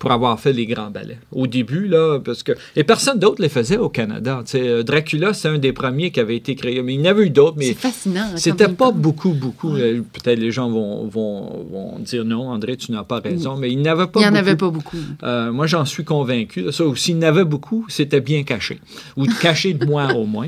pour 0.00 0.10
avoir 0.12 0.40
fait 0.40 0.52
les 0.54 0.64
grands 0.66 0.90
ballets. 0.90 1.18
Au 1.30 1.46
début, 1.46 1.86
là, 1.86 2.18
parce 2.24 2.42
que... 2.42 2.52
Et 2.74 2.84
personne 2.84 3.18
d'autre 3.18 3.40
les 3.42 3.50
faisait 3.50 3.76
au 3.76 3.90
Canada. 3.90 4.40
Tu 4.46 4.52
sais, 4.52 4.66
euh, 4.66 4.82
Dracula, 4.82 5.34
c'est 5.34 5.48
un 5.48 5.58
des 5.58 5.74
premiers 5.74 6.10
qui 6.10 6.20
avait 6.20 6.36
été 6.36 6.54
créé, 6.56 6.82
mais 6.82 6.94
il 6.94 7.00
y 7.00 7.02
en 7.06 7.10
avait 7.10 7.26
eu 7.26 7.30
d'autres, 7.30 7.56
mais... 7.58 7.66
C'est 7.66 7.74
fascinant. 7.74 8.22
hein, 8.32 8.36
C'était 8.36 8.68
pas 8.68 8.92
beaucoup, 8.92 9.34
beaucoup. 9.34 9.76
Euh, 9.76 10.00
Peut-être 10.12 10.38
les 10.38 10.50
gens 10.50 10.70
vont, 10.70 11.06
vont, 11.06 11.66
vont 11.70 11.98
dire 12.00 12.24
non, 12.24 12.48
André, 12.48 12.76
tu 12.78 12.92
n'as 12.92 13.04
pas 13.04 13.20
raison, 13.20 13.56
mais 13.56 13.70
il 13.70 13.78
n'y 13.78 13.88
en 13.90 13.92
avait 13.92 14.06
pas 14.06 14.20
Il 14.20 14.22
n'y 14.22 14.26
en 14.28 14.30
beaucoup. 14.30 14.38
avait 14.48 14.56
pas 14.56 14.70
beaucoup. 14.70 14.96
Euh, 15.22 15.52
moi, 15.52 15.66
j'en 15.66 15.84
suis 15.84 16.02
convaincu. 16.04 16.72
Ça, 16.72 16.84
ou 16.86 16.96
s'il 16.96 17.16
y 17.16 17.18
en 17.18 17.22
avait 17.22 17.44
beaucoup, 17.44 17.84
c'était 17.90 18.22
bien 18.22 18.42
caché. 18.42 18.80
Ou 19.18 19.26
caché 19.26 19.74
de 19.74 19.84
moi, 19.84 20.14
au 20.14 20.24
moins. 20.24 20.46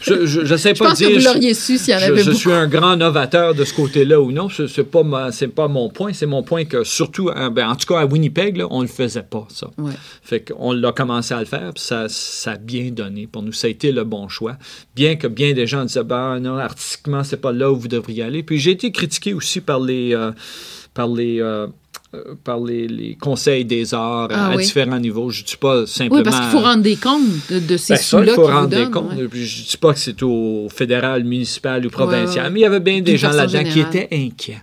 Je 0.00 0.14
ne 0.14 0.56
sais 0.56 0.74
Je 0.74 0.78
pas 0.78 0.88
pense 0.88 0.98
dire... 0.98 1.08
que 1.10 1.14
vous 1.14 1.20
je- 1.20 1.24
l'auriez 1.26 1.52
su 1.52 1.76
s'il 1.76 1.92
y 1.92 1.96
en 1.96 2.00
je, 2.00 2.04
avait 2.06 2.18
je 2.22 2.30
beaucoup. 2.30 2.38
suis 2.38 2.52
un 2.52 2.66
grand 2.66 2.96
novateur 2.96 3.54
de 3.54 3.64
ce 3.64 3.74
côté-là 3.74 4.18
ou 4.20 4.32
non. 4.32 4.48
Ce 4.48 4.62
n'est 4.62 4.86
pas, 4.86 5.02
ma- 5.02 5.30
c'est 5.30 5.48
pas 5.48 5.68
mon 5.68 5.90
point. 5.90 6.14
C'est 6.14 6.26
mon 6.26 6.42
point 6.42 6.64
que, 6.64 6.84
surtout, 6.84 7.30
ben, 7.52 7.68
en 7.68 7.76
tout 7.76 7.86
cas, 7.92 8.00
à 8.00 8.06
Winnipeg, 8.06 8.56
là, 8.56 8.66
on 8.70 8.77
ne 8.78 8.86
le 8.86 8.92
faisait 8.92 9.22
pas, 9.22 9.46
ça. 9.50 9.70
Ouais. 9.78 9.92
Fait 10.22 10.40
qu'on 10.40 10.72
l'a 10.72 10.92
commencé 10.92 11.34
à 11.34 11.40
le 11.40 11.46
faire, 11.46 11.72
puis 11.74 11.82
ça, 11.82 12.06
ça 12.08 12.52
a 12.52 12.56
bien 12.56 12.90
donné 12.90 13.26
pour 13.26 13.42
nous. 13.42 13.52
Ça 13.52 13.66
a 13.66 13.70
été 13.70 13.92
le 13.92 14.04
bon 14.04 14.28
choix. 14.28 14.56
Bien 14.94 15.16
que 15.16 15.26
bien 15.26 15.52
des 15.52 15.66
gens 15.66 15.84
disaient, 15.84 16.04
ben 16.04 16.40
non, 16.40 16.58
artistiquement, 16.58 17.24
c'est 17.24 17.36
pas 17.40 17.52
là 17.52 17.70
où 17.72 17.76
vous 17.76 17.88
devriez 17.88 18.22
aller. 18.22 18.42
Puis 18.42 18.58
j'ai 18.58 18.72
été 18.72 18.90
critiqué 18.92 19.34
aussi 19.34 19.60
par 19.60 19.80
les, 19.80 20.14
euh, 20.14 20.32
par 20.94 21.08
les, 21.08 21.40
euh, 21.40 21.66
euh, 22.14 22.34
par 22.42 22.60
les, 22.60 22.88
les 22.88 23.14
conseils 23.16 23.64
des 23.64 23.92
arts 23.92 24.28
Ah 24.30 24.48
à 24.48 24.56
oui. 24.56 24.64
différents 24.64 24.98
niveaux. 24.98 25.30
Je 25.30 25.42
ne 25.42 25.46
dis 25.46 25.56
pas 25.56 25.84
simplement. 25.86 26.16
Oui, 26.16 26.22
parce 26.24 26.40
qu'il 26.40 26.48
faut 26.50 26.60
rendre 26.64 26.82
des 26.82 26.96
comptes 26.96 27.22
de, 27.50 27.58
de 27.58 27.76
ces 27.76 27.94
Ben, 27.94 28.00
sous-là 28.00 28.32
il 28.32 28.34
faut 28.34 28.46
rendre 28.46 28.68
des 28.68 28.90
comptes. 28.90 29.12
ouais. 29.12 29.28
Je 29.32 29.62
ne 29.62 29.66
dis 29.68 29.76
pas 29.78 29.92
que 29.92 29.98
c'est 29.98 30.22
au 30.22 30.68
fédéral, 30.74 31.24
municipal 31.24 31.84
ou 31.84 31.90
provincial, 31.90 32.46
ouais. 32.46 32.50
mais 32.50 32.60
il 32.60 32.62
y 32.62 32.66
avait 32.66 32.80
bien 32.80 33.00
des 33.02 33.16
gens 33.18 33.30
là-dedans 33.30 33.64
qui 33.64 33.80
étaient 33.80 34.08
inquiets. 34.10 34.62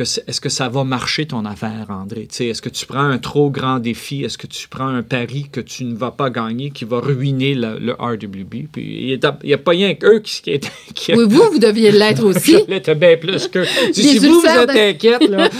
Que 0.00 0.04
Est-ce 0.30 0.40
que 0.40 0.48
ça 0.48 0.70
va 0.70 0.82
marcher 0.84 1.26
ton 1.26 1.44
affaire, 1.44 1.88
André? 1.90 2.26
Est-ce 2.38 2.62
que 2.62 2.70
tu 2.70 2.86
prends 2.86 3.04
un 3.04 3.18
trop 3.18 3.50
grand 3.50 3.80
défi? 3.80 4.24
Est-ce 4.24 4.38
que 4.38 4.46
tu 4.46 4.66
prends 4.66 4.88
un 4.88 5.02
pari 5.02 5.48
que 5.52 5.60
tu 5.60 5.84
ne 5.84 5.94
vas 5.94 6.10
pas 6.10 6.30
gagner, 6.30 6.70
qui 6.70 6.86
va 6.86 7.00
ruiner 7.00 7.54
le, 7.54 7.78
le 7.78 7.92
RWB? 7.92 8.68
Puis 8.72 9.10
il 9.12 9.20
n'y 9.44 9.52
a, 9.52 9.58
pas 9.58 9.72
rien 9.72 9.94
qu'eux 9.94 10.20
qui, 10.20 10.40
qui 10.40 10.54
inquiets. 10.54 11.16
Oui, 11.18 11.24
vous, 11.28 11.42
vous 11.52 11.58
deviez 11.58 11.92
l'être 11.92 12.24
aussi. 12.30 12.56
L'étais 12.66 12.94
bien 12.94 13.18
plus 13.18 13.46
que. 13.48 13.62
Si, 13.92 14.18
vous, 14.20 14.40
vous 14.40 14.46
êtes 14.46 14.70
inquiète, 14.70 15.28
là. 15.28 15.50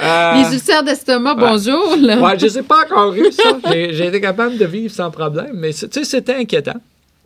euh, 0.00 0.42
Les 0.44 0.54
ulcères 0.54 0.84
d'estomac, 0.84 1.34
bonjour. 1.34 1.96
Là. 2.00 2.20
Ouais, 2.20 2.38
je 2.38 2.44
ne 2.44 2.50
sais 2.50 2.62
pas 2.62 2.84
encore 2.84 3.12
eu 3.14 3.32
ça. 3.32 3.58
J'ai 3.72 4.06
été 4.06 4.20
capable 4.20 4.56
de 4.56 4.66
vivre 4.66 4.94
sans 4.94 5.10
problème, 5.10 5.54
mais 5.54 5.72
c'était 5.72 6.36
inquiétant. 6.36 6.80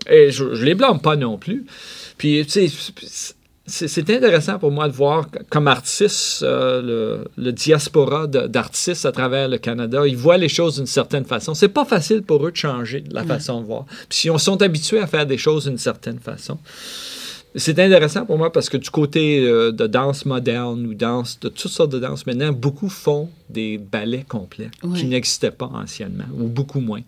Et 0.09 0.31
je, 0.31 0.45
ne 0.45 0.65
les 0.65 0.75
blâme 0.75 1.01
pas 1.03 1.17
non 1.17 1.37
plus. 1.37 1.67
Puis, 2.17 2.43
tu 2.47 2.69
sais, 2.69 3.35
c'est 3.67 4.11
intéressant 4.11 4.59
pour 4.59 4.71
moi 4.71 4.89
de 4.89 4.93
voir 4.93 5.27
comme 5.49 5.69
artiste 5.69 6.43
euh, 6.43 6.83
le, 6.83 7.25
le 7.43 7.53
diaspora 7.53 8.27
d'artistes 8.27 9.07
à 9.07 9.13
travers 9.13 9.49
le 9.49 9.57
Canada. 9.57 10.07
Ils 10.07 10.17
voient 10.17 10.37
les 10.37 10.51
choses 10.51 10.77
d'une 10.77 10.87
certaine 10.87 11.25
façon. 11.25 11.55
C'est 11.55 11.69
pas 11.69 11.87
facile 11.87 12.23
pour 12.23 12.47
eux 12.47 12.51
de 12.51 12.57
changer 12.57 13.03
la 13.11 13.25
façon 13.25 13.63
de 13.63 13.67
voir. 13.67 13.87
Puis 14.09 14.19
si 14.19 14.31
on 14.31 14.37
sont 14.37 14.61
habitués 14.61 15.01
à 15.01 15.07
faire 15.07 15.27
des 15.27 15.39
choses 15.39 15.65
d'une 15.65 15.79
certaine 15.79 16.19
façon. 16.19 16.59
C'est 17.57 17.79
intéressant 17.79 18.27
pour 18.27 18.37
moi 18.37 18.53
parce 18.53 18.69
que 18.69 18.77
du 18.77 18.91
côté 18.91 19.47
euh, 19.47 19.71
de 19.71 19.87
danse 19.87 20.27
moderne 20.27 20.85
ou 20.87 20.93
danse, 20.93 21.39
de 21.39 21.49
toutes 21.49 21.71
sortes 21.71 21.93
de 21.93 22.01
danses 22.01 22.27
maintenant, 22.27 22.53
beaucoup 22.53 22.89
font 22.89 23.31
des 23.49 23.79
ballets 23.79 24.27
complets 24.29 24.71
qui 24.97 25.07
n'existaient 25.07 25.53
pas 25.53 25.71
anciennement, 25.73 26.25
ou 26.37 26.49
beaucoup 26.49 26.81
moins. 26.81 27.03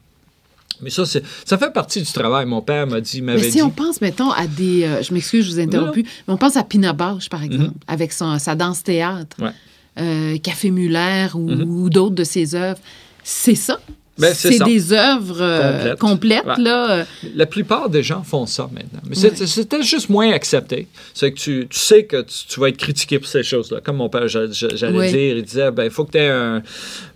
Mais 0.82 0.90
ça, 0.90 1.04
ça 1.06 1.58
fait 1.58 1.72
partie 1.72 2.02
du 2.02 2.12
travail. 2.12 2.44
Mon 2.46 2.60
père 2.60 2.86
m'a 2.86 3.00
dit, 3.00 3.22
m'avait 3.22 3.38
Mais 3.40 3.50
si 3.50 3.56
dit. 3.58 3.62
on 3.62 3.70
pense, 3.70 4.00
mettons, 4.00 4.30
à 4.30 4.46
des. 4.46 4.84
euh, 4.84 5.02
je 5.02 5.14
m'excuse, 5.14 5.44
je 5.46 5.50
vous 5.52 5.60
ai 5.60 5.62
interrompu, 5.64 6.02
mais 6.28 6.34
on 6.34 6.36
pense 6.36 6.56
à 6.56 6.62
Pina 6.64 6.92
Bausch, 6.92 7.28
par 7.28 7.42
exemple, 7.42 7.72
avec 7.86 8.12
son, 8.12 8.38
sa 8.38 8.54
danse-théâtre, 8.54 9.36
Ouais. 9.40 9.50
euh, 9.98 10.36
Café 10.38 10.70
Muller 10.70 11.28
ou, 11.34 11.48
Mhm. 11.50 11.62
ou 11.70 11.88
d'autres 11.90 12.14
de 12.14 12.24
ses 12.24 12.54
œuvres. 12.54 12.80
C'est 13.24 13.54
ça. 13.54 13.80
Ben, 14.18 14.32
c'est 14.34 14.58
des 14.60 14.92
œuvres 14.94 15.42
euh, 15.42 15.94
Complètes. 15.96 15.98
complètes, 15.98 16.46
Ouais. 16.58 16.62
là. 16.64 17.04
La 17.34 17.44
plupart 17.46 17.90
des 17.90 18.02
gens 18.02 18.22
font 18.22 18.46
ça 18.46 18.68
maintenant. 18.72 19.00
Mais 19.08 19.16
Ouais. 19.18 19.46
c'était 19.46 19.82
juste 19.82 20.08
moins 20.08 20.30
accepté. 20.32 20.86
C'est 21.12 21.32
que 21.32 21.38
tu, 21.38 21.66
tu 21.68 21.78
sais 21.78 22.04
que 22.04 22.22
tu, 22.22 22.46
tu 22.48 22.58
vas 22.60 22.70
être 22.70 22.78
critiqué 22.78 23.18
pour 23.18 23.28
ces 23.28 23.42
choses-là. 23.42 23.80
Comme 23.82 23.96
mon 23.96 24.08
père, 24.08 24.26
j'a- 24.26 24.50
j'a- 24.50 24.74
j'allais 24.74 24.98
Oui. 24.98 25.10
dire, 25.12 25.36
il 25.36 25.42
disait, 25.44 25.70
ben, 25.70 25.84
il 25.84 25.90
faut 25.90 26.04
que 26.06 26.12
tu 26.12 26.18
aies 26.18 26.28
un- 26.30 26.62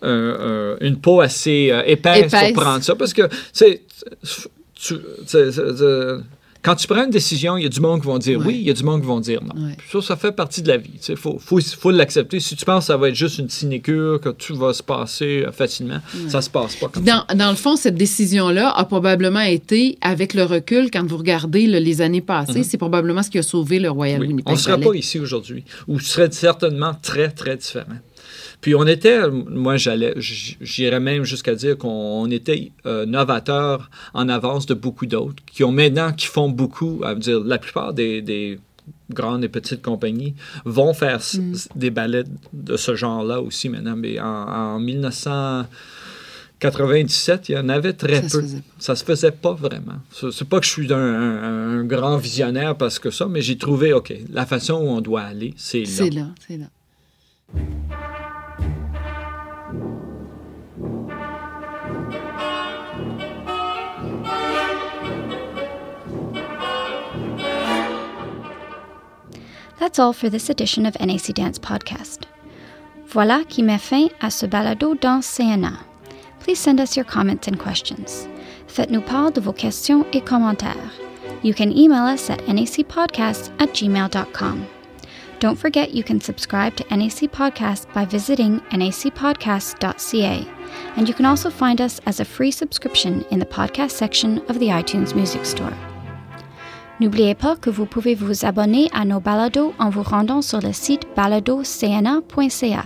un- 0.02 0.08
un- 0.10 0.76
une 0.80 0.96
peau 1.00 1.20
assez 1.22 1.70
euh, 1.72 1.82
épaisse, 1.86 2.32
Épaisse. 2.32 2.52
pour 2.52 2.62
prendre 2.64 2.84
ça. 2.84 2.94
Parce 2.94 3.14
que, 3.14 3.22
tu 3.22 3.36
sais, 3.52 3.82
tu- 4.22 4.48
tu- 4.74 4.98
tu- 5.26 5.52
tu- 5.52 6.24
quand 6.62 6.74
tu 6.74 6.86
prends 6.86 7.04
une 7.04 7.10
décision, 7.10 7.56
il 7.56 7.62
y 7.62 7.66
a 7.66 7.70
du 7.70 7.80
monde 7.80 8.00
qui 8.00 8.06
vont 8.06 8.18
dire 8.18 8.38
Ouais. 8.38 8.46
oui, 8.46 8.56
il 8.60 8.66
y 8.66 8.70
a 8.70 8.74
du 8.74 8.84
monde 8.84 9.00
qui 9.00 9.06
vont 9.06 9.20
dire 9.20 9.40
non. 9.42 9.66
Ouais. 9.66 9.76
Ça, 9.90 10.00
ça 10.02 10.16
fait 10.16 10.32
partie 10.32 10.62
de 10.62 10.68
la 10.68 10.76
vie. 10.76 10.90
Il 11.08 11.16
faut, 11.16 11.38
faut, 11.38 11.60
faut 11.60 11.90
l'accepter. 11.90 12.38
Si 12.40 12.54
tu 12.56 12.64
penses 12.64 12.84
que 12.84 12.86
ça 12.88 12.96
va 12.96 13.08
être 13.08 13.14
juste 13.14 13.38
une 13.38 13.48
sinécure, 13.48 14.20
que 14.20 14.28
tout 14.28 14.56
va 14.56 14.72
se 14.72 14.82
passer 14.82 15.44
euh, 15.46 15.52
facilement, 15.52 16.00
ça 16.28 16.42
se 16.42 16.50
passe 16.50 16.76
pas 16.76 16.88
comme 16.88 17.06
ça. 17.06 17.24
Dans, 17.28 17.36
dans 17.36 17.50
le 17.50 17.56
fond, 17.56 17.76
cette 17.76 17.94
décision-là 17.96 18.70
a 18.70 18.84
probablement 18.84 19.40
été, 19.40 19.98
avec 20.00 20.34
le 20.34 20.44
recul, 20.44 20.90
quand 20.90 21.06
vous 21.06 21.16
regardez 21.16 21.66
là, 21.66 21.80
les 21.80 22.00
années 22.02 22.20
passées, 22.20 22.62
c'est 22.62 22.78
probablement 22.78 23.22
ce 23.22 23.30
qui 23.30 23.38
a 23.38 23.42
sauvé 23.42 23.78
le 23.78 23.90
Royal. 23.90 24.20
Oui. 24.20 24.26
Winnipeg 24.28 24.48
On 24.48 24.52
ne 24.52 24.58
serait 24.58 24.80
pas 24.80 24.94
ici 24.94 25.18
aujourd'hui, 25.18 25.64
ou 25.88 25.98
ce 25.98 26.08
serait 26.08 26.30
certainement 26.30 26.92
très, 27.00 27.30
très 27.30 27.56
différent. 27.56 27.86
Puis 28.60 28.74
on 28.74 28.86
était, 28.86 29.26
moi 29.30 29.76
j'allais, 29.78 30.12
j'irais 30.18 31.00
même 31.00 31.24
jusqu'à 31.24 31.54
dire 31.54 31.78
qu'on 31.78 31.88
on 31.88 32.30
était 32.30 32.72
euh, 32.86 33.06
novateurs 33.06 33.88
en 34.12 34.28
avance 34.28 34.66
de 34.66 34.74
beaucoup 34.74 35.06
d'autres, 35.06 35.42
qui 35.50 35.64
ont 35.64 35.72
maintenant, 35.72 36.12
qui 36.12 36.26
font 36.26 36.50
beaucoup, 36.50 37.00
à 37.04 37.14
dire, 37.14 37.40
la 37.40 37.56
plupart 37.58 37.94
des, 37.94 38.20
des 38.22 38.58
grandes 39.10 39.42
et 39.44 39.48
petites 39.48 39.80
compagnies 39.82 40.34
vont 40.64 40.92
faire 40.94 41.20
Mm. 41.34 41.54
des 41.74 41.90
ballets 41.90 42.24
de 42.52 42.76
ce 42.76 42.94
genre-là 42.94 43.40
aussi 43.40 43.68
maintenant, 43.70 43.96
mais 43.96 44.20
en, 44.20 44.26
en 44.26 44.78
1997, 44.78 47.48
il 47.48 47.52
y 47.54 47.58
en 47.58 47.68
avait 47.70 47.94
très 47.94 48.28
Ça 48.28 48.38
peu. 48.38 48.44
Ça 48.78 48.94
se 48.94 49.02
faisait 49.04 49.30
pas 49.32 49.52
vraiment. 49.54 49.96
C'est 50.12 50.30
c'est 50.32 50.46
pas 50.48 50.60
que 50.60 50.66
je 50.66 50.70
suis 50.70 50.92
un, 50.92 50.98
un- 50.98 51.78
un 51.80 51.84
grand 51.84 52.18
visionnaire 52.18 52.76
parce 52.76 52.98
que 52.98 53.10
ça, 53.10 53.26
mais 53.26 53.40
j'ai 53.42 53.56
trouvé, 53.58 53.92
OK, 53.94 54.12
la 54.30 54.44
façon 54.44 54.74
où 54.74 54.88
on 54.90 55.00
doit 55.00 55.22
aller, 55.22 55.54
c'est 55.56 55.80
là. 55.80 55.86
C'est 55.88 56.10
là, 56.10 56.26
c'est 56.46 56.58
là. 56.58 56.66
That's 69.80 69.98
all 69.98 70.12
for 70.12 70.28
this 70.28 70.50
edition 70.50 70.84
of 70.84 70.94
NAC 71.00 71.32
Dance 71.34 71.58
Podcast. 71.58 72.26
Voilà 73.08 73.48
qui 73.48 73.62
met 73.62 73.78
fin 73.78 74.10
à 74.20 74.30
ce 74.30 74.44
balado 74.44 74.94
dans 74.94 75.24
CNA. 75.24 75.72
Please 76.38 76.58
send 76.58 76.80
us 76.80 76.96
your 76.96 77.06
comments 77.06 77.48
and 77.48 77.58
questions. 77.58 78.28
Faites-nous 78.68 79.00
part 79.00 79.32
de 79.32 79.40
vos 79.40 79.54
questions 79.54 80.04
et 80.12 80.20
commentaires. 80.20 80.92
You 81.42 81.54
can 81.54 81.72
email 81.72 82.04
us 82.04 82.28
at 82.28 82.40
nacpodcast 82.40 83.50
at 83.58 83.72
gmail.com. 83.72 84.66
Don't 85.38 85.58
forget 85.58 85.94
you 85.94 86.04
can 86.04 86.20
subscribe 86.20 86.76
to 86.76 86.84
NAC 86.94 87.32
Podcast 87.32 87.90
by 87.94 88.04
visiting 88.04 88.60
nacpodcast.ca, 88.72 90.46
and 90.96 91.08
you 91.08 91.14
can 91.14 91.24
also 91.24 91.48
find 91.48 91.80
us 91.80 92.00
as 92.04 92.20
a 92.20 92.24
free 92.26 92.50
subscription 92.50 93.24
in 93.30 93.38
the 93.38 93.46
podcast 93.46 93.92
section 93.92 94.40
of 94.50 94.58
the 94.58 94.68
iTunes 94.68 95.14
Music 95.14 95.46
Store. 95.46 95.74
N'oubliez 97.00 97.34
pas 97.34 97.56
que 97.56 97.70
vous 97.70 97.86
pouvez 97.86 98.14
vous 98.14 98.44
abonner 98.44 98.90
à 98.92 99.06
nos 99.06 99.20
balados 99.20 99.72
en 99.78 99.88
vous 99.88 100.02
rendant 100.02 100.42
sur 100.42 100.60
le 100.60 100.72
site 100.72 101.06
baladocna.ca. 101.16 102.84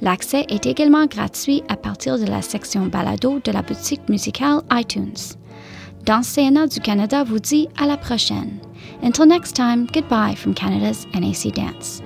L'accès 0.00 0.46
est 0.48 0.66
également 0.66 1.06
gratuit 1.06 1.62
à 1.68 1.76
partir 1.76 2.18
de 2.18 2.26
la 2.26 2.42
section 2.42 2.86
balado 2.86 3.40
de 3.44 3.52
la 3.52 3.62
boutique 3.62 4.08
musicale 4.08 4.62
iTunes. 4.72 5.36
Dans 6.06 6.22
CNA 6.22 6.68
du 6.68 6.80
Canada 6.80 7.24
vous 7.24 7.40
dit 7.40 7.68
à 7.78 7.86
la 7.86 7.96
prochaine. 7.96 8.58
Until 9.02 9.26
next 9.26 9.54
time, 9.54 9.86
goodbye 9.92 10.34
from 10.36 10.54
Canada's 10.54 11.06
NAC 11.14 11.52
Dance. 11.54 12.02